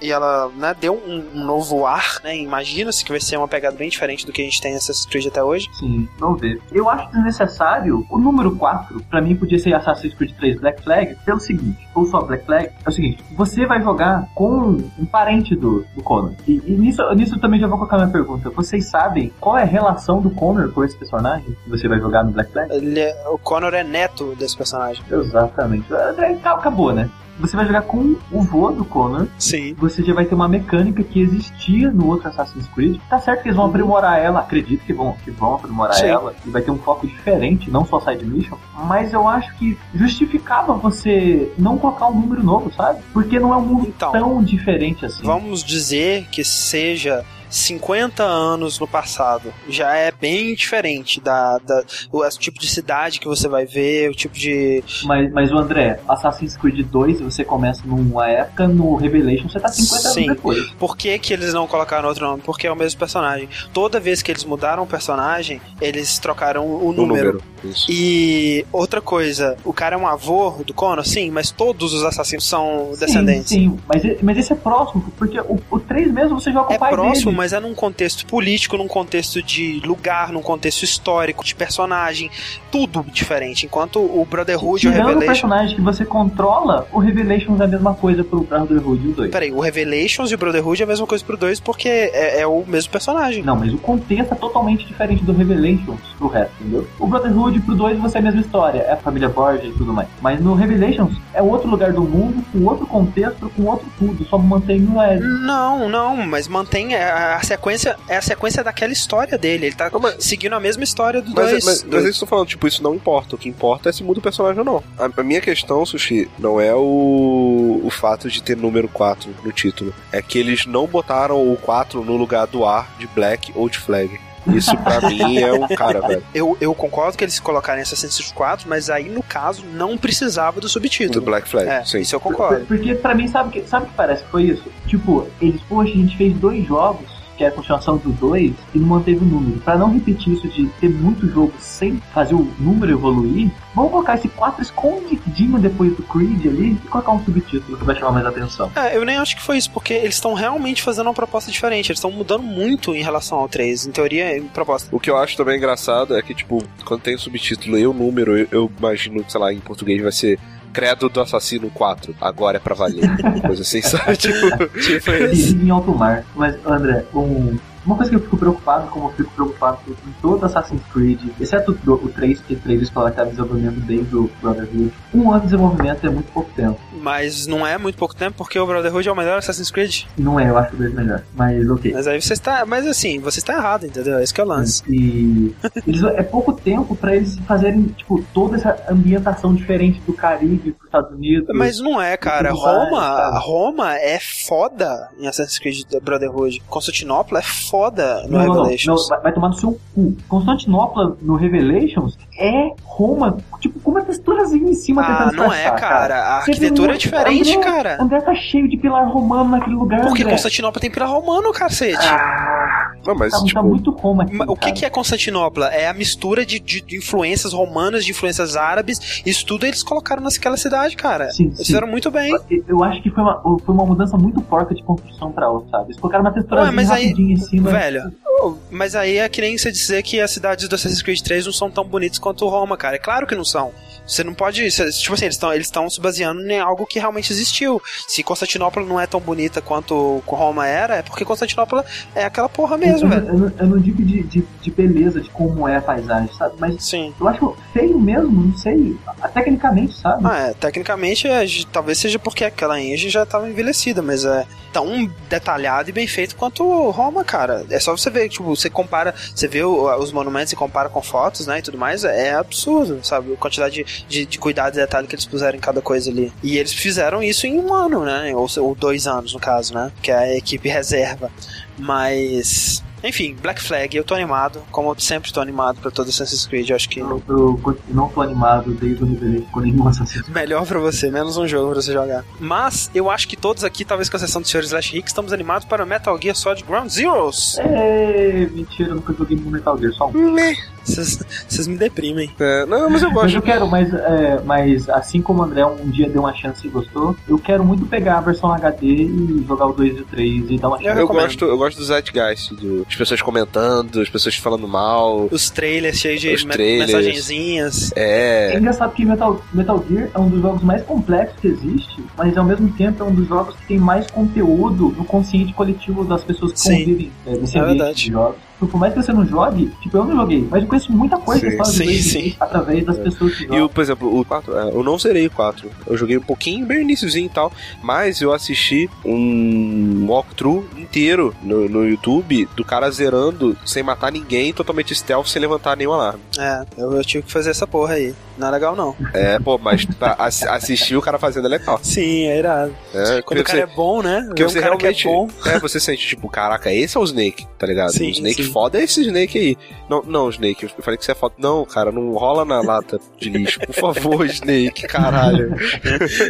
[0.00, 2.36] e ela né, deu um, um novo ar, né?
[2.36, 5.06] Imagina-se que vai ser uma pegada bem diferente do que a gente tem em Assassin's
[5.06, 5.68] Creed até hoje.
[5.78, 6.60] Sim, vamos ver.
[6.72, 8.06] Eu acho desnecessário.
[8.10, 12.06] O número 4, pra mim, podia ser Assassin's Creed 3 Black Flag, pelo seguinte, ou
[12.06, 16.32] só Black Flag, é o seguinte, você vai jogar com um parente do, do Connor.
[16.46, 18.50] E, e nisso, nisso eu também já vou colocar minha pergunta.
[18.50, 22.24] Vocês sabem qual é a relação do Connor com esse personagem que você vai jogar
[22.24, 22.72] no Black Flag?
[22.74, 25.02] Ele é- o Connor é neto desse personagem.
[25.10, 25.86] Exatamente.
[25.92, 27.08] É, Acabou, né?
[27.40, 29.74] Você vai jogar com o vô do Connor, Sim.
[29.74, 33.00] você já vai ter uma mecânica que existia no outro Assassin's Creed.
[33.10, 36.06] Tá certo que eles vão aprimorar ela, acredito que vão, que vão aprimorar Sim.
[36.06, 39.76] ela, e vai ter um foco diferente, não só side mission, mas eu acho que
[39.94, 43.00] justificava você não colocar um número novo, sabe?
[43.12, 44.12] Porque não é um mundo Então.
[44.12, 45.24] tão diferente assim.
[45.24, 47.24] Vamos dizer que seja
[47.54, 49.52] 50 anos no passado.
[49.68, 54.10] Já é bem diferente da, da o, o tipo de cidade que você vai ver,
[54.10, 54.82] o tipo de.
[55.04, 59.68] Mas, mas o André, Assassin's Creed 2, você começa numa época, no Revelation você tá
[59.68, 60.24] 50 Sim.
[60.24, 60.70] anos depois.
[60.72, 62.42] Por que, que eles não colocaram outro nome?
[62.44, 63.48] Porque é o mesmo personagem.
[63.72, 67.32] Toda vez que eles mudaram o personagem, eles trocaram o O número.
[67.34, 67.42] número.
[67.64, 67.86] Isso.
[67.88, 72.44] E outra coisa, o cara é um avô do Connor, sim, mas todos os assassinos
[72.46, 73.48] são descendentes.
[73.48, 73.80] Sim, sim.
[73.88, 76.80] Mas, mas esse é próximo, porque o, o 3 mesmo você joga com É o
[76.80, 77.36] pai próximo, dele.
[77.44, 82.30] Mas é num contexto político, num contexto de lugar, num contexto histórico, de personagem,
[82.72, 83.66] tudo diferente.
[83.66, 87.66] Enquanto o Brotherhood e o Tirando o personagem que você controla, o Revelations é a
[87.66, 89.30] mesma coisa pro Brotherhood e o 2.
[89.30, 92.46] Peraí, o Revelations e o Brotherhood é a mesma coisa pro 2 porque é, é
[92.46, 93.42] o mesmo personagem.
[93.42, 96.88] Não, mas o contexto é totalmente diferente do Revelations pro resto, entendeu?
[96.98, 99.92] O Brotherhood pro 2 você é a mesma história, é a família Borgia e tudo
[99.92, 100.08] mais.
[100.22, 104.38] Mas no Revelations é outro lugar do mundo, com outro contexto, com outro tudo, só
[104.38, 105.20] mantém o Ed.
[105.44, 109.66] Não, não, mas mantém a, a sequência, é a sequência daquela história dele.
[109.66, 111.64] Ele tá Não, mas- seguindo a mesma história do Mas, 2.
[111.64, 113.34] mas, mas isso eu tô falando, tipo, isso não importa.
[113.34, 114.82] O que importa é se muda o personagem ou não.
[114.98, 119.52] A, a minha questão, Sushi, não é o, o fato de ter número 4 no
[119.52, 119.94] título.
[120.12, 123.78] É que eles não botaram o 4 no lugar do A, de Black ou de
[123.78, 124.18] Flag.
[124.46, 126.22] Isso pra mim é um cara, velho.
[126.34, 130.56] eu, eu concordo que eles colocarem Assassin's Creed 4, mas aí no caso não precisava
[130.60, 131.24] do Do subtítulo.
[131.24, 132.00] Black Flag, É, sim.
[132.00, 132.66] isso eu concordo.
[132.66, 134.64] Porque pra mim, sabe o que, sabe o que parece que foi isso?
[134.86, 137.06] Tipo, eles, poxa, a gente fez dois jogos,
[137.36, 139.60] que é a continuação do 2, e não manteve o número.
[139.60, 144.14] Pra não repetir isso de ter muito jogo sem fazer o número evoluir, vamos colocar
[144.14, 148.26] esse 4 escondidinho depois do Creed ali e colocar um subtítulo que vai chamar mais
[148.26, 148.70] atenção.
[148.76, 151.90] É, eu nem acho que foi isso, porque eles estão realmente fazendo uma proposta diferente.
[151.90, 153.86] Eles estão mudando muito em relação ao 3.
[153.86, 154.88] Em teoria, em proposta.
[154.94, 158.38] O que eu acho também engraçado é que, tipo, quando tem subtítulo e o número,
[158.38, 160.38] eu, eu imagino, sei lá, em português vai ser
[160.74, 162.14] Credo do Assassino 4.
[162.20, 163.08] Agora é pra valer.
[163.46, 164.16] Coisa assim, sabe?
[164.18, 166.24] Tipo, Tipo Perigo em alto mar.
[166.34, 167.56] Mas, André, um-
[167.86, 171.78] uma coisa que eu fico preocupado, como eu fico preocupado com todo Assassin's Creed, exceto
[171.86, 176.06] o, o 3, que 3 eles colocaram desenvolvimento desde o Brotherhood, um ano de desenvolvimento
[176.06, 176.80] é muito pouco tempo.
[177.00, 180.04] Mas não é muito pouco tempo, porque o Brotherhood é o melhor Assassin's Creed.
[180.16, 181.22] Não é, eu acho o 2 melhor.
[181.34, 181.92] Mas ok.
[181.92, 182.64] Mas aí você está.
[182.64, 184.18] Mas assim, você está errado, entendeu?
[184.20, 184.82] Esse que é o lance.
[184.88, 185.54] E
[185.86, 190.86] eles, é pouco tempo pra eles fazerem, tipo, toda essa ambientação diferente do Caribe pros
[190.86, 191.48] Estados Unidos.
[191.54, 192.50] Mas não é, cara.
[192.50, 193.38] mais, Roma, sabe?
[193.44, 196.62] Roma é foda em Assassin's Creed Brotherhood.
[196.68, 198.86] Constantinopla é foda no Não, não, não, Revelations.
[199.02, 200.16] não, vai, vai tomar no seu cu.
[200.28, 205.56] Constantinopla no Revelations é Roma, tipo, com uma texturazinha em cima Ah, tentando não é,
[205.56, 206.36] disfarçar, cara.
[206.36, 208.02] A Você arquitetura é diferente, André, cara.
[208.02, 210.32] André tá cheio de pilar romano naquele lugar, Porque André.
[210.34, 211.96] Constantinopla tem pilar romano, cacete.
[212.06, 214.72] Ah, não, mas, tá, tá tipo, muito Roma aqui, O que, cara.
[214.72, 215.66] que é Constantinopla?
[215.68, 219.22] É a mistura de, de- de influências romanas, de influências árabes.
[219.26, 221.30] Isso tudo eles colocaram naquela cidade, cara.
[221.30, 221.64] Sim, Eles sim.
[221.64, 222.32] fizeram muito bem.
[222.68, 225.84] Eu acho que foi uma, foi uma mudança muito porca de construção pra outra, sabe?
[225.86, 227.63] Eles colocaram uma texturazinha Ué, mas aí- rapidinho em cima.
[227.70, 228.12] Velho,
[228.42, 231.46] oh, mas aí é que nem você dizer que as cidades do Assassin's Creed 3
[231.46, 232.96] não são tão bonitas quanto Roma, cara.
[232.96, 233.72] É claro que não são.
[234.06, 234.68] Você não pode.
[234.70, 237.80] tipo assim, eles estão eles estão se baseando em algo que realmente existiu.
[238.06, 241.82] Se Constantinopla não é tão bonita quanto Roma era, é porque Constantinopla
[242.14, 243.28] é aquela porra mesmo, eu, velho.
[243.28, 246.54] eu, não- eu não digo de, de, de beleza, de como é a paisagem, sabe?
[246.58, 247.14] Mas Sim.
[247.18, 248.94] eu acho feio mesmo, não sei.
[249.32, 250.22] Tecnicamente, sabe?
[250.26, 255.10] Ah, é, tecnicamente, é, talvez seja porque aquela engine já estava envelhecida, mas é tão
[255.30, 257.53] detalhado e bem feito quanto Roma, cara.
[257.70, 261.46] É só você ver, tipo, você compara, você vê os monumentos e compara com fotos,
[261.46, 263.32] né, e tudo mais, é absurdo, sabe?
[263.32, 266.32] A quantidade de, de, de cuidado e detalhe que eles puseram em cada coisa ali.
[266.42, 269.92] E eles fizeram isso em um ano, né, ou, ou dois anos, no caso, né,
[270.02, 271.30] que é a equipe reserva.
[271.78, 272.82] Mas...
[273.04, 276.70] Enfim, Black Flag, eu tô animado, como eu sempre tô animado pra todo Assassin's Creed,
[276.70, 280.34] eu acho que Eu, eu não tô animado desde o Revelation com nenhum Assassin's Creed.
[280.34, 282.24] Melhor pra você, menos um jogo pra você jogar.
[282.40, 284.60] Mas eu acho que todos aqui, talvez com a exceção do Sr.
[284.60, 287.58] Slash Rick, estamos animados para Metal Gear Solid Ground Zeroes.
[287.58, 290.12] É, mentira, eu nunca joguei Metal Gear, só um.
[290.12, 292.30] Vocês vocês me deprimem.
[292.38, 293.36] é, não, mas eu Mas gosto.
[293.36, 296.70] eu quero, mas, é, mas assim como o André um dia deu uma chance e
[296.70, 300.50] gostou, eu quero muito pegar a versão HD e jogar o 2 e o 3
[300.50, 300.88] e dar uma Eu chance.
[300.88, 301.24] Eu recomendo.
[301.24, 305.28] gosto, eu gosto do Zeitgeist, do, as pessoas comentando, as pessoas falando mal.
[305.30, 306.92] Os trailers cheios de me- trailers.
[306.92, 307.90] mensagenzinhas.
[307.96, 308.58] É É.
[308.58, 312.44] engraçado que Metal, Metal Gear é um dos jogos mais complexos que existe, mas ao
[312.44, 316.52] mesmo tempo é um dos jogos que tem mais conteúdo no consciente coletivo das pessoas
[316.52, 316.78] que Sim.
[316.80, 318.04] convivem é, nesse É ambiente verdade.
[318.04, 318.36] de jogos.
[318.64, 321.18] Então, por mais que você não jogue, tipo, eu não joguei, mas eu conheço muita
[321.18, 322.18] coisa Sim, sim.
[322.18, 323.64] Evil através das pessoas que E, jogam.
[323.66, 325.70] o, por exemplo, o 4, é, eu não zerei o 4.
[325.86, 331.68] Eu joguei um pouquinho, bem iníciozinho e tal, mas eu assisti um walkthrough inteiro no,
[331.68, 336.20] no YouTube do cara zerando sem matar ninguém, totalmente stealth, sem levantar nenhum alarme.
[336.38, 338.14] É, eu, eu tive que fazer essa porra aí.
[338.36, 338.96] Não é legal, não.
[339.12, 341.78] É, pô, mas pra ass- assistir o cara fazendo é legal.
[341.82, 342.74] Sim, é irado.
[342.92, 344.24] É, Quando o cara é bom, né?
[344.26, 345.04] Porque um você cara é realmente.
[345.04, 345.28] bom.
[345.46, 347.92] É, você sente, tipo, caraca, esse é o Snake, tá ligado?
[347.92, 348.50] Sim, o Snake sim.
[348.50, 349.56] foda é esse Snake aí.
[349.88, 351.34] Não, não, Snake, eu falei que você é foda.
[351.38, 353.60] Não, cara, não rola na lata de lixo.
[353.60, 355.54] Por favor, Snake, caralho.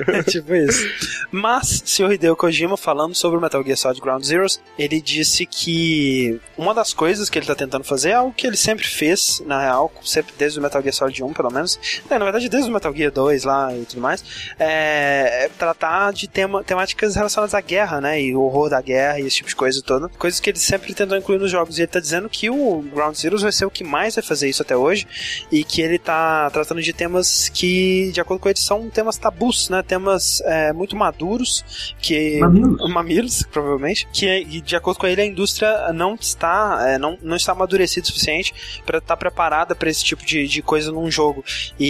[0.09, 0.87] É tipo isso.
[1.31, 6.41] Mas, senhor Hideo Kojima, falando sobre o Metal Gear Solid Ground Zeroes, ele disse que
[6.57, 9.61] uma das coisas que ele tá tentando fazer é algo que ele sempre fez, na
[9.61, 11.79] real, sempre desde o Metal Gear Solid 1, pelo menos.
[12.09, 14.25] É, na verdade, desde o Metal Gear 2 lá e tudo mais.
[14.59, 18.21] É, é tratar de tema, temáticas relacionadas à guerra, né?
[18.21, 20.09] E o horror da guerra e esse tipo de coisa toda.
[20.11, 21.79] Coisas que ele sempre tentou incluir nos jogos.
[21.79, 24.49] E ele tá dizendo que o Ground Zeroes vai ser o que mais vai fazer
[24.49, 25.07] isso até hoje.
[25.51, 29.69] E que ele tá tratando de temas que, de acordo com ele, são temas tabus,
[29.69, 29.83] né?
[29.83, 32.91] Temas é, muito maduros, que Mamilos.
[32.93, 37.37] mamilos, provavelmente, que e de acordo com ele a indústria não está é, não, não
[37.37, 41.45] está amadurecida o suficiente para estar preparada para esse tipo de, de coisa num jogo.
[41.79, 41.84] E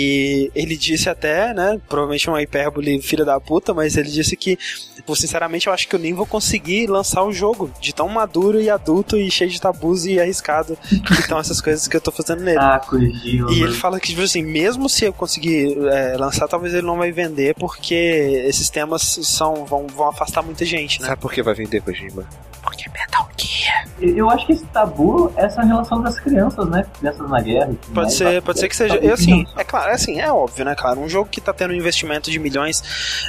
[0.55, 4.59] ele disse até, né, provavelmente uma hipérbole filha da puta, mas ele disse que,
[5.07, 8.61] pô, sinceramente, eu acho que eu nem vou conseguir lançar o jogo de tão maduro
[8.61, 10.77] e adulto e cheio de tabus e arriscado
[11.07, 12.59] que estão essas coisas que eu tô fazendo nele.
[12.59, 13.53] Ah, Kojima.
[13.53, 16.97] E ele fala que, tipo assim, mesmo se eu conseguir é, lançar, talvez ele não
[16.97, 17.95] vai vender, porque
[18.47, 21.09] esses temas são, vão, vão afastar muita gente, né?
[21.09, 22.27] Sabe por que vai vender Kojima?
[22.65, 23.87] Porque Metal Gear.
[24.01, 26.85] Eu acho que esse tabu é essa relação das crianças, né?
[26.99, 27.67] Crianças na guerra.
[27.87, 28.15] Pode mais.
[28.15, 28.99] ser, pode ser que seja.
[29.03, 30.99] E assim, é claro, é assim, é óbvio, né, cara?
[30.99, 32.83] Um jogo que tá tendo um investimento de milhões,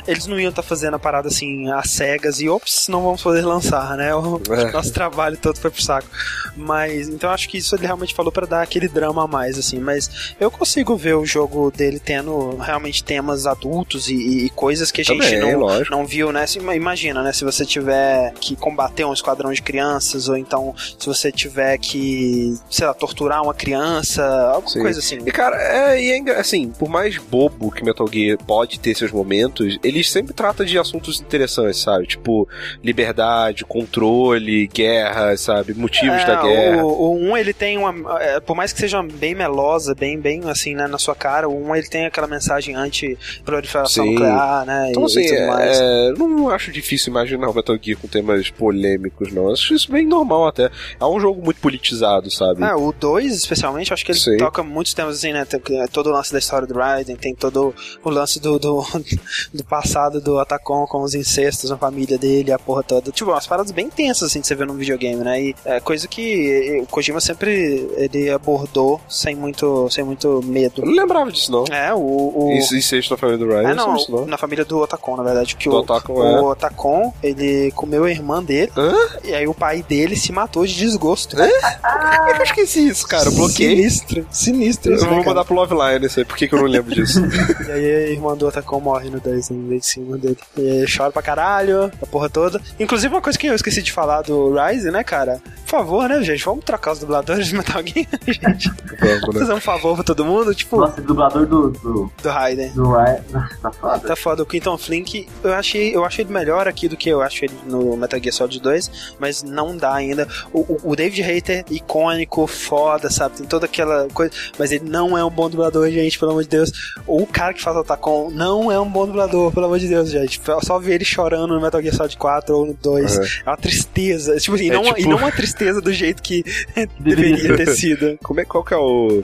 [0.08, 3.46] eles não iam estar fazendo a parada assim, às cegas e ops, não vamos poder
[3.46, 4.14] lançar, né?
[4.16, 4.72] O É.
[4.72, 6.08] nosso trabalho todo foi pro saco.
[6.56, 9.58] Mas, então eu acho que isso ele realmente falou pra dar aquele drama a mais,
[9.58, 9.80] assim.
[9.80, 15.02] Mas eu consigo ver o jogo dele tendo realmente temas adultos e, e- coisas que
[15.02, 15.92] a gente Também, não, lógico.
[15.92, 16.46] não viu, né?
[16.76, 17.34] Imagina, né?
[17.34, 22.56] Se você tiver que combater um esquadrão de crianças, ou então se você tiver que,
[22.70, 24.82] sei lá, torturar uma criança, alguma Sim.
[24.82, 25.18] coisa assim.
[25.26, 29.12] E cara, é, e é assim, por mais bobo que Metal Gear pode ter seus
[29.12, 32.06] momentos, ele sempre trata de assuntos interessantes, sabe?
[32.06, 32.48] Tipo,
[32.84, 35.74] liberdade, controle, guerra, sabe?
[35.74, 36.86] Motivos É, da guerra.
[36.86, 38.22] O, o 1 ele tem uma.
[38.22, 41.70] é, por mais que seja bem melosa, bem, bem assim, né, na sua cara, o
[41.70, 44.88] 1 ele tem aquela mensagem anti-proliferação nuclear, né?
[44.90, 45.80] Então, e, assim, e mais.
[45.80, 49.52] é, não acho difícil imaginar o Metal Gear com temas polêmicos, não.
[49.52, 50.70] Acho isso bem normal até.
[51.00, 52.64] É um jogo muito politizado, sabe?
[52.64, 54.38] É, o 2, especialmente, acho que ele Sim.
[54.38, 55.46] toca muitos temas assim, né?
[55.46, 57.74] Tem tem todo o lance da história do Raiden, tem todo
[58.04, 58.86] o lance do, do,
[59.54, 63.12] do passado do Atacon com os incestos na família dele, a porra toda.
[63.12, 65.42] Tipo, umas paradas bem tensas, assim, de você ver num videogame, né?
[65.42, 70.82] E é coisa que o Kojima sempre ele abordou sem muito, sem muito medo.
[70.82, 71.66] Eu não lembrava disso, não.
[71.72, 72.00] É, o.
[72.00, 72.52] o...
[72.54, 72.76] Isso
[73.10, 75.76] na família do É, eu não não, na família do Otacon, na verdade, que Do
[75.76, 76.42] o, Otacon, é.
[76.42, 78.94] o Otacon, ele comeu a irmã dele, Hã?
[79.24, 81.36] E aí o pai dele se matou de desgosto.
[81.36, 83.26] Como é que eu esqueci isso, cara?
[83.26, 83.76] Eu bloqueei.
[83.76, 86.56] Sinistro, sinistro Eu isso, né, vou mandar pro Love Line isso aí, por que, que
[86.56, 87.22] eu não lembro disso?
[87.68, 90.38] E aí a irmã do Otacon morre no 10, em cima dele.
[90.58, 92.62] E aí chora pra caralho, a porra toda.
[92.80, 95.42] Inclusive, uma coisa que eu esqueci de falar do Rise, né, cara?
[95.64, 96.44] Por favor, né, gente?
[96.46, 98.70] Vamos trocar os dubladores de Metal Gear, gente.
[99.00, 99.40] Vamos, né?
[99.42, 102.70] Fazer um favor pra todo mundo, tipo, Nossa, o dublador do, do, do Raiden.
[102.70, 103.24] do Ryan.
[103.62, 104.08] Tá foda.
[104.08, 107.22] Tá foda, o Quinton Flink, eu achei, eu achei ele melhor aqui do que eu
[107.22, 110.28] acho ele no Metal Gear Solid 2, mas não dá ainda.
[110.54, 113.38] O, o, o David Hayter, icônico, foda, sabe?
[113.38, 116.50] Tem toda aquela coisa, mas ele não é um bom dublador, gente, pelo amor de
[116.50, 116.72] Deus.
[117.08, 120.10] O cara que faz o Tacon não é um bom dublador, pelo amor de Deus,
[120.10, 120.42] gente.
[120.64, 123.18] Só ver ele chorando no Metal Gear Solid 4 ou no 2.
[123.18, 123.24] Uhum.
[123.46, 124.36] É uma tristeza.
[124.38, 126.44] Tipo, e, É não, tipo- e não uma tristeza do jeito que
[127.00, 128.18] deveria ter sido.
[128.24, 129.24] Como é, qual que é o...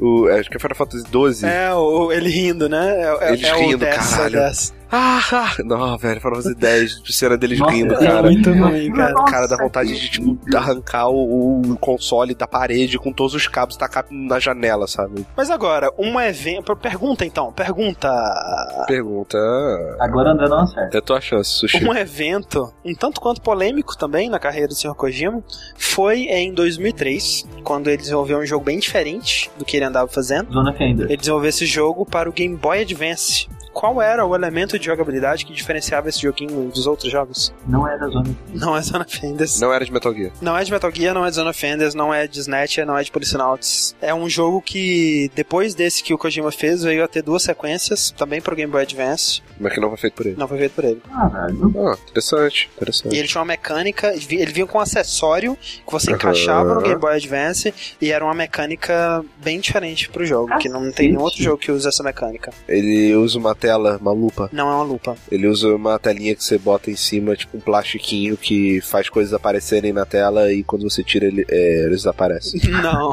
[0.00, 1.48] o acho que é Final Fantasy XII.
[1.48, 2.94] É, o, ele rindo, né?
[3.20, 4.36] É, é- Eles é rindo, o 10, caralho.
[4.36, 4.74] É 10.
[4.90, 8.22] Ah, ah, não, velho, Final Fantasy X, cena deles Nossa, rindo, é cara.
[8.22, 9.12] muito ruim, cara.
[9.12, 13.48] Nossa, Cara, dá vontade de, tipo, arrancar o, o console da parede com todos os
[13.48, 15.26] cabos e tacar na janela, sabe?
[15.36, 16.74] Mas agora, um evento.
[16.76, 18.08] Pergunta então, pergunta.
[18.86, 19.38] Pergunta.
[20.00, 20.96] Agora André não acerta.
[20.96, 21.84] É tua chance, Sushi.
[21.84, 24.94] Um evento, um tanto quanto polêmico também na carreira do Sr.
[24.94, 25.42] Kojima,
[25.76, 30.52] foi em 2003, quando ele desenvolveu um jogo bem diferente do que ele andava fazendo.
[30.52, 31.06] Zona Fender.
[31.06, 33.48] Ele desenvolveu esse jogo para o Game Boy Advance.
[33.74, 37.52] Qual era o elemento de jogabilidade que diferenciava esse joguinho dos outros jogos?
[37.66, 38.36] Não era Zona Fender.
[38.54, 39.60] Não é Zona Fenders.
[39.60, 40.30] Não era de Metal Gear.
[40.40, 42.96] Não é de Metal Gear, não é de Zona Fenders, não é de Snatcher, não
[42.96, 43.94] é de Policenauts.
[44.00, 48.12] É um jogo que, depois desse que o Kojima fez, veio a ter duas sequências,
[48.16, 49.42] também para o Game Boy Advance.
[49.58, 50.36] Mas que não foi feito por ele.
[50.38, 51.02] Não foi feito por ele.
[51.12, 51.74] Ah, velho.
[51.88, 53.16] Ah, interessante, E interessante.
[53.16, 56.16] ele tinha uma mecânica, ele vinha- com um acessório que você Aham.
[56.16, 60.90] encaixava no Game Boy Advance e era uma mecânica bem diferente pro jogo, que não
[60.92, 62.52] tem nenhum outro jogo que usa essa mecânica.
[62.68, 64.50] Ele usa uma tela, uma lupa.
[64.52, 65.16] Não é uma lupa.
[65.30, 69.32] Ele usa uma telinha que você bota em cima, tipo um plastiquinho que faz coisas
[69.32, 72.60] aparecerem na tela e quando você tira ele, é, eles desaparecem.
[72.82, 73.12] Não.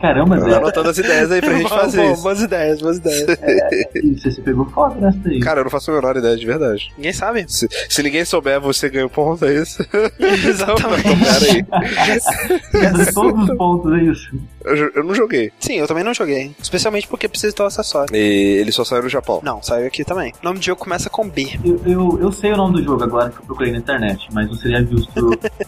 [0.00, 0.56] Caramba, Zé.
[0.56, 2.22] anotando as ideias aí pra gente Bom, fazer bom, isso.
[2.24, 3.24] Boas ideias, boas ideias.
[4.18, 5.38] Você se pegou foda nessa aí.
[5.38, 6.92] Cara, eu não faço a menor ideia de verdade.
[6.96, 7.44] Ninguém sabe?
[7.46, 9.80] Se, se ninguém souber, você ganha um ponto, é isso?
[10.18, 11.06] Exatamente.
[11.06, 13.12] Então, pera aí.
[13.14, 14.30] Todos os pontos, é isso.
[14.64, 15.52] Eu, eu não joguei.
[15.58, 16.54] Sim, eu também não joguei.
[16.60, 18.14] Especialmente porque precisa ter o acessório.
[18.14, 19.40] E ele só saiu no Japão.
[19.42, 20.32] Não, saiu aqui também.
[20.42, 21.58] O nome do jogo começa com B.
[21.64, 24.46] Eu, eu, eu sei o nome do jogo agora que eu procurei na internet, mas
[24.46, 25.12] não seria justo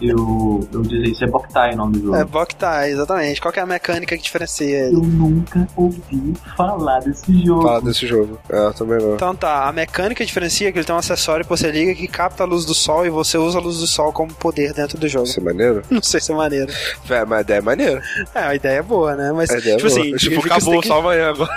[0.01, 1.25] eu, eu dizer isso.
[1.25, 2.16] É Boktai o nome do jogo.
[2.16, 3.41] É Boktai, exatamente.
[3.41, 4.97] Qual que é a mecânica que diferencia ele?
[4.97, 7.62] Eu nunca ouvi falar desse jogo.
[7.62, 8.39] Fala desse jogo.
[8.49, 9.15] É, eu também não.
[9.15, 12.43] Então tá, a mecânica diferencia que ele tem um acessório que você liga que capta
[12.43, 15.09] a luz do sol e você usa a luz do sol como poder dentro do
[15.09, 15.27] jogo.
[15.27, 15.83] Isso é maneiro?
[15.91, 16.73] Não sei se é maneiro.
[17.09, 18.03] É, mas a ideia é maneira.
[18.35, 19.32] É, a ideia é boa, né?
[19.32, 20.01] Mas, ideia tipo é boa.
[20.01, 21.51] assim, tipo, que acabou tem só amanhã agora.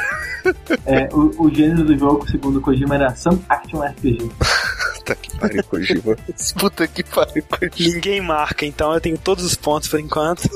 [0.85, 4.31] É, o, o gênero do jogo, segundo o Kojima, era Some Action RPG.
[5.07, 6.17] Puta que pariu, Kojima.
[6.59, 7.95] Puta que pariu, Kojima.
[7.95, 10.49] Ninguém marca, então eu tenho todos os pontos por enquanto.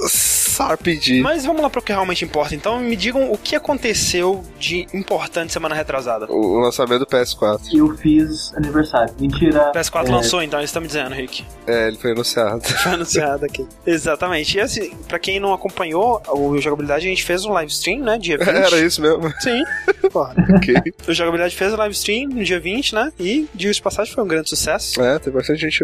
[0.59, 1.21] RPG.
[1.21, 2.53] Mas vamos lá pro que realmente importa.
[2.53, 6.27] Então me digam o que aconteceu de importante semana retrasada.
[6.29, 7.61] O lançamento do PS4.
[7.73, 9.13] Eu fiz aniversário.
[9.19, 9.71] Mentira.
[9.73, 11.45] PS4 é, lançou, então eles estão me dizendo, Rick.
[11.65, 12.61] É, ele foi anunciado.
[12.81, 13.65] Foi anunciado aqui.
[13.85, 14.57] Exatamente.
[14.57, 18.17] E assim, pra quem não acompanhou o Jogabilidade, a gente fez um live stream, né?
[18.17, 18.47] Dia 20.
[18.49, 19.31] Era isso mesmo.
[19.39, 19.63] Sim.
[20.11, 20.33] Porra.
[20.57, 20.75] ok.
[21.07, 23.13] O Jogabilidade fez o live stream no dia 20, né?
[23.19, 25.01] E, diga de passagem, foi um grande sucesso.
[25.01, 25.83] É, tem bastante gente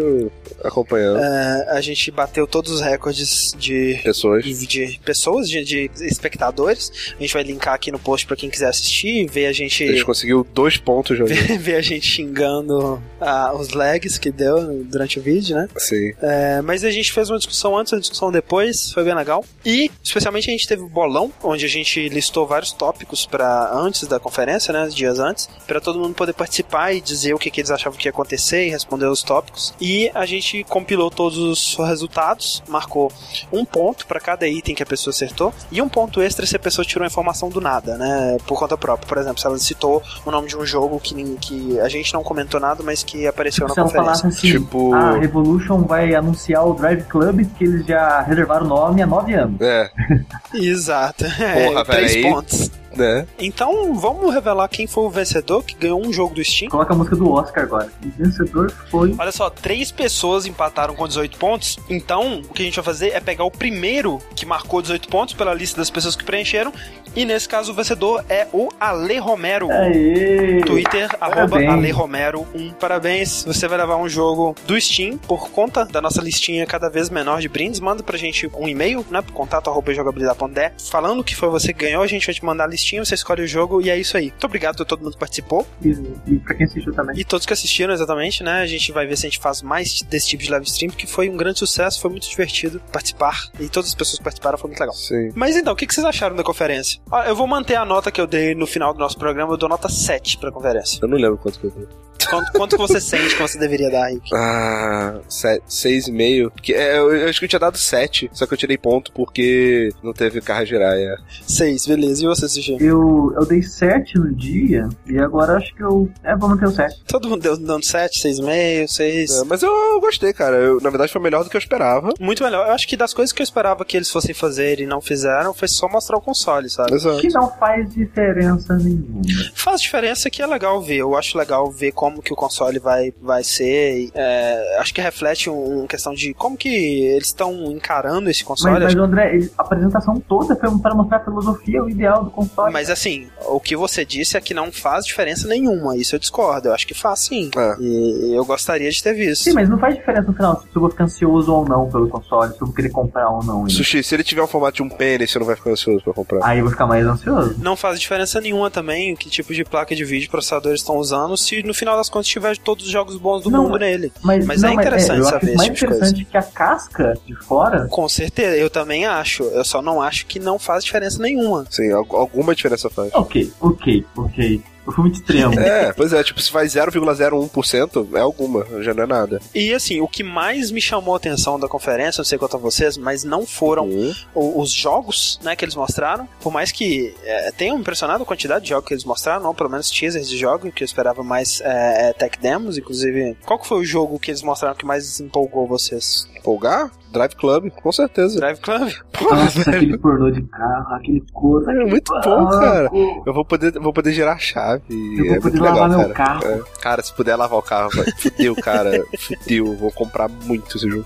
[0.62, 1.18] acompanhando.
[1.18, 4.44] É, a gente bateu todos os recordes de, Pessoas.
[4.44, 6.90] de, de pessoas, de, de espectadores.
[7.18, 9.86] A gente vai linkar aqui no post pra quem quiser assistir, ver a A gente
[9.86, 10.04] gente.
[10.04, 11.24] conseguiu dois pontos já.
[11.58, 15.68] ver a gente xingando ah, os lags que deu durante o vídeo, né?
[15.76, 16.12] Sim.
[16.20, 19.44] É, mas a gente fez uma discussão antes, uma discussão depois, foi bem legal.
[19.64, 24.06] E, especialmente, a gente teve o bolão, onde a gente listou vários tópicos para antes
[24.06, 27.60] da conferência, né, dias antes, para todo mundo poder participar e dizer o que, que
[27.60, 29.74] eles achavam que ia acontecer e responder os tópicos.
[29.80, 33.12] E a gente compilou todos os resultados, marcou
[33.52, 36.58] um ponto para cada item que a pessoa acertou e um ponto extra se a
[36.58, 39.06] pessoa tirou a informação do nada, né, por conta própria.
[39.08, 42.22] Por exemplo, se ela citou o nome de um jogo que, que a gente não
[42.22, 44.28] comentou nada, mas que apareceu na Se ela conferência.
[44.28, 49.02] assim, Tipo- a Revolution vai anunciar o Drive Club, que eles já reservaram o nome
[49.02, 49.60] há nove anos.
[49.60, 49.90] É,
[50.54, 51.24] Exato.
[51.24, 52.70] É, Porra, três aí- pontos.
[52.98, 53.26] Né?
[53.38, 56.70] Então, vamos revelar quem foi o vencedor que ganhou um jogo do Steam.
[56.70, 57.88] Coloca a música do Oscar agora.
[58.04, 59.14] O vencedor foi.
[59.18, 61.78] Olha só, três pessoas empataram com 18 pontos.
[61.88, 65.34] Então, o que a gente vai fazer é pegar o primeiro que marcou 18 pontos
[65.34, 66.72] pela lista das pessoas que preencheram.
[67.16, 69.70] E nesse caso, o vencedor é o Ale Romero.
[69.70, 70.60] Aê!
[70.64, 71.72] Twitter, arroba Parabéns.
[71.72, 72.70] Ale Romero 1.
[72.74, 77.10] Parabéns, você vai levar um jogo do Steam por conta da nossa listinha cada vez
[77.10, 77.80] menor de brindes.
[77.80, 79.22] Manda pra gente um e-mail, né?
[79.22, 80.72] Pro contato arroba jogabilidade.de.
[80.90, 83.42] Falando que foi você que ganhou, a gente vai te mandar a listinha, você escolhe
[83.42, 84.26] o jogo e é isso aí.
[84.30, 85.90] Muito obrigado a todo mundo que participou E,
[86.26, 87.18] e pra quem assistiu também.
[87.18, 88.60] e todos que assistiram, exatamente, né?
[88.62, 91.06] A gente vai ver se a gente faz mais desse tipo de live stream, porque
[91.06, 94.68] foi um grande sucesso, foi muito divertido participar e todas as pessoas que participaram foi
[94.70, 94.94] muito legal.
[94.94, 95.30] Sim.
[95.34, 97.00] Mas então, o que vocês acharam da conferência?
[97.26, 99.68] Eu vou manter a nota que eu dei no final do nosso programa, eu dou
[99.68, 100.98] nota 7 pra conferência.
[101.02, 101.86] Eu não lembro quanto que eu dei.
[102.28, 104.28] Quanto, quanto que você sente que você deveria dar, Rick?
[104.34, 106.50] Ah, se- seis e meio.
[106.50, 109.12] Porque, é, eu, eu acho que eu tinha dado sete, só que eu tirei ponto
[109.12, 110.94] porque não teve carro girar.
[110.96, 111.14] É.
[111.46, 112.24] 6, beleza.
[112.24, 112.76] E você, Sushi?
[112.80, 116.08] Eu, eu dei 7 no dia e agora acho que eu.
[116.22, 117.02] É, vou manter o 7.
[117.06, 119.30] Todo mundo deu dando 7, 6,5, 6.
[119.40, 120.56] É, mas eu gostei, cara.
[120.56, 122.12] Eu, na verdade, foi melhor do que eu esperava.
[122.20, 122.66] Muito melhor.
[122.66, 125.52] Eu acho que das coisas que eu esperava que eles fossem fazer e não fizeram,
[125.54, 126.94] foi só mostrar o console, sabe?
[126.94, 127.20] Exato.
[127.20, 129.22] Que não faz diferença nenhuma.
[129.54, 130.96] Faz diferença que é legal ver.
[130.98, 133.98] Eu acho legal ver como que o console vai, vai ser.
[133.98, 138.44] e, é, acho que reflete um- uma questão de como que eles estão encarando esse
[138.44, 138.74] console.
[138.74, 142.30] Mas, mas Acho- André, a apresentação toda foi para mostrar a filosofia, o ideal do
[142.30, 142.72] console.
[142.72, 145.96] Mas assim, o que você disse é que não faz diferença nenhuma.
[145.96, 146.68] Isso eu discordo.
[146.68, 147.50] Eu acho que faz sim.
[147.56, 147.76] É.
[147.80, 149.44] E eu gostaria de ter visto.
[149.44, 152.08] Sim, mas não faz diferença no final se eu vou ficar ansioso ou não pelo
[152.08, 153.62] console, se eu vou querer comprar ou não.
[153.66, 153.72] ele.
[153.72, 156.12] Sushi, se ele tiver um formato de um pênis, você não vai ficar ansioso pra
[156.12, 156.46] comprar.
[156.46, 157.56] Aí eu vou ficar mais ansioso.
[157.58, 161.62] Não faz diferença nenhuma também que tipo de placa de vídeo processadores estão usando se
[161.62, 164.12] no final das contas tiver todos os jogos bons do Não, mundo nele.
[164.22, 165.96] Mas, Mas não, é interessante eu saber acho esse mais tipo de coisa.
[166.06, 167.86] interessante que a casca de fora.
[167.88, 169.42] Com certeza, eu também acho.
[169.44, 171.66] Eu só não acho que não faz diferença nenhuma.
[171.70, 173.10] Sim, al- alguma diferença faz.
[173.14, 174.62] Ok, ok, ok.
[174.88, 175.52] Eu fui muito extremo.
[175.60, 179.40] É, pois é, tipo, se faz 0,01%, é alguma, já não é nada.
[179.54, 182.58] E assim, o que mais me chamou a atenção da conferência, não sei quanto a
[182.58, 184.14] vocês, mas não foram Hum.
[184.34, 186.28] o- os jogos né, que eles mostraram.
[186.40, 189.70] Por mais que é, tenham impressionado a quantidade de jogos que eles mostraram, ou pelo
[189.70, 193.36] menos teasers de jogos, que eu esperava mais é, é, tech demos, inclusive.
[193.44, 196.26] Qual que foi o jogo que eles mostraram que mais empolgou vocês?
[196.36, 196.90] Empolgar?
[197.12, 198.38] Drive Club, com certeza.
[198.38, 198.92] Drive Club.
[199.12, 201.70] Pô, Nossa, velho, aquele pornô de carro, aquele corpo.
[201.70, 202.90] É muito bom, cara.
[203.26, 204.82] Eu vou poder, vou poder girar a chave.
[204.90, 206.40] Eu vou é poder muito lavar legal, meu cara.
[206.40, 206.52] carro.
[206.52, 206.80] É.
[206.80, 208.06] Cara, se puder lavar o carro, vai.
[208.18, 209.04] Fudeu, cara.
[209.18, 209.74] Fudeu.
[209.76, 211.04] Vou comprar muito esse jogo.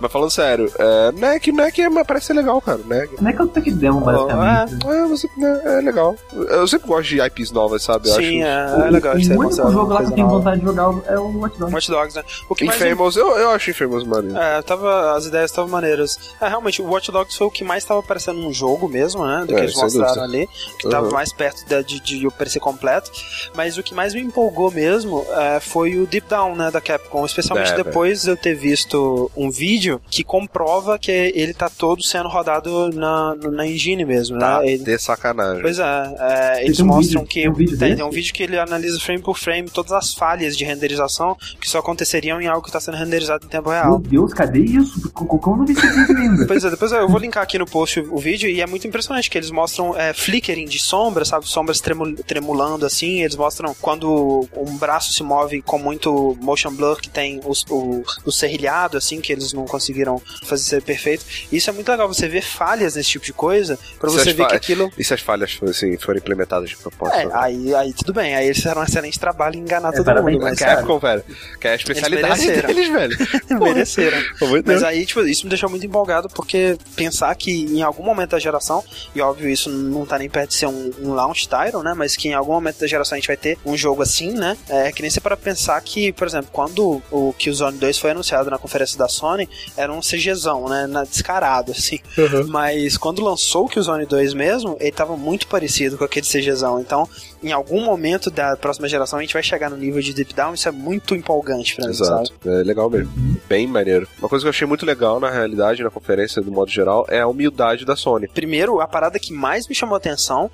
[0.00, 2.80] Mas falando sério, é, NEC, NEC é- parece ser legal, cara.
[2.86, 3.16] NEC.
[3.16, 4.86] Como é que é o tech demo, basicamente?
[4.86, 6.14] É, é, você- é, é legal.
[6.32, 8.08] Eu sempre gosto de IPs novas, sabe?
[8.08, 8.82] Eu Sim, acho...
[8.82, 11.38] é, é legal o único jogo lá que eu tenho vontade de jogar é o
[11.38, 11.74] Watch Dogs.
[11.74, 12.24] Watch Dogs, né?
[12.48, 14.36] O que mais Infamous, eu, eu acho Infamous maneiro.
[14.38, 16.18] É, tava, as ideias estavam maneiras.
[16.40, 19.44] É, realmente, o Watch Dogs foi o que mais estava parecendo um jogo mesmo, né?
[19.46, 20.24] Do É, que eles mostraram dúvida.
[20.24, 20.48] ali.
[20.78, 21.12] Que tava Uhum.
[21.12, 23.10] mais perto de, de, parecer completo.
[23.54, 26.70] Mas o que mais me empolgou mesmo é, foi o Deep Down, né?
[26.70, 27.24] Da Capcom.
[27.24, 32.02] Especialmente É, depois de eu ter visto um vídeo que comprova que ele tá todo
[32.02, 34.68] sendo rodado na, na engine mesmo, Tá, né?
[34.68, 35.62] Ele, de sacanagem.
[35.62, 38.32] Pois é, é, eles um mostram vídeo- que tem um vídeo tem, tem um vídeo
[38.34, 42.46] que ele analisa frame por frame todas as falhas de renderização que só aconteceriam em
[42.46, 43.90] algo que está sendo renderizado em tempo real.
[43.90, 45.10] Meu Deus, cadê isso?
[45.14, 46.46] Como eu não vi esse vídeo ainda?
[46.46, 49.30] Pois é, depois eu vou linkar aqui no post o vídeo e é muito impressionante
[49.30, 51.46] que eles mostram é, flickering de sombras, sabe?
[51.48, 53.22] Sombras tremu- tremulando assim.
[53.22, 58.02] Eles mostram quando um braço se move com muito motion blur, que tem os- o,
[58.24, 61.24] o serrilhado, assim, que eles não conseguiram fazer ser perfeito.
[61.52, 64.54] Isso é muito legal, você ver falhas nesse tipo de coisa, pra você ver que
[64.56, 64.90] aquilo.
[64.98, 67.18] E se as falhas assim, forem implementadas de propósito?
[67.18, 70.22] É, aí, aí tudo bem, aí eles fizeram um excelente trabalho em enganar É, todo
[70.24, 70.76] mundo, mas cara.
[70.76, 71.22] Capcom, velho.
[71.60, 72.68] Que é a especialidade mereceram.
[72.74, 73.16] deles, velho.
[73.62, 74.18] mereceram.
[74.18, 74.82] De Mas Deus.
[75.04, 78.82] Aí, tipo, isso me deixou muito empolgado, porque pensar que em algum momento da geração,
[79.14, 81.94] e óbvio, isso não tá nem perto de ser um, um launch title, né?
[81.94, 84.56] Mas que em algum momento da geração a gente vai ter um jogo assim, né?
[84.68, 88.50] É que nem você para pensar que, por exemplo, quando o Killzone 2 foi anunciado
[88.50, 90.86] na conferência da Sony, era um CGzão, né?
[90.86, 92.00] Na, descarado, assim.
[92.48, 96.80] Mas quando lançou o Killzone 2 mesmo, ele tava muito parecido com aquele CGzão.
[96.80, 97.08] Então,
[97.44, 100.54] em algum momento da próxima geração, a gente vai chegar no nível de Deep Down,
[100.54, 102.22] isso é muito empolgante pra mim, sabe?
[102.24, 103.12] Exato, é legal mesmo.
[103.48, 104.08] Bem maneiro.
[104.18, 107.20] Uma coisa que eu achei muito legal na realidade, na conferência, do modo geral, é
[107.20, 108.26] a humildade da Sony.
[108.28, 110.50] Primeiro, a parada que mais me chamou a atenção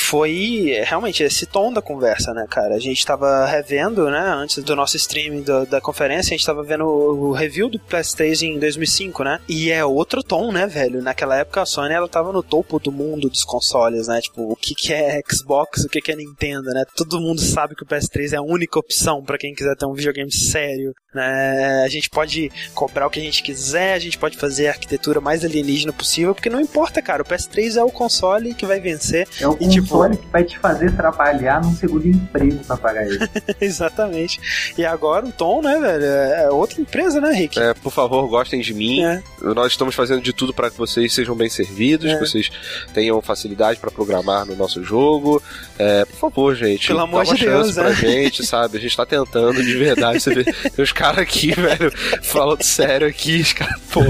[0.00, 2.74] foi realmente esse tom da conversa, né, cara?
[2.74, 6.62] A gente tava revendo, né, antes do nosso streaming do- da conferência, a gente tava
[6.62, 9.38] vendo o, o review do PS3 em 2005, né?
[9.48, 11.02] E é outro tom, né, velho?
[11.02, 14.20] Naquela época a Sony ela tava no topo do mundo dos consoles, né?
[14.20, 16.29] Tipo, o que, que é Xbox, o que, que é Nintendo,
[16.72, 16.84] né?
[16.96, 19.92] Todo mundo sabe que o PS3 é a única opção pra quem quiser ter um
[19.94, 21.82] videogame sério, né?
[21.84, 25.20] A gente pode cobrar o que a gente quiser, a gente pode fazer a arquitetura
[25.20, 27.22] mais alienígena possível, porque não importa, cara.
[27.22, 29.28] O PS3 é o console que vai vencer.
[29.40, 33.06] É o E, tipo, console que vai te fazer trabalhar num segundo emprego pra pagar
[33.06, 33.18] ele.
[33.60, 34.40] Exatamente.
[34.76, 36.04] E agora o Tom, né, velho?
[36.04, 37.58] É outra empresa, né, Rick?
[37.58, 39.02] É, por favor, gostem de mim.
[39.04, 39.22] É.
[39.42, 42.14] Nós estamos fazendo de tudo para que vocês sejam bem servidos, É.
[42.14, 42.50] que vocês
[42.92, 45.42] tenham facilidade para programar no nosso jogo.
[45.78, 46.86] É, por favor, gente.
[46.88, 47.94] Pelo dá amor uma de chance Deus, pra né?
[47.94, 48.76] gente, sabe?
[48.78, 50.20] A gente tá tentando de verdade.
[50.20, 51.92] Você vê, tem os caras aqui, velho,
[52.22, 54.00] falando sério aqui, os caras, pô,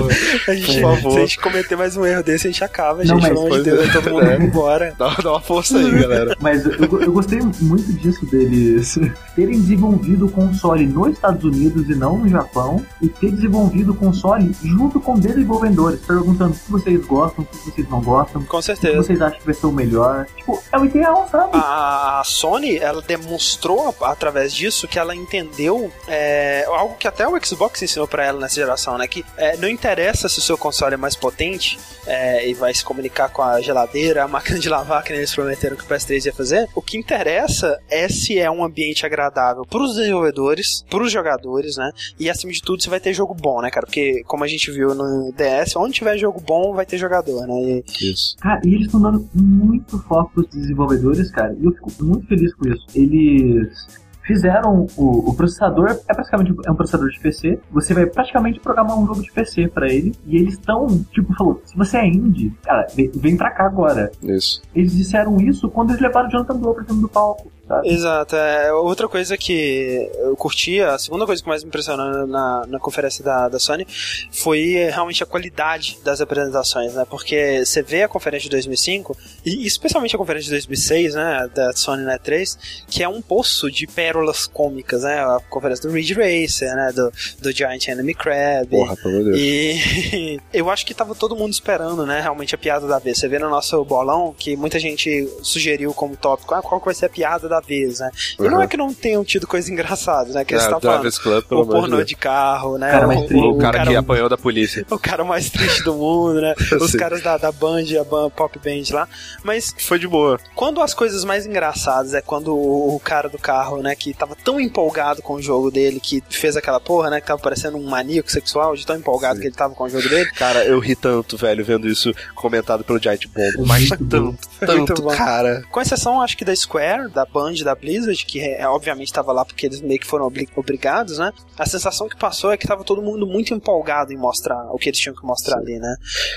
[0.51, 1.13] A gente, por favor.
[1.13, 3.23] Se a gente cometer mais um erro desse, a gente acaba, Não, gente.
[3.23, 3.93] mas Pelo amor de Deus, é.
[3.93, 4.37] todo mundo É.
[4.37, 4.95] vai embora.
[4.99, 6.37] dá, dá uma força aí, galera.
[6.41, 8.99] Mas eu, eu- gostei muito disso deles
[9.37, 13.95] terem desenvolvido o console nos Estados Unidos e não no Japão, e ter desenvolvido o
[13.95, 18.57] console junto com desenvolvedores, perguntando o que vocês gostam, o que vocês não gostam, Com
[18.57, 18.97] o que certeza.
[18.97, 20.27] vocês acham que vai ser o melhor.
[20.37, 21.51] Tipo, é o ideal, sabe?
[21.55, 27.45] A, a Sony, ela demonstrou através disso que ela entendeu é, algo que até o
[27.45, 29.07] Xbox ensinou pra ela nessa geração, né?
[29.07, 32.85] Que é, não interessa se o seu console é mais potente é, e vai se
[32.85, 36.27] comunicar com a geladeira, a máquina de lavar, que nem eles prometeram que o PS3
[36.27, 36.69] ia fazer.
[36.75, 41.91] O que interessa é se é um ambiente agradável pros desenvolvedores, pros jogadores, né?
[42.19, 43.87] E acima de tudo, se vai ter jogo bom, né, cara?
[43.87, 47.55] Porque, como a gente viu no DS, onde tiver jogo bom, vai ter jogador, né?
[47.55, 48.37] E, Isso.
[48.39, 52.55] Cara, e eles estão dando muito foco pros desenvolvedores, cara, e eu fico muito feliz
[52.55, 52.87] com isso.
[52.95, 58.61] Eles fizeram o, o processador, é praticamente é um processador de PC, você vai praticamente
[58.61, 62.07] programar um jogo de PC pra ele, e eles estão, tipo, falou, se você é
[62.07, 64.11] indie, cara, vem, vem pra cá agora.
[64.23, 64.63] Isso.
[64.75, 67.89] Eles disseram isso quando eles levaram o Jonathan Blow pra cima do palco, sabe?
[67.89, 68.35] Exato.
[68.35, 72.79] É, outra coisa que eu curti, a segunda coisa que mais me impressionou na, na
[72.81, 73.87] conferência da, da Sony
[74.33, 77.07] foi realmente a qualidade das apresentações, né?
[77.09, 79.17] Porque você vê a conferência de 2005
[79.47, 83.71] e especialmente a conferência de 2006, né, da Sony na E3, que é um poço
[83.71, 85.21] de pérolas cômicas, né?
[85.21, 88.69] A conferência do Ridge Racer, né, do, do Giant Enemy Crab.
[88.69, 89.39] Porra, pelo Deus.
[89.39, 93.19] E eu acho que tava todo mundo esperando, né, realmente a piada da vez.
[93.19, 96.95] Você vê no nosso bolão que muita gente sugeriu como tópico, ah, qual que vai
[96.95, 98.11] ser a piada da vez, né?
[98.39, 98.63] E não Uhum.
[98.63, 100.45] é que não tenham tido coisas engraçadas, né?
[100.45, 101.11] Que eles É, estão falando.
[101.21, 102.91] Club, O de pornô de carro, né?
[102.91, 104.85] Cara, o, tem- O cara que apanhou da polícia.
[104.91, 106.55] o cara mais triste do mundo, né?
[106.81, 109.09] Os caras da, da Band, a Band, Pop Band lá.
[109.43, 110.39] Mas Foi de boa.
[110.55, 114.35] quando as coisas mais engraçadas é quando o, o cara do carro, né, que tava
[114.37, 117.85] tão empolgado com o jogo dele, que fez aquela porra, né, que tava parecendo um
[117.89, 119.41] maníaco sexual, de tão empolgado Sim.
[119.43, 120.31] que ele tava com o jogo dele.
[120.33, 123.67] Cara, eu ri tanto, velho, vendo isso comentado pelo Giant Bomb.
[123.67, 125.11] Mas tanto, tanto, bom.
[125.11, 125.63] cara.
[125.71, 129.45] Com exceção, acho que da Square, da Band, da Blizzard, que é, obviamente tava lá
[129.45, 131.33] porque eles meio que foram obli- obrigados, né?
[131.59, 134.89] A sensação que passou é que tava todo mundo muito empolgado em mostrar o que
[134.89, 135.95] eles tinham que mostrar ali, né?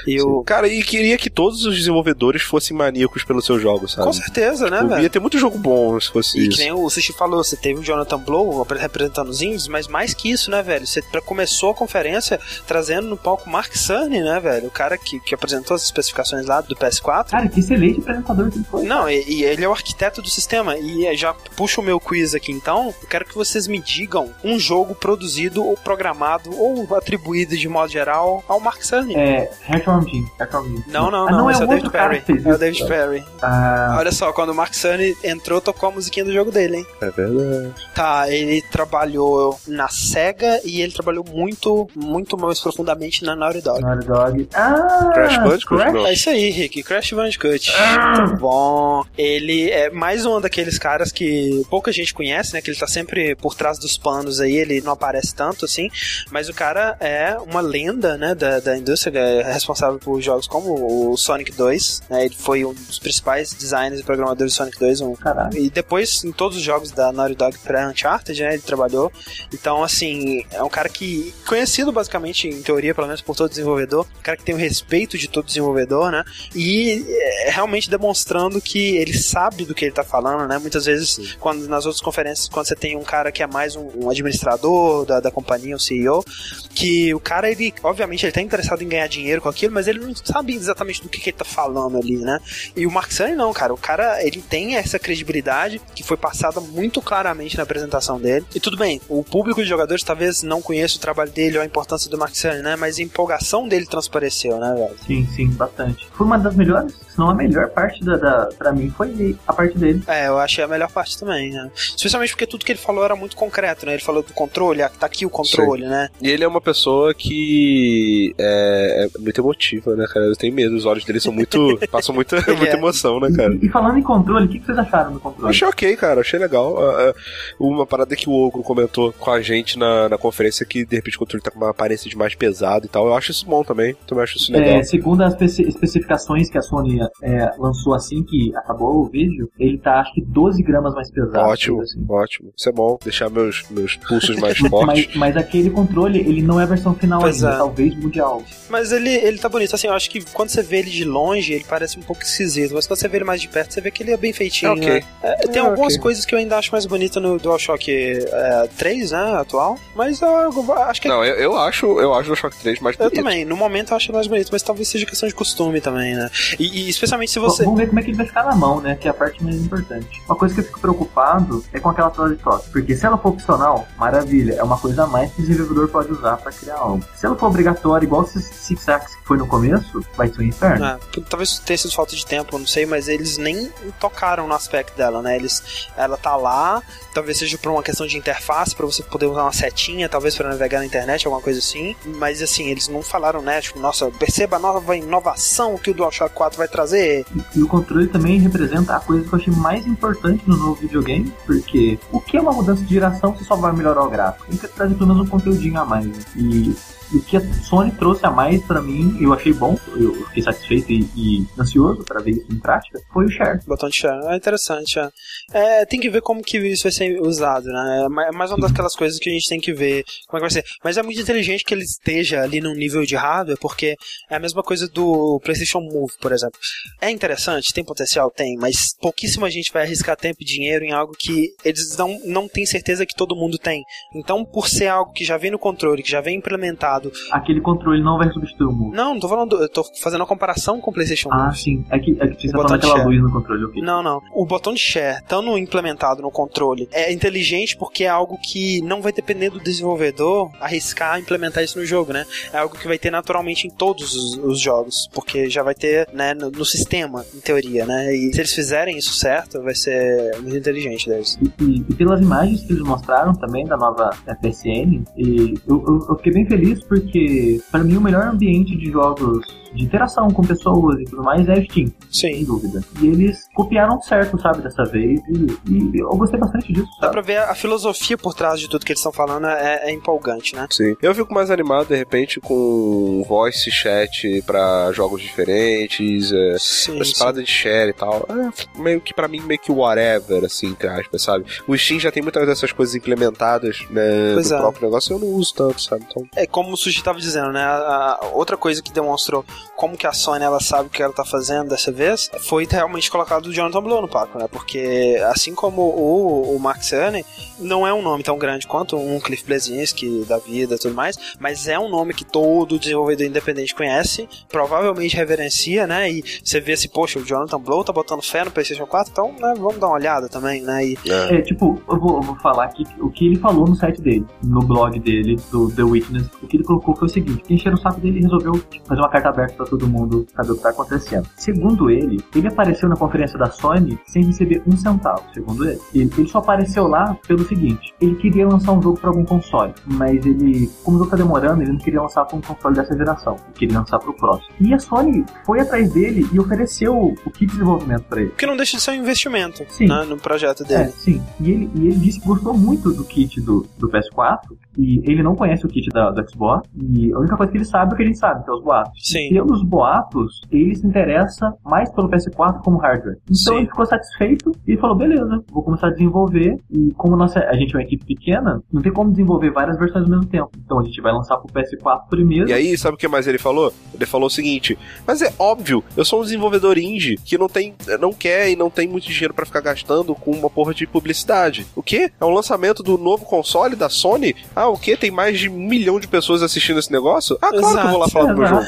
[0.07, 0.44] E o.
[0.44, 4.07] Cara, e queria que todos os desenvolvedores fossem maníacos pelos seus jogos, sabe?
[4.07, 5.03] Com certeza, né, Tipo, velho?
[5.03, 6.60] ia ter muito jogo bom se fosse E que isso.
[6.60, 10.30] nem o Sushi falou, você teve o Jonathan Blow representando os indies, mas mais que
[10.31, 10.85] isso, né, velho?
[10.88, 14.68] Você começou a conferência trazendo no palco Mark Cerny, né, velho?
[14.68, 17.30] O cara que, que apresentou as especificações lá do PS4.
[17.30, 18.84] Cara, que excelente apresentador que ele foi.
[18.85, 20.77] Não, e, e ele é o arquiteto do sistema.
[20.77, 22.94] E é, já puxa o meu quiz aqui então.
[23.02, 27.91] Eu quero que vocês me digam um jogo produzido ou programado ou atribuído de modo
[27.91, 29.15] geral ao Mark Cerny.
[29.15, 30.26] É, Hearthworm Jim.
[30.65, 30.84] Jim.
[30.88, 32.24] Não, não, Ah, não, é esse é o David Perry.
[32.28, 32.57] É o.
[32.57, 33.24] David Perry.
[33.41, 36.88] Ah, Olha só, quando o Mark Cerny entrou, tocou a musiquinha do jogo dele, hein?
[37.02, 37.74] É verdade.
[37.94, 43.82] Tá, ele trabalhou na SEGA e ele trabalhou muito, muito mais profundamente na Naughty Dog.
[43.82, 44.49] Naughty Dog.
[44.53, 45.10] Ah!
[45.14, 45.94] Crash Bandicoot, Crash?
[45.94, 46.07] não.
[46.07, 46.84] É isso aí, Rick.
[46.84, 47.72] Crash Bandicoot.
[47.78, 48.22] Ah!
[48.22, 49.03] Muito bom.
[49.18, 52.61] Ele é mais um daqueles caras que pouca gente conhece, né?
[52.61, 55.89] Que ele tá sempre por trás dos panos aí, ele não aparece tanto assim.
[56.30, 58.35] Mas o cara é uma lenda, né?
[58.35, 62.03] Da, da indústria, é responsável por jogos como o Sonic 2.
[62.10, 64.99] Né, ele foi um dos principais designers e programadores do Sonic 2.
[64.99, 65.57] Um, Caralho.
[65.57, 68.53] e depois, em todos os jogos da Naughty Dog pré-Uncharted, né?
[68.55, 69.10] Ele trabalhou.
[69.53, 71.34] Então, assim, é um cara que.
[71.47, 74.05] Conhecido basicamente, em teoria, pelo menos por todo desenvolvedor.
[74.19, 76.26] Um cara que tem o respeito de todo desenvolvedor, né?
[76.53, 80.60] E é, realmente demonstrando que ele sabe do que ele tá falando, né?
[80.74, 83.91] Muitas vezes, quando nas outras conferências, quando você tem um cara que é mais um,
[83.95, 86.26] um administrador da, da companhia, um CEO,
[86.74, 90.00] que o cara, ele, obviamente, ele tá interessado em ganhar dinheiro com aquilo, mas ele
[90.00, 92.40] não sabe exatamente do que, que ele tá falando ali, né?
[92.76, 93.72] E o Mark Cerny não, cara.
[93.72, 98.44] O cara, ele tem essa credibilidade que foi passada muito claramente na apresentação dele.
[98.56, 101.68] E tudo bem, o público de jogadores talvez não conheça o trabalho dele ou a
[101.68, 102.76] importância do Mark Cerny, né?
[102.76, 104.95] Mas a empolgação dele transpareceu, né, velho?
[105.06, 106.10] Sim, sim, bastante.
[106.14, 109.54] Foi uma das melhores, se não a melhor parte da, da pra mim foi a
[109.54, 110.04] parte dele.
[110.08, 111.69] É, eu a melhor parte também, né?
[111.76, 113.94] Especialmente porque tudo que ele falou era muito concreto, né?
[113.94, 116.10] Ele falou do controle, ah, tá aqui o controle, né?
[116.22, 120.26] E ele é uma pessoa que é, é muito emotiva, né, cara?
[120.26, 121.77] Eu tenho medo, os olhos dele são muito.
[121.91, 122.77] passam muita, muita é.
[122.77, 123.53] emoção, né, cara?
[123.56, 125.49] E, e falando em controle, o que, que vocês acharam do Eu controle?
[125.49, 126.77] achei ok, cara, achei legal.
[126.84, 127.14] Ah, ah,
[127.60, 131.15] Uma parada que o Ogro comentou com a gente na, na conferência que de repente
[131.15, 133.07] o controle tá com uma aparência de mais pesado e tal.
[133.07, 133.95] Eu acho isso bom também.
[134.07, 134.77] Também acho isso legal.
[134.77, 139.49] É, segundo as especi- especificações que a Sony é, lançou assim que acabou o vídeo,
[139.60, 141.47] ele tá acho que 12 gramas mais pesado.
[141.49, 142.05] ótimo, assim.
[142.09, 142.53] ótimo.
[142.57, 142.97] Isso é bom.
[143.03, 145.07] Deixar meus, meus pulsos mais fortes.
[145.07, 147.57] Mas, mas aquele controle, ele não é a versão final Pois ainda, é.
[147.57, 148.43] talvez mundial.
[148.69, 149.73] Mas ele, ele tá bonito.
[149.75, 152.73] Assim, eu acho que quando você vê ele de longe, ele parece um pouco esquisito.
[152.73, 154.71] Mas quando você vê ele mais de perto, você vê que ele é bem feitinho,
[154.71, 154.88] É ok.
[154.89, 155.03] né?
[155.21, 156.01] É, tem É, algumas ok.
[156.01, 159.77] coisas que eu ainda acho mais bonita no DualShock é, 3, né, atual.
[159.95, 162.95] Mas eu, eu acho que Não, eu, eu acho eu acho o Shock 3 mais
[162.97, 163.15] Eu bonito.
[163.23, 166.30] também, no momento eu acho mais bonito, mas talvez seja questão de costume também, né?
[166.59, 167.63] E, e especialmente se você.
[167.63, 168.95] Vamos ver como é que ele vai ficar na mão, né?
[168.95, 170.21] Que é a parte mais importante.
[170.27, 172.70] Uma coisa que eu fico preocupado é com aquela tela de toque.
[172.70, 176.11] Porque se ela for opcional, maravilha, é uma coisa a mais que o desenvolvedor pode
[176.11, 177.03] usar pra criar algo.
[177.15, 180.44] Se ela for obrigatória, igual o Six Axis que foi no começo, vai ser um
[180.44, 180.86] inferno.
[180.86, 180.99] É,
[181.30, 185.22] talvez tenha sido falta de tempo, não sei, mas eles nem tocaram no aspecto dela,
[185.22, 185.36] né?
[185.36, 186.82] Eles, ela tá lá,
[187.14, 190.49] talvez seja por uma questão de interface, pra você poder usar uma setinha, talvez pra
[190.49, 191.95] navegar na internet, alguma coisa assim.
[192.06, 193.61] Mas assim, eles não falaram, né?
[193.61, 197.26] Tipo, nossa, perceba a nova inovação que o DualShock 4 vai trazer.
[197.56, 201.31] E o controle também representa a coisa que eu achei mais importante no novo videogame,
[201.45, 204.45] porque o que é uma mudança de geração se só vai melhorar o gráfico?
[204.47, 206.05] Tem que trazer pelo menos um conteúdinho a mais.
[206.05, 206.14] né?
[206.35, 206.76] E
[207.14, 210.91] o que a Sony trouxe a mais pra mim, eu achei bom, eu fiquei satisfeito
[210.91, 213.60] e, e ansioso para ver isso em prática, foi o share.
[213.65, 214.26] Botão de share.
[214.27, 215.10] É interessante, é.
[215.52, 218.07] É, tem que ver como que isso vai ser usado, né?
[218.10, 220.53] É é mais uma daquelas coisas que a gente tem que ver como é que
[220.53, 220.65] vai ser.
[220.84, 223.95] Mas é muito inteligente que ele esteja ali num nível de hardware, porque
[224.30, 226.60] é a mesma coisa do PlayStation Move, por exemplo.
[227.02, 228.31] É interessante, tem potencial?
[228.31, 232.48] Tem, mas pouquíssima gente vai arriscar tempo e dinheiro em algo que eles não, não
[232.48, 233.84] têm certeza que todo mundo tem.
[234.15, 237.02] Então, por ser algo que já vem no controle, que já vem implementado.
[237.31, 238.95] Aquele controle não vai substituir o Move.
[238.95, 241.41] Não, não tô falando, eu tô fazendo uma comparação com o PlayStation Move.
[241.41, 241.85] Ah, sim.
[241.89, 243.07] É que, é que você tá falando aquela share.
[243.07, 243.81] luz no controle, ok.
[243.81, 244.21] Não, não.
[244.34, 249.01] O botão de share, estando implementado no controle, é inteligente porque é algo que não
[249.01, 252.25] vai depender do desenvolvedor arriscar implementar isso no jogo, né?
[252.51, 256.07] É algo que vai ter naturalmente em todos os, os jogos, porque já vai ter,
[256.13, 258.15] né, no, no sistema, em teoria, né?
[258.15, 261.38] E se eles fizerem isso certo, vai ser muito inteligente deles.
[261.41, 264.09] E, e, e, pelas imagens que eles mostraram também da nova
[264.41, 268.91] PSN, e eu, eu, eu fiquei bem feliz porque, para mim, o melhor ambiente de
[268.91, 269.44] jogos
[269.74, 271.88] de interação com pessoas e tudo mais é Steam.
[272.12, 272.34] Sim.
[272.34, 272.82] Sem dúvida.
[273.02, 275.20] E eles copiaram certo, sabe, dessa vez.
[275.28, 276.88] E, e eu gostei bastante disso.
[276.94, 277.02] Sabe?
[277.02, 279.91] Dá pra ver a filosofia por trás de tudo que eles estão falando é, é,
[279.91, 280.68] empolgante, né?
[280.70, 280.95] Sim.
[281.02, 287.32] Eu fico mais animado, de repente, com voice chat pra jogos diferentes, é, sim, essa
[287.32, 288.26] de share e tal.
[288.30, 291.45] É, meio que pra mim, meio que whatever, assim, entre aspas, sabe?
[291.68, 294.60] O Steam já tem muitas dessas coisas implementadas, né, pois no é.
[294.60, 296.06] próprio negócio, eu não uso tanto, sabe?
[296.10, 296.28] Então...
[296.36, 297.64] É como o Sushi tava dizendo, né?
[297.64, 299.45] A, a outra coisa que demonstrou
[299.76, 303.10] como que a Sony ela sabe o que ela tá fazendo dessa vez, foi realmente
[303.10, 304.48] colocado o Jonathan Blow no papo, né?
[304.49, 307.26] Porque assim como o, o Mark Cerny,
[307.60, 311.18] não é um nome tão grande quanto um Cliff Blesinski da vida e tudo mais,
[311.40, 316.11] mas é um nome que todo desenvolvedor independente conhece, provavelmente reverencia, né?
[316.11, 319.31] E você vê assim, poxa, o Jonathan Blow tá botando fé no PlayStation 4, então
[319.40, 320.85] né, vamos dar uma olhada também, né?
[320.85, 320.98] E...
[321.07, 321.35] É.
[321.35, 324.26] é, tipo, eu vou, eu vou falar aqui o que ele falou no site dele,
[324.44, 327.80] no blog dele, do The Witness, o que ele colocou foi o seguinte: encheram o
[327.80, 330.69] saco dele e resolveu fazer uma carta aberta pra todo mundo saber o que tá
[330.69, 331.27] acontecendo.
[331.35, 335.80] Segundo ele, ele apareceu na conferência da Sony sem receber um centavo, segundo ele.
[335.93, 339.73] Ele, ele só apareceu lá pelo seguinte: ele queria lançar um jogo para algum console,
[339.85, 342.95] mas ele, como o jogo tá demorando, ele não queria lançar para um console dessa
[342.95, 344.53] geração, ele queria lançar para o próximo.
[344.59, 348.31] E a Sony foi atrás dele e ofereceu o kit de desenvolvimento para ele.
[348.31, 349.88] Que não deixa de ser um investimento sim.
[349.88, 350.84] Né, no projeto dele.
[350.84, 351.21] É, sim.
[351.39, 354.39] E ele, e ele disse que gostou muito do kit do, do PS4
[354.78, 357.66] e ele não conhece o kit da, do Xbox e a única coisa que ele
[357.66, 358.94] sabe é o que ele sabe, que é os boatos.
[359.02, 359.28] Sim.
[359.28, 363.18] E pelos boatos, ele se interessa mais pelo PS4 como hardware.
[363.24, 363.58] Então Sim.
[363.58, 366.58] ele ficou satisfeito e falou: beleza, vou começar a desenvolver.
[366.72, 370.06] E como nossa, a gente é uma equipe pequena, não tem como desenvolver várias versões
[370.06, 370.50] ao mesmo tempo.
[370.64, 372.50] Então a gente vai lançar pro PS4 primeiro.
[372.50, 373.74] E aí, sabe o que mais ele falou?
[373.94, 377.74] Ele falou o seguinte: mas é óbvio, eu sou um desenvolvedor indie que não tem,
[378.00, 381.66] não quer e não tem muito dinheiro para ficar gastando com uma porra de publicidade.
[381.76, 382.12] O que?
[382.20, 384.36] É um lançamento do novo console da Sony?
[384.56, 384.95] Ah, o que?
[384.95, 387.38] Tem mais de um milhão de pessoas assistindo esse negócio?
[387.41, 387.80] Ah, claro Exato.
[387.80, 388.65] que eu vou lá falar do meu jogo.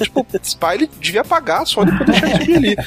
[0.00, 2.74] tipo, Spy ele devia pagar a Sony pra deixar isso ali.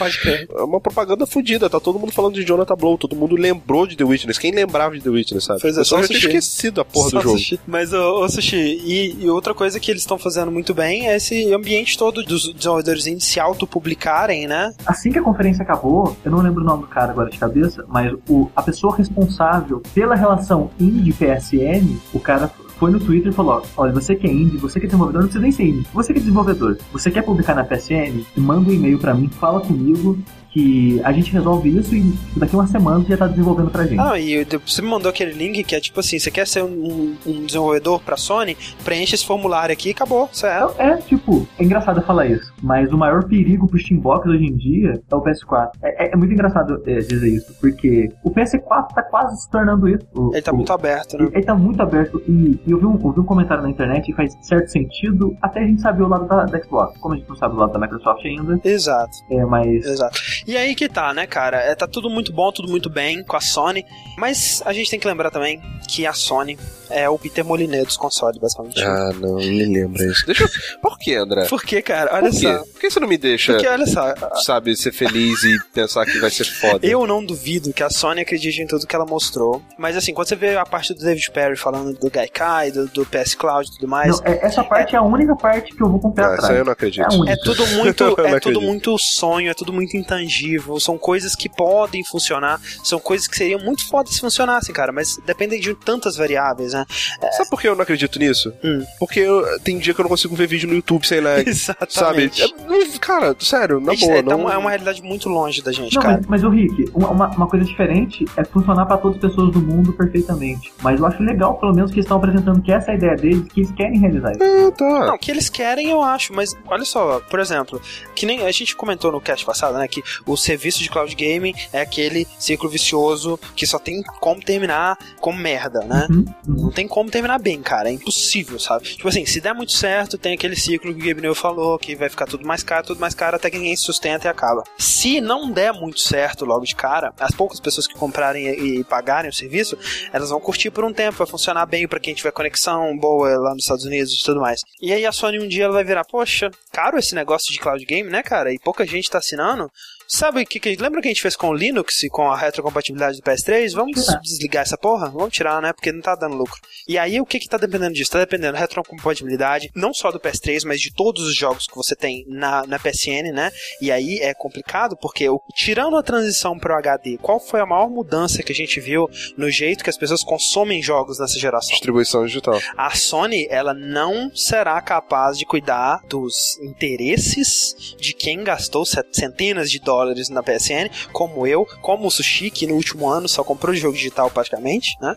[0.58, 3.96] É uma propaganda fodida, tá todo mundo falando de Jonathan Blow, todo mundo lembrou de
[3.96, 4.38] The Witness.
[4.38, 5.62] Quem lembrava de The Witness, sabe?
[5.62, 7.38] Pois é, só já tinha esquecido a porra só do jogo.
[7.38, 7.60] Sushi.
[7.68, 11.16] Mas, ô, ô Sushi, e, e, outra coisa que eles estão fazendo muito bem é
[11.16, 14.74] esse ambiente todo dos desenvolvedores se auto-publicarem, né?
[14.86, 17.86] Assim que a conferência acabou, eu não lembro o nome do cara agora de cabeça,
[17.88, 22.47] mas o, a pessoa responsável pela relação indie-PSN, o cara
[22.78, 25.28] foi no Twitter e falou: Olha, você que é indie, você que é desenvolvedor, não
[25.28, 25.88] precisa nem ser indie.
[25.94, 28.24] Você que é desenvolvedor, você quer publicar na PSN?
[28.36, 30.18] Manda um e-mail para mim, fala comigo
[30.58, 34.00] que a gente resolve isso e daqui uma semana você já tá desenvolvendo pra gente.
[34.00, 37.16] Ah, e você me mandou aquele link que é tipo assim, você quer ser um,
[37.26, 40.74] um desenvolvedor pra Sony, preenche esse formulário aqui e acabou, certo?
[40.80, 44.56] É, é, tipo, é engraçado falar isso, mas o maior perigo pro Steambox hoje em
[44.56, 45.70] dia é o PS4.
[45.84, 49.88] É, é, é muito engraçado é, dizer isso, porque o PS4 tá quase se tornando
[49.88, 50.08] isso.
[50.16, 51.26] O, ele tá o, muito aberto, né?
[51.26, 53.70] Ele, ele tá muito aberto e, e eu, vi um, eu vi um comentário na
[53.70, 56.98] internet que faz certo sentido, até a gente saber o lado da, da Xbox.
[57.00, 58.60] Como a gente não sabe o lado da Microsoft ainda.
[58.64, 59.12] Exato.
[59.30, 59.86] É, mas...
[59.86, 60.18] Exato.
[60.48, 61.58] E aí que tá, né, cara?
[61.58, 63.86] É, tá tudo muito bom, tudo muito bem com a Sony,
[64.18, 66.58] mas a gente tem que lembrar também que a Sony
[66.90, 68.82] é o Peter Moliné dos consoles, basicamente.
[68.82, 70.26] Ah, não, me lembra isso.
[70.26, 70.50] Deixa eu...
[70.82, 71.46] Por que, André?
[71.46, 72.14] Por que, cara?
[72.14, 72.60] Olha Por só.
[72.60, 74.14] Por que você não me deixa, Porque, olha só,
[74.44, 76.86] sabe, ser feliz e pensar que vai ser foda?
[76.86, 80.28] Eu não duvido que a Sony acredite em tudo que ela mostrou, mas assim, quando
[80.28, 83.76] você vê a parte do David Perry falando do Gaikai, do, do PS Cloud e
[83.76, 84.20] tudo mais...
[84.20, 84.98] Não, é, essa parte é...
[84.98, 85.00] é...
[85.00, 86.58] a única parte que eu vou comprar ah, atrás.
[86.58, 87.28] eu não acredito.
[87.28, 90.37] É, é tudo muito, é tudo muito sonho, é tudo muito intangível,
[90.80, 95.20] são coisas que podem funcionar, são coisas que seriam muito fodas se funcionassem, cara, mas
[95.26, 96.86] dependem de tantas variáveis, né?
[97.22, 97.32] É...
[97.32, 98.54] Sabe por que eu não acredito nisso?
[98.64, 98.84] Hum.
[99.00, 101.44] Porque eu, tem dia que eu não consigo ver vídeo no YouTube sem lag.
[101.48, 102.42] Exatamente.
[102.42, 102.64] Sabe?
[102.70, 104.18] É, cara, sério, na boa.
[104.18, 104.50] É, não...
[104.50, 106.18] é uma realidade muito longe da gente, não, cara.
[106.18, 109.60] Mas, mas o Rick, uma, uma coisa diferente é funcionar para todas as pessoas do
[109.60, 110.74] mundo perfeitamente.
[110.82, 113.16] Mas eu acho legal, pelo menos, que eles estão apresentando que essa é a ideia
[113.16, 114.44] deles, que eles querem realizar isso.
[114.44, 115.06] É, tá.
[115.08, 117.82] Não, que eles querem, eu acho, mas olha só, por exemplo,
[118.16, 121.54] que nem a gente comentou no cast passado, né, que o serviço de cloud gaming
[121.72, 126.08] é aquele ciclo vicioso que só tem como terminar com merda, né?
[126.10, 126.64] Uhum, uhum.
[126.64, 127.90] Não tem como terminar bem, cara.
[127.90, 128.86] É impossível, sabe?
[128.96, 132.10] Tipo assim, se der muito certo, tem aquele ciclo que o Gabriel falou, que vai
[132.10, 134.64] ficar tudo mais caro, tudo mais caro, até que ninguém se sustenta e acaba.
[134.78, 138.84] Se não der muito certo logo de cara, as poucas pessoas que comprarem e, e
[138.84, 139.78] pagarem o serviço,
[140.12, 143.54] elas vão curtir por um tempo, vai funcionar bem para quem tiver conexão boa lá
[143.54, 144.62] nos Estados Unidos e tudo mais.
[144.82, 147.84] E aí a Sony um dia ela vai virar, poxa, caro esse negócio de cloud
[147.86, 148.54] game, né, cara?
[148.54, 149.72] E pouca gente tá assinando
[150.08, 150.76] Sabe o que, que.
[150.78, 153.74] Lembra que a gente fez com o Linux e com a retrocompatibilidade do PS3?
[153.74, 154.20] Vamos Tirar.
[154.22, 155.10] desligar essa porra?
[155.10, 155.74] Vamos tirar, né?
[155.74, 156.60] Porque não tá dando lucro.
[156.88, 158.12] E aí, o que que tá dependendo disso?
[158.12, 161.96] Tá dependendo da retrocompatibilidade, não só do PS3, mas de todos os jogos que você
[161.96, 163.52] tem na, na PSN, né?
[163.82, 167.90] E aí é complicado, porque o- tirando a transição pro HD, qual foi a maior
[167.90, 171.72] mudança que a gente viu no jeito que as pessoas consomem jogos nessa geração?
[171.72, 172.60] Distribuição digital.
[172.78, 179.80] a Sony ela não será capaz de cuidar dos interesses de quem gastou centenas de
[179.80, 179.97] dólares
[180.32, 184.30] na PSN, como eu, como o Sushi, que no último ano só comprou jogo digital
[184.30, 185.16] praticamente, né?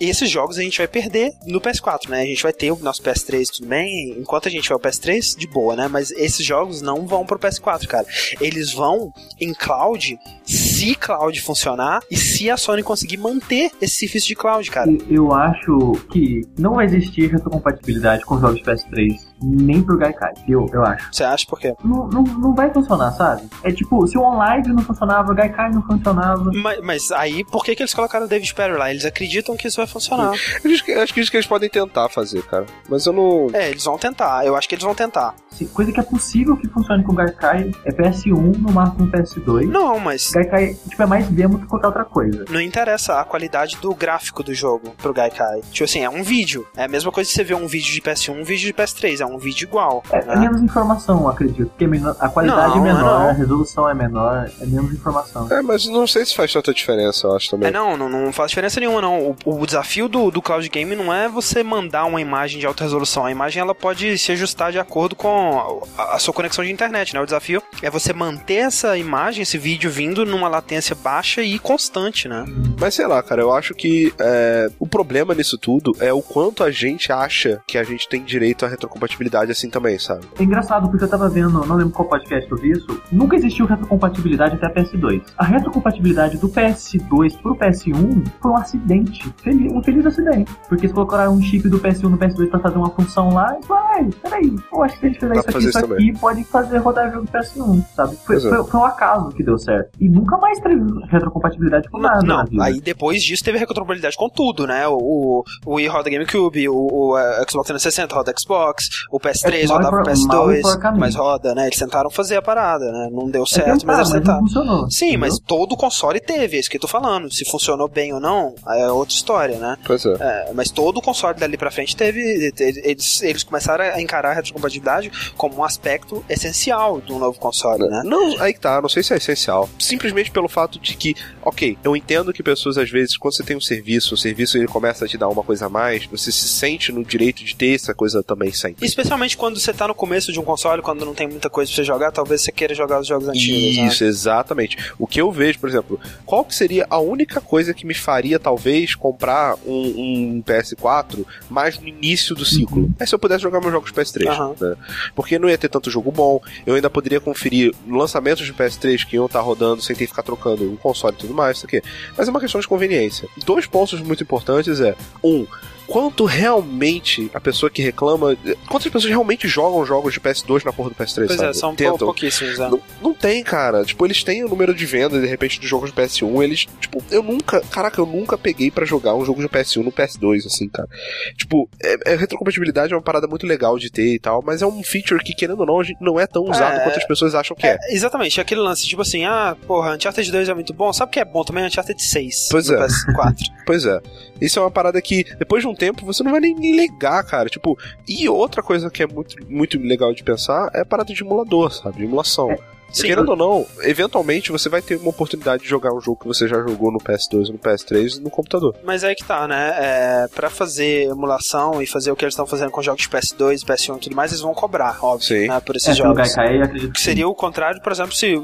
[0.00, 2.22] E esses jogos a gente vai perder no PS4, né?
[2.22, 4.16] A gente vai ter o nosso PS3, tudo bem?
[4.18, 5.88] Enquanto a gente vai ao PS3, de boa, né?
[5.88, 8.06] Mas esses jogos não vão pro PS4, cara.
[8.40, 14.28] Eles vão em cloud se cloud funcionar e se a Sony conseguir manter esse serviço
[14.28, 14.90] de cloud, cara.
[15.08, 20.32] Eu acho que não vai existir retrocompatibilidade com jogos de PS3, nem por Gaikai.
[20.48, 21.08] Eu, eu acho.
[21.12, 21.74] Você acha por quê?
[21.84, 23.48] Não, não, não vai funcionar, sabe?
[23.62, 26.50] É tipo, se o online não funcionava, o Gaikai não funcionava.
[26.54, 28.90] Mas, mas aí, por que, que eles colocaram o David Perry lá?
[28.90, 30.32] Eles acreditam que isso vai funcionar.
[30.64, 32.66] Eu acho que, que isso que eles podem tentar fazer, cara.
[32.88, 33.48] Mas eu não.
[33.52, 34.44] É, eles vão tentar.
[34.46, 35.34] Eu acho que eles vão tentar.
[35.50, 39.66] Se- Coisa que é possível que funcione com o Gaikai é PS1, no máximo PS2.
[39.68, 42.44] Não, mas Gaikai, tipo, é mais demo que qualquer outra coisa.
[42.50, 45.60] não interessa a qualidade do gráfico do jogo pro Gaikai.
[45.70, 46.66] Tipo assim, é um vídeo.
[46.76, 49.20] É a mesma coisa que você vê um vídeo de PS1 um vídeo de PS3.
[49.20, 50.02] É um vídeo igual.
[50.10, 50.36] É, é né?
[50.36, 51.68] menos informação, eu acredito.
[51.68, 53.28] Porque é a qualidade Não, é menor, não.
[53.28, 55.48] a resolução é menor, é menos informação.
[55.50, 57.68] É, mas não sei se faz tanta diferença, eu acho também.
[57.68, 59.36] É, não, não, não faz diferença nenhuma, não.
[59.44, 62.84] O, o desafio do, do cloud game não é você mandar uma imagem de alta
[62.84, 63.24] resolução.
[63.24, 67.14] A imagem ela pode se ajustar de acordo com a, a sua conexão de internet,
[67.14, 67.20] né?
[67.20, 72.28] O desafio é você manter essa imagem, esse vídeo vindo numa latência baixa e constante,
[72.28, 72.44] né?
[72.78, 76.64] Mas sei lá, cara, eu acho que é, o problema nisso tudo é o quanto
[76.64, 79.17] a gente acha que a gente tem direito à retrocompatibilidade
[79.50, 80.26] assim também, sabe?
[80.38, 83.66] É engraçado porque eu tava vendo, não lembro qual podcast eu vi isso, nunca existiu
[83.66, 85.22] retrocompatibilidade até a PS2.
[85.36, 90.52] A retrocompatibilidade do PS2 pro PS1 foi um acidente, feliz- um feliz acidente.
[90.68, 93.66] Porque eles colocaram um chip do PS1 no PS2 pra fazer uma função lá e
[93.66, 96.44] vai, peraí, eu acho que se a gente fizer Dá isso aqui, isso aqui, pode
[96.44, 98.16] fazer rodar jogo do PS1, sabe?
[98.24, 98.40] Foi, é.
[98.40, 99.90] foi, foi um acaso que deu certo.
[100.00, 100.80] E nunca mais teve
[101.10, 102.22] retrocompatibilidade com nada.
[102.26, 102.64] na Não, vida.
[102.64, 104.86] aí depois disso teve retrocompatibilidade com tudo, né?
[104.88, 109.62] O, o, o Wii roda GameCube, o, o eh, Xbox 360 roda Xbox, o PS3
[109.62, 111.00] É, rodava o por- mal e PS2, porcamente.
[111.00, 111.66] mas roda, né?
[111.66, 113.08] Eles tentaram fazer a parada, né?
[113.10, 114.40] Não deu É certo, tentar, mas eles não tentaram.
[114.40, 114.90] funcionou.
[114.90, 115.20] Sim, entendeu?
[115.20, 117.32] mas todo console teve, é isso que eu tô falando.
[117.32, 119.76] Se funcionou bem ou não, é outra história, né?
[119.86, 120.12] Pois é.
[120.20, 122.52] É, mas todo console dali pra frente teve.
[122.52, 127.38] te- Eles, eles começaram a encarar a retrocompatibilidade como um aspecto essencial de um novo
[127.38, 128.02] console, né?
[128.04, 129.68] Não, aí que tá, não sei se é essencial.
[129.78, 133.56] Simplesmente pelo fato de que, ok, eu entendo que pessoas às vezes, quando você tem
[133.56, 136.48] um serviço, o serviço ele começa a te dar uma coisa a mais, você se
[136.48, 138.84] sente no direito de ter essa coisa também sempre.
[138.98, 141.76] Especialmente quando você tá no começo de um console, quando não tem muita coisa pra
[141.76, 143.86] você jogar, talvez você queira jogar os jogos antigos, né?
[143.86, 144.76] Isso, exatamente.
[144.98, 148.40] O que eu vejo, por exemplo, qual que seria a única coisa que me faria,
[148.40, 152.90] talvez, comprar um, um PS4 mais no início do ciclo?
[152.98, 154.26] É se eu pudesse jogar meus jogos PS3.
[154.26, 154.54] Aham.
[154.60, 154.74] Né?
[155.14, 159.14] Porque não ia ter tanto jogo bom, eu ainda poderia conferir lançamentos de PS3 que
[159.14, 161.80] iam estar rodando sem ter que ficar trocando um console e tudo mais, isso aqui.
[162.16, 163.28] Mas é uma questão de conveniência.
[163.44, 165.46] Dois pontos muito importantes é, um,
[165.88, 168.36] quanto realmente a pessoa que reclama.
[168.68, 171.26] Quantas pessoas realmente jogam jogos de PS2 na porra do PS3?
[171.26, 171.50] Pois sabe?
[171.50, 171.98] é, são Tentam.
[171.98, 172.68] pouquíssimos, né?
[172.68, 173.84] Não, não tem, cara.
[173.84, 176.42] Tipo, eles têm o número de venda, de repente, dos jogos de PS1.
[176.44, 177.60] Eles, tipo, eu nunca.
[177.62, 180.88] Caraca, eu nunca peguei pra jogar um jogo de PS1 no PS2, assim, cara.
[181.36, 184.66] Tipo, é, é- retrocompatibilidade é uma parada muito legal de ter e tal, mas é
[184.66, 186.80] um feature que, querendo ou não, a gente não é tão usado É.
[186.84, 187.78] quanto as pessoas acham que é.
[187.82, 191.12] É, exatamente, aquele lance, tipo assim, ah, porra, Uncharted 2 é muito bom, sabe o
[191.12, 191.64] que é bom também?
[191.64, 192.76] Uncharted 6 Pois é.
[192.76, 193.34] PS4.
[193.66, 194.00] Pois é.
[194.40, 197.48] Isso é uma parada que, depois de um tempo, você não vai nem ligar, cara.
[197.48, 201.22] Tipo, e outra coisa que é muito, muito legal de pensar é a parada de
[201.22, 201.98] emulador, sabe?
[201.98, 202.58] De emulação.
[202.92, 206.26] Sim, Querendo ou não, eventualmente você vai ter uma oportunidade de jogar um jogo que
[206.26, 208.74] você já jogou no PS2 e no PS3 no computador.
[208.84, 209.74] Mas aí que tá, né?
[209.78, 213.64] É, pra fazer emulação e fazer o que eles estão fazendo com jogos de PS2,
[213.64, 215.48] PS1 e tudo mais, eles vão cobrar, óbvio, Sim.
[215.48, 215.60] né?
[215.60, 216.16] Por esses É, jogos.
[216.16, 218.34] Gaikai, acredito Que seria o contrário, por exemplo, se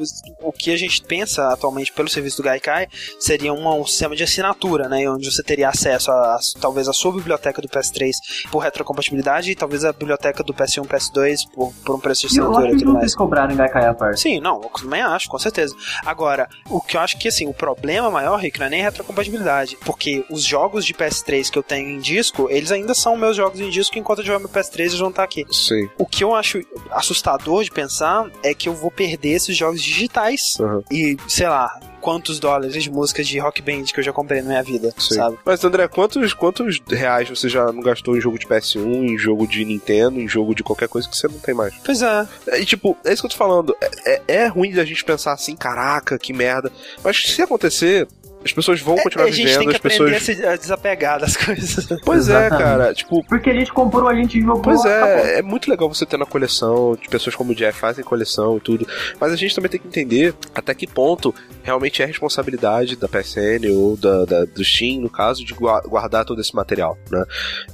[0.43, 2.87] o que a gente pensa atualmente pelo serviço do Gaikai
[3.19, 5.09] seria uma- um sistema de assinatura, né?
[5.11, 8.13] Onde você teria acesso a, a- talvez a sua biblioteca do PS3
[8.51, 12.39] por retrocompatibilidade e talvez a biblioteca do PS1 PS2 por, por um preço de E
[12.39, 13.05] eu assinatura acho e que tudo não mais.
[13.05, 14.21] eles cobrarem Gaikai à parte.
[14.21, 15.75] Sim, não, eu também acho, com certeza.
[16.05, 19.77] Agora, o que eu acho que assim, o problema maior, Rick, não é nem retrocompatibilidade.
[19.85, 23.61] Porque os jogos de PS3 que eu tenho em disco, eles ainda são meus jogos
[23.61, 25.45] em disco, enquanto eu jogar meu PS3, eles vão estar aqui.
[25.51, 25.89] Sim.
[25.99, 30.57] O que eu acho assustador de pensar é que eu vou perder esses jogos digitais.
[30.59, 30.83] Uhum.
[30.91, 34.49] E, sei lá, quantos dólares de músicas de rock band que eu já comprei na
[34.49, 35.15] minha vida, Sim.
[35.15, 35.39] sabe?
[35.43, 39.47] Mas, André, quantos, quantos reais você já não gastou em jogo de PS1, em jogo
[39.47, 41.75] de Nintendo, em jogo de qualquer coisa que você não tem mais?
[41.83, 42.29] Pois é.
[42.61, 43.75] E, tipo, é isso que eu tô falando.
[43.81, 46.71] É, é, é ruim da gente pensar assim, caraca, que merda.
[47.03, 48.07] Mas se acontecer,
[48.45, 50.13] as pessoas vão continuar É, a gente tem vivendo, que as pessoas.
[50.13, 51.87] aprender a se desapegar das coisas.
[52.05, 52.93] Pois é, cara.
[52.95, 54.63] Tipo, Porque a gente comprou, a gente jogou.
[54.63, 55.09] Pois acabou.
[55.09, 58.57] é, é muito legal você ter na coleção, de pessoas como o Jeff fazem coleção
[58.57, 58.87] e tudo.
[59.21, 63.71] Mas a gente também tem que entender até que ponto realmente é responsabilidade da PSN
[63.73, 67.25] ou da, da- do Steam, no caso, de gua- guardar todo esse material, né?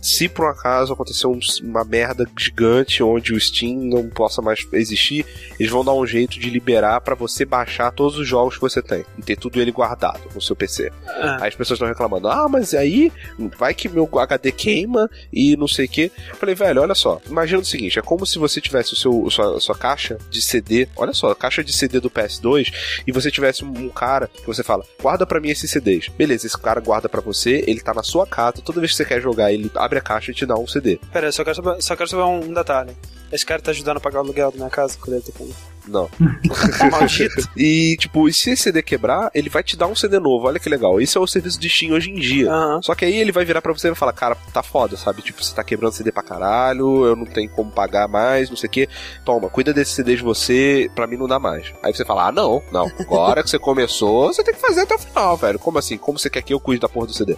[0.01, 4.61] Se por um acaso acontecer um- uma merda gigante onde o Steam não possa mais
[4.73, 5.27] existir,
[5.59, 8.81] eles vão dar um jeito de liberar pra você baixar todos os jogos que você
[8.83, 10.93] tem e ter tudo ele guardado no seu PC.
[11.07, 11.37] É.
[11.41, 13.11] Aí as pessoas estão reclamando, ah, mas aí
[13.59, 16.13] vai que meu HD queima e não sei o que.
[16.35, 19.31] Falei, velho, olha só, imagina o seguinte, é como se você tivesse o seu, a
[19.31, 23.31] sua, sua caixa de CD, olha só, a caixa de CD do PS2, e você
[23.31, 26.09] tivesse um, um cara que você fala, guarda pra mim esses CDs.
[26.09, 29.05] Beleza, esse cara guarda pra você, ele tá na sua casa, toda vez que você
[29.05, 31.01] quer jogar, ele abre a caixa e te dá um CD.
[31.13, 32.97] Pera, eu só quero saber, só quero saber um detalhe.
[33.33, 35.49] Esse cara tá ajudando a pagar o aluguel da minha casa quando ele tá com...
[35.87, 36.09] Não.
[36.91, 37.49] Maldito.
[37.57, 40.59] E, tipo, e se esse CD quebrar, ele vai te dar um CD novo, olha
[40.59, 41.01] que legal.
[41.01, 42.51] Isso é o serviço de Steam hoje em dia.
[42.83, 45.21] Só que aí ele vai virar pra você e vai falar, cara, tá foda, sabe?
[45.21, 48.69] Tipo, você tá quebrando CD pra caralho, eu não tenho como pagar mais, não sei
[48.69, 48.89] o quê.
[49.25, 51.73] Toma, cuida desse CD de você, pra mim não dá mais.
[51.83, 52.91] Aí você fala, ah, não, não.
[53.01, 55.59] Agora que você começou, você tem que fazer até o final, velho.
[55.59, 55.99] Como assim?
[55.99, 57.37] Como você quer que eu cuide da porra do CD?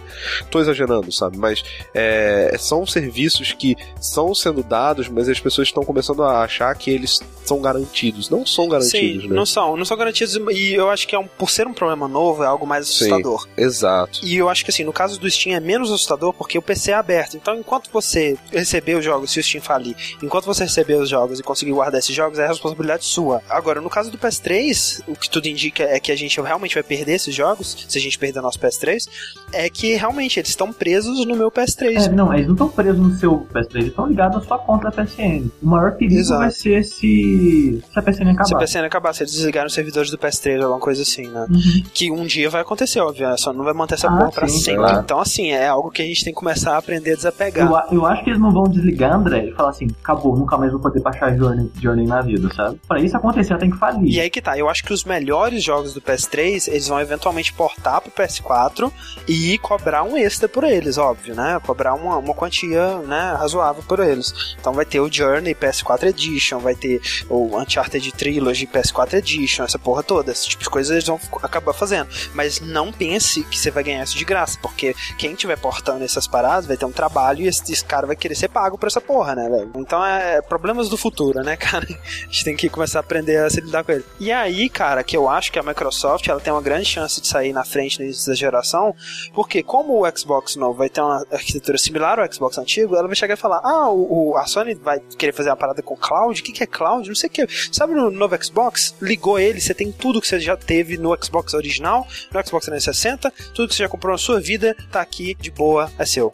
[0.49, 1.37] Tô exagerando, sabe?
[1.37, 1.63] Mas
[1.93, 6.89] é, são serviços que são sendo dados, mas as pessoas estão começando a achar que
[6.91, 8.29] eles são garantidos.
[8.37, 9.35] Não são garantidos, Sim, né?
[9.35, 12.07] não são, não são garantidos e eu acho que é um, por ser um problema
[12.07, 13.05] novo é algo mais Sim.
[13.05, 13.47] assustador.
[13.57, 14.19] Exato.
[14.23, 16.91] E eu acho que assim, no caso do Steam é menos assustador porque o PC
[16.91, 17.37] é aberto.
[17.37, 21.39] Então, enquanto você receber os jogos, se o Steam falir, enquanto você receber os jogos
[21.39, 23.41] e conseguir guardar esses jogos, é responsabilidade sua.
[23.49, 26.83] Agora, no caso do PS3, o que tudo indica é que a gente realmente vai
[26.83, 29.07] perder esses jogos, se a gente perder nosso PS3,
[29.51, 32.07] é que realmente eles estão presos no meu PS3.
[32.07, 34.89] É, não, eles não estão presos no seu PS3, eles estão ligados à sua conta
[34.89, 35.49] da PSN.
[35.61, 36.41] O maior perigo Exato.
[36.41, 38.45] vai ser se, se a PSN acabar.
[38.45, 41.27] Se a PSN acabar, se eles desligarem os servidores do PS3 ou alguma coisa assim,
[41.27, 41.45] né?
[41.49, 41.83] Uhum.
[41.93, 43.35] Que um dia vai acontecer, óbvio, né?
[43.37, 44.79] só não vai manter essa Ah, porra pra sim, sempre.
[44.81, 44.99] claro.
[45.01, 47.67] Então, assim, é algo que a gente tem que começar a aprender a desapegar.
[47.91, 50.71] Eu, eu acho que eles não vão desligar, André, e falar assim, acabou, nunca mais
[50.71, 52.79] vou poder baixar Journey, Journey na vida, sabe?
[52.87, 54.09] Pra isso acontecer, tem que falir.
[54.11, 57.51] E aí que tá, eu acho que os melhores jogos do PS3, eles vão eventualmente
[57.53, 58.91] portar pro PS4
[59.27, 61.59] e cobrar um extra por eles, óbvio, né?
[61.65, 64.55] Cobrar uma, uma quantia, né, razoável por eles.
[64.59, 69.79] Então vai ter o Journey PS4 Edition, vai ter o Uncharted Trilogy PS4 Edition, essa
[69.79, 72.07] porra toda, esse tipo de coisa eles vão acabar fazendo.
[72.33, 76.27] Mas não pense que você vai ganhar isso de graça, porque quem tiver portando essas
[76.27, 79.01] paradas vai ter um trabalho e esse, esse cara vai querer ser pago por essa
[79.01, 79.71] porra, né, velho?
[79.75, 81.85] Então é problemas do futuro, né, cara?
[81.87, 84.05] A gente tem que começar a aprender a se lidar com ele.
[84.19, 87.27] E aí, cara, que eu acho que a Microsoft ela tem uma grande chance de
[87.27, 88.95] sair na frente início da geração,
[89.33, 93.15] porque como o Xbox novo vai ter uma arquitetura similar ao Xbox antigo, ela vai
[93.15, 96.43] chegar e falar: ah, o- a Sony vai querer fazer uma parada com cloud, o
[96.43, 97.07] que, que é cloud?
[97.07, 97.47] Não sei o que.
[97.71, 98.95] Sabe no novo Xbox?
[99.01, 103.31] Ligou ele, você tem tudo que você já teve no Xbox original, no Xbox 360,
[103.53, 106.31] tudo que você já comprou na sua vida, tá aqui de boa, é seu.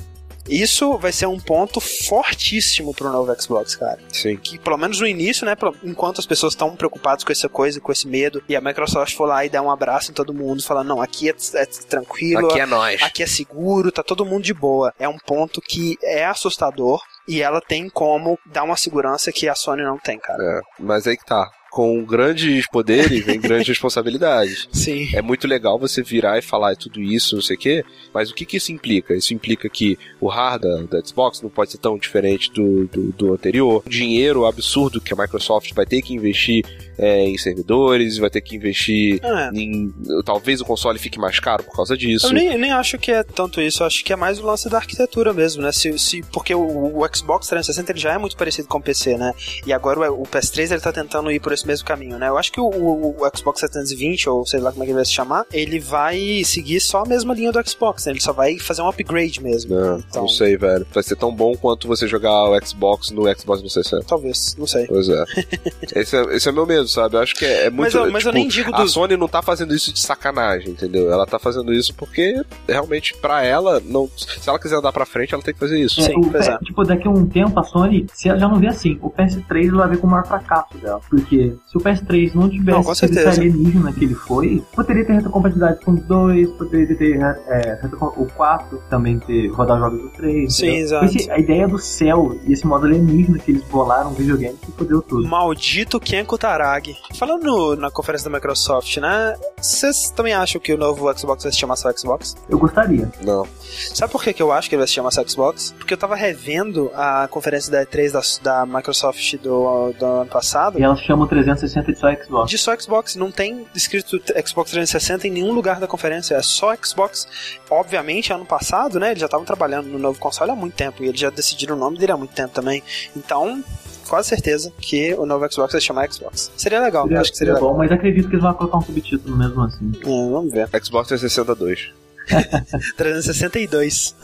[0.50, 4.36] Isso vai ser um ponto fortíssimo pro novo Xbox, cara Sim.
[4.36, 7.92] que pelo menos no início, né, enquanto as pessoas estão preocupadas com essa coisa, com
[7.92, 10.84] esse medo, e a Microsoft for lá e dar um abraço em todo mundo, falar,
[10.84, 13.02] não, aqui é, é tranquilo, Aqui é nós.
[13.04, 14.92] aqui é seguro, tá todo mundo de boa.
[14.98, 19.54] É um ponto que é assustador e ela tem como dar uma segurança que a
[19.54, 20.42] Sony não tem, cara.
[20.42, 21.48] É, mas aí que tá.
[21.72, 24.68] Com grandes poderes vem grandes responsabilidades.
[24.72, 25.10] Sim.
[25.14, 28.34] É muito legal você virar e falar tudo isso, não sei o quê, mas o
[28.34, 29.14] que, que isso implica?
[29.16, 33.34] Isso implica que o hardware da Xbox não pode ser tão diferente do, do, do
[33.34, 33.84] anterior.
[33.86, 36.66] O dinheiro absurdo que a Microsoft vai ter que investir
[36.98, 39.50] é, em servidores, vai ter que investir É.
[39.54, 39.94] em.
[40.26, 42.28] Talvez o console fique mais caro por causa disso.
[42.28, 44.70] Eu nem, nem acho que é tanto isso, eu acho que é mais o lance
[44.70, 45.72] da arquitetura mesmo, né?
[45.72, 46.62] Se, se, porque o,
[46.98, 49.34] o Xbox 360 ele já é muito parecido com o PC, né?
[49.66, 52.28] E agora o, o PS3 ele tá tentando ir por esse mesmo caminho, né?
[52.30, 54.98] Eu acho que o, o- o Xbox 720, ou sei lá como é que ele
[54.98, 58.12] vai se chamar, ele vai seguir só a mesma linha do Xbox, né?
[58.14, 59.76] Ele só vai fazer um upgrade mesmo.
[59.76, 60.86] Não, então, não sei, velho.
[60.94, 64.06] Vai ser tão bom quanto você jogar o Xbox no Xbox 360.
[64.08, 64.86] talvez, não sei.
[64.88, 65.24] Pois é.
[65.96, 66.36] esse é.
[66.36, 67.16] Esse é o meu medo, sabe?
[67.16, 67.82] Eu acho que é, é muito.
[67.82, 70.00] Mas eu- mas eu tipo, nem digo A dos- Sony não tá fazendo isso de
[70.00, 71.12] sacanagem, entendeu?
[71.12, 75.34] Ela tá fazendo isso porque realmente, pra ela, não, se ela quiser andar pra frente,
[75.34, 76.00] ela tem que fazer isso.
[76.02, 76.58] É, Sim, o é.
[76.60, 79.68] Tipo, daqui a um tempo a Sony, se ela já não vê assim, o PS3
[79.70, 81.02] ela vai ver como o maior fracasso dela.
[81.10, 85.84] Porque porque se o PS3 não tivesse sido alienígena que ele foi, poderia ter retrocompatibilidade
[85.84, 87.80] com o 2, poderia ter é,
[88.18, 90.54] o 4 também ter rodar jogos do 3.
[90.54, 90.84] Sim, entendeu?
[90.84, 91.06] exato.
[91.06, 94.72] Esse- a ideia do céu e esse modo alienígena que eles bolaram no videogame que
[94.72, 95.28] fodeu tudo.
[95.28, 96.96] Maldito Ken Kutaragi.
[97.16, 99.36] Falando no- na conferência da Microsoft, né?
[99.62, 102.36] Vocês também acham que o novo Xbox vai se chamar só Xbox?
[102.50, 103.10] Eu gostaria.
[103.24, 103.46] Não.
[103.94, 105.74] Sabe por que, que eu acho que ele vai se chamar só Xbox?
[105.78, 108.12] Porque eu tava revendo a conferência da E3
[108.44, 110.80] da, da Microsoft do, do ano passado.
[110.80, 112.50] E elas chamam o 360 de só Xbox.
[112.50, 116.76] De só Xbox, não tem escrito Xbox 360 em nenhum lugar da conferência, é só
[116.76, 117.28] Xbox.
[117.70, 121.08] Obviamente, ano passado, né, eles já estavam trabalhando no novo console há muito tempo, e
[121.08, 122.84] eles já decidiram o nome dele há muito tempo também.
[123.16, 123.64] Então,
[124.08, 126.52] quase certeza que o novo Xbox vai se chamar Xbox.
[126.58, 127.74] Seria legal, Seria, acho que seria seria legal.
[127.74, 129.92] bom, mas acredito que eles vão colocar um subtítulo mesmo assim.
[130.02, 130.68] É, vamos ver.
[130.84, 131.92] Xbox 362.
[132.98, 134.16] 362.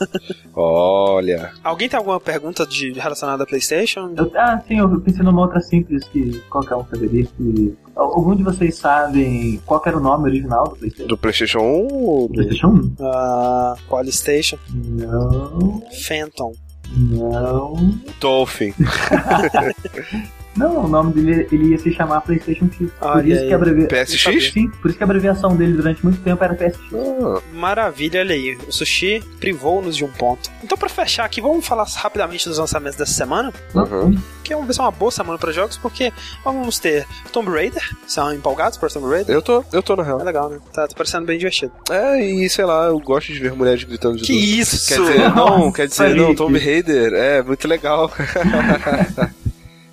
[0.54, 1.52] Olha.
[1.62, 4.12] Alguém tem alguma pergunta de, relacionada a PlayStation?
[4.16, 7.26] Eu, ah, sim, eu pensei numa outra simples que qualquer um saberia.
[7.36, 11.08] Que, algum de vocês sabem qual era o nome original do PlayStation?
[11.08, 12.34] Do PlayStation 1 ou do...
[12.34, 12.70] PlayStation 1?
[12.70, 14.58] Uh, Polystation?
[14.72, 16.52] Não, Phantom.
[16.96, 17.74] não.
[18.20, 18.72] Dolphin?
[20.56, 22.90] Não, o nome dele ele ia se chamar PlayStation X.
[22.98, 23.48] Por Olha isso aí.
[23.48, 23.86] que a abrevia...
[23.88, 24.52] PSX?
[24.52, 26.78] Sim, por isso que a abreviação dele durante muito tempo era PSX.
[26.94, 28.56] Ah, Maravilha, olha aí.
[28.66, 30.50] O Sushi privou-nos de um ponto.
[30.62, 33.52] Então, pra fechar aqui, vamos falar rapidamente dos lançamentos dessa semana.
[33.74, 34.16] Uhum.
[34.42, 36.12] Que é uma, vai ser uma boa semana para jogos, porque
[36.44, 37.82] vamos ter Tomb Raider.
[38.06, 39.34] São empolgados por Tomb Raider?
[39.34, 40.22] eu tô, eu tô na É real.
[40.22, 40.58] legal, né?
[40.72, 41.72] Tá, tá parecendo bem divertido.
[41.90, 44.60] É, e sei lá, eu gosto de ver mulheres gritando de Que dor.
[44.60, 44.86] isso?
[44.88, 46.34] Quer dizer, não, Nossa, quer dizer, não.
[46.34, 48.10] Tomb Raider, é, muito legal.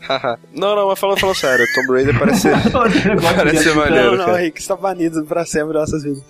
[0.54, 2.54] não, não, mas falando, falando sério, Tomb Raider parece ser...
[3.36, 4.18] Parece ser maneiro.
[4.18, 4.36] Não, não.
[4.36, 6.24] Rick, você tá banido pra sempre nossas vidas.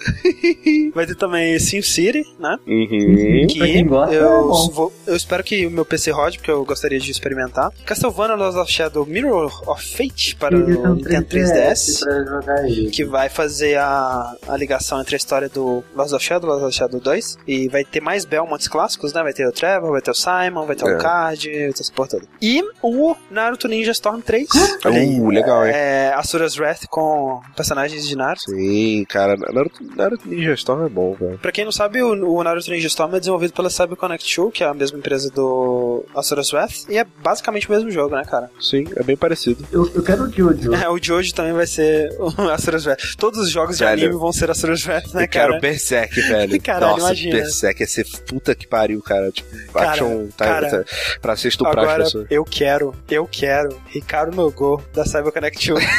[0.93, 2.57] Vai ter também Sim City, né?
[2.67, 3.47] Uhum.
[3.47, 4.69] Que gosta, é eu, bom.
[4.71, 7.71] vou- eu espero que o meu PC rode, porque eu gostaria de experimentar.
[7.85, 10.59] Castlevania Lost of Shadow Mirror of Fate para o
[10.95, 11.99] Nintendo 3DS.
[12.03, 12.89] Pra jogar ele.
[12.89, 16.65] Que vai fazer a, a ligação entre a história do Lost of Shadow e Lost
[16.65, 17.37] of Shadow 2.
[17.47, 19.21] E vai ter mais Belmonts clássicos, né?
[19.23, 20.95] Vai ter o Trevor, vai ter o Simon, vai ter É.
[20.95, 22.23] o Card, vai ter porra toda.
[22.41, 24.47] E o Naruto Ninja Storm 3.
[24.85, 25.19] Olha aí.
[25.19, 25.71] Uh, legal, hein?
[25.73, 28.49] É, Asura's Wrath com personagens de Naruto.
[28.51, 31.37] Sim, cara, Naruto, Naruto Ninja Storm é bom, velho.
[31.39, 34.63] Pra quem não sabe, o, o Naruto Ninja Storm é desenvolvido pela CyberConnect 2, que
[34.63, 38.49] é a mesma empresa do Asura's Wrath, e é basicamente o mesmo jogo, né, cara?
[38.59, 39.65] Sim, é bem parecido.
[39.71, 40.73] Eu, eu quero o Jojo.
[40.83, 43.15] É, o de hoje também vai ser o Asura's Wrath.
[43.17, 44.03] Todos os jogos de Velho.
[44.05, 45.59] anime vão ser Asura's Wrath, né, eu quero cara?
[45.61, 46.61] Berserk, velho.
[46.61, 47.35] Caralho, Nossa, imagina.
[47.37, 49.31] Berserk ia ser puta que pariu, cara.
[49.31, 50.85] Tipo, Cara, action cara, tá-
[51.21, 52.27] pra ser estuprar as Agora, pessoas.
[52.29, 53.52] eu quero, eu quero
[53.87, 55.85] Ricardo Nogô, da CyberConnect 2.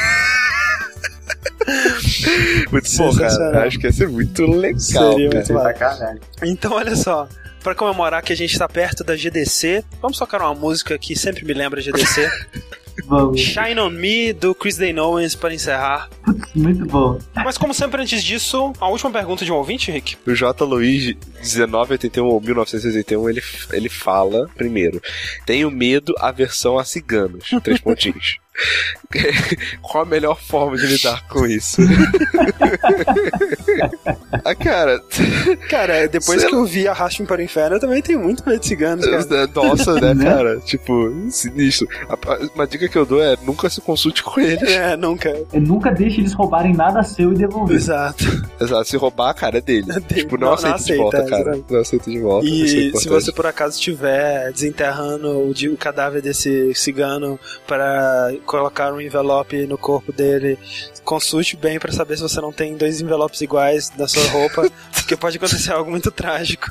[2.71, 3.67] Muito bom, cara.
[3.67, 5.99] Acho que ia ser muito legal, Seria muito legal.
[6.43, 7.29] Então, olha só.
[7.63, 11.47] Pra comemorar que a gente tá perto da GDC, vamos tocar uma música que sempre
[11.47, 12.31] me lembra GDC.
[13.07, 13.41] Vamos.
[13.41, 16.09] Shine on Me, do Chris Day Owens, para encerrar.
[16.55, 17.19] Muito bom.
[17.35, 20.17] Mas como sempre, antes disso, a última pergunta de um ouvinte, Rick.
[20.27, 20.65] O J.
[20.65, 21.15] Luiz,
[21.45, 23.43] 1981 ou 1981, ele,
[23.73, 25.01] ele fala, primeiro,
[25.47, 27.51] tenho medo, aversão a ciganos.
[27.63, 28.39] Três pontinhos.
[29.83, 31.83] Qual a melhor forma de lidar com isso?
[34.45, 35.01] ah, cara,
[35.69, 38.61] Cara, depois Sei que eu vi Arraste-me para o Inferno, eu também tenho muito medo
[38.61, 39.47] de ciganos, cara.
[39.55, 40.25] nossa, né, Né?
[40.25, 40.61] cara?
[40.61, 41.89] Tipo, sinistro.
[42.55, 44.69] Uma dica que eu dou é nunca se consulte com eles.
[44.71, 45.31] É, nunca.
[45.53, 47.77] Eu nunca deixe eles roubarem nada seu e devolver.
[47.77, 48.25] Exato.
[48.61, 49.87] Exato, se roubar, cara, é dele.
[49.91, 50.21] É dele.
[50.23, 51.34] Tipo, não, Não- aceita, não de aceita, volta, cara.
[51.71, 52.47] Não aceita de volta.
[52.49, 57.39] isso é E se você por acaso estiver desenterrando o, di- o cadáver desse cigano
[57.67, 60.59] para colocar um envelope no corpo dele,
[61.05, 65.17] consulte bem para saber se você não tem dois envelopes iguais na sua roupa, porque
[65.17, 66.71] pode acontecer algo muito trágico.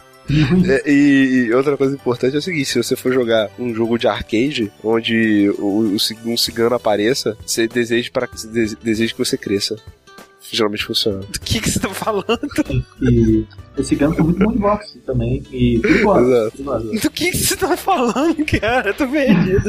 [0.70, 3.98] É, e, e outra coisa importante é o seguinte: se você for jogar um jogo
[3.98, 9.38] de arcade, onde o, o um cigano apareça, você deseja, para, dese- deseja que você
[9.38, 9.76] cresça.
[10.54, 11.18] Geralmente funciona.
[11.20, 12.28] Do que, que você tá falando?
[13.02, 13.44] E
[13.78, 15.44] esse gano foi muito bom de boxe também.
[15.52, 16.52] E perigoso.
[16.60, 16.84] Exato.
[17.02, 18.90] Do que, que você tá falando, cara?
[18.90, 19.68] Eu tô perdido.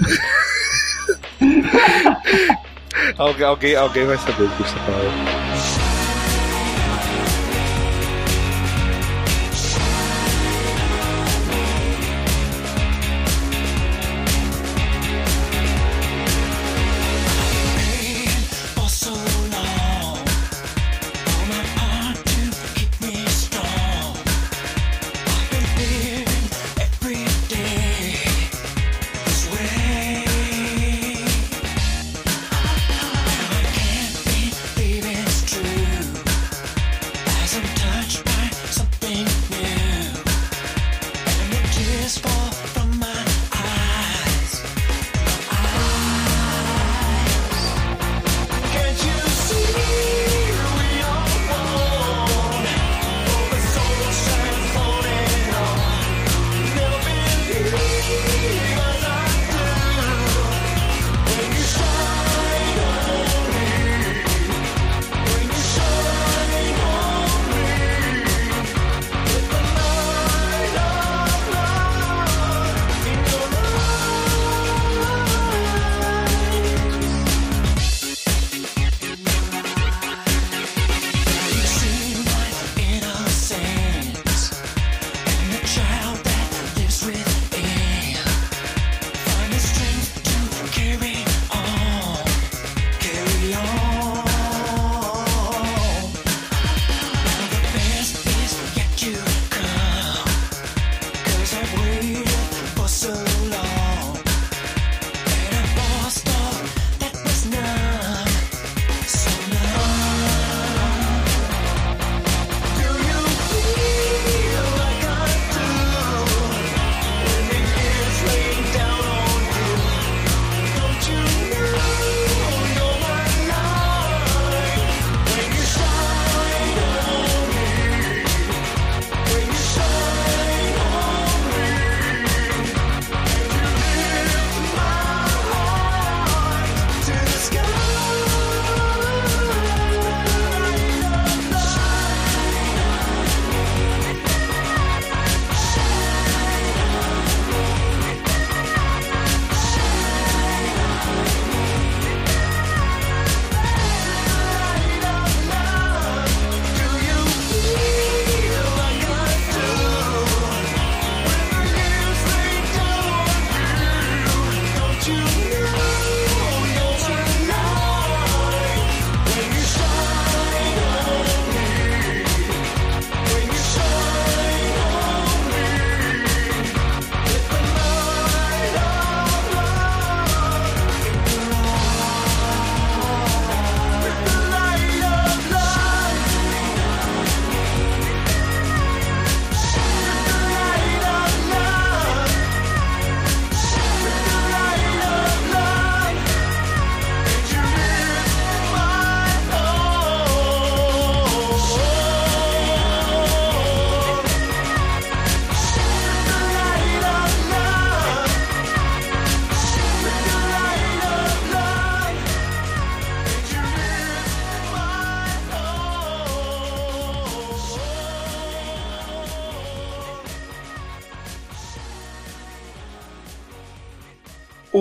[3.18, 5.83] Algu- alguém, alguém vai saber do que você tá falando.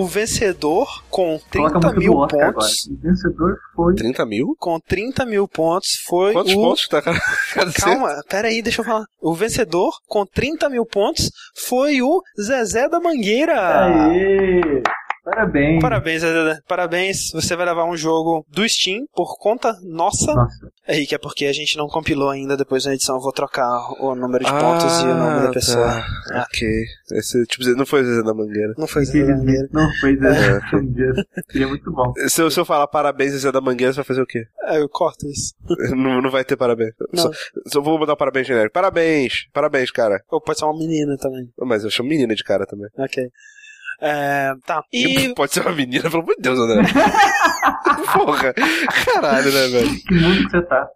[0.04, 2.34] O vencedor com Coloca 30 muito mil pontos.
[2.40, 2.66] agora.
[2.90, 3.94] O vencedor foi.
[3.94, 4.56] 30 mil?
[4.58, 6.56] Com 30 mil pontos foi Quantos o.
[6.56, 7.18] pontos tá cada
[7.80, 9.04] Calma, pera aí, deixa eu falar.
[9.20, 11.30] O vencedor com 30 mil pontos
[11.66, 13.54] foi o Zezé da Mangueira.
[14.08, 14.82] Aê!
[15.24, 15.80] Parabéns.
[15.80, 16.58] Parabéns, Zezé.
[16.68, 17.30] Parabéns.
[17.32, 20.34] Você vai levar um jogo do Steam por conta nossa.
[20.34, 22.56] Nossa, Aí, que é porque a gente não compilou ainda.
[22.58, 23.70] Depois na edição eu vou trocar
[24.00, 25.86] o número de pontos e o nome da pessoa.
[26.28, 26.42] Tá.
[26.46, 26.68] Ok.
[27.12, 28.74] Esse, tipo, não foi o Zezé da Mangueira.
[28.76, 29.68] Não foi Zezé da Mangueira.
[29.72, 30.32] não foi É.
[30.34, 31.26] Zé Mangueira.
[31.50, 32.12] Seria muito bom.
[32.28, 34.44] Se eu, se eu falar parabéns, Zezé da Mangueira, você vai fazer o quê?
[34.64, 35.54] É, eu corto isso.
[35.96, 36.92] não, não vai ter parabéns.
[37.12, 37.22] Não.
[37.22, 37.30] Só,
[37.66, 38.74] só vou mandar um parabéns genérico.
[38.74, 39.48] Parabéns!
[39.54, 40.22] Parabéns, cara.
[40.30, 41.48] Ou pode ser uma menina também.
[41.60, 42.88] Mas eu chamo menina de cara também.
[42.98, 43.26] Ok.
[44.00, 44.82] É, tá.
[44.92, 46.82] E Pode ser uma menina, pelo amor de Deus, André.
[48.12, 48.54] Porra.
[49.04, 50.00] Caralho, né, velho?
[50.02, 50.88] Que mundo que você tá?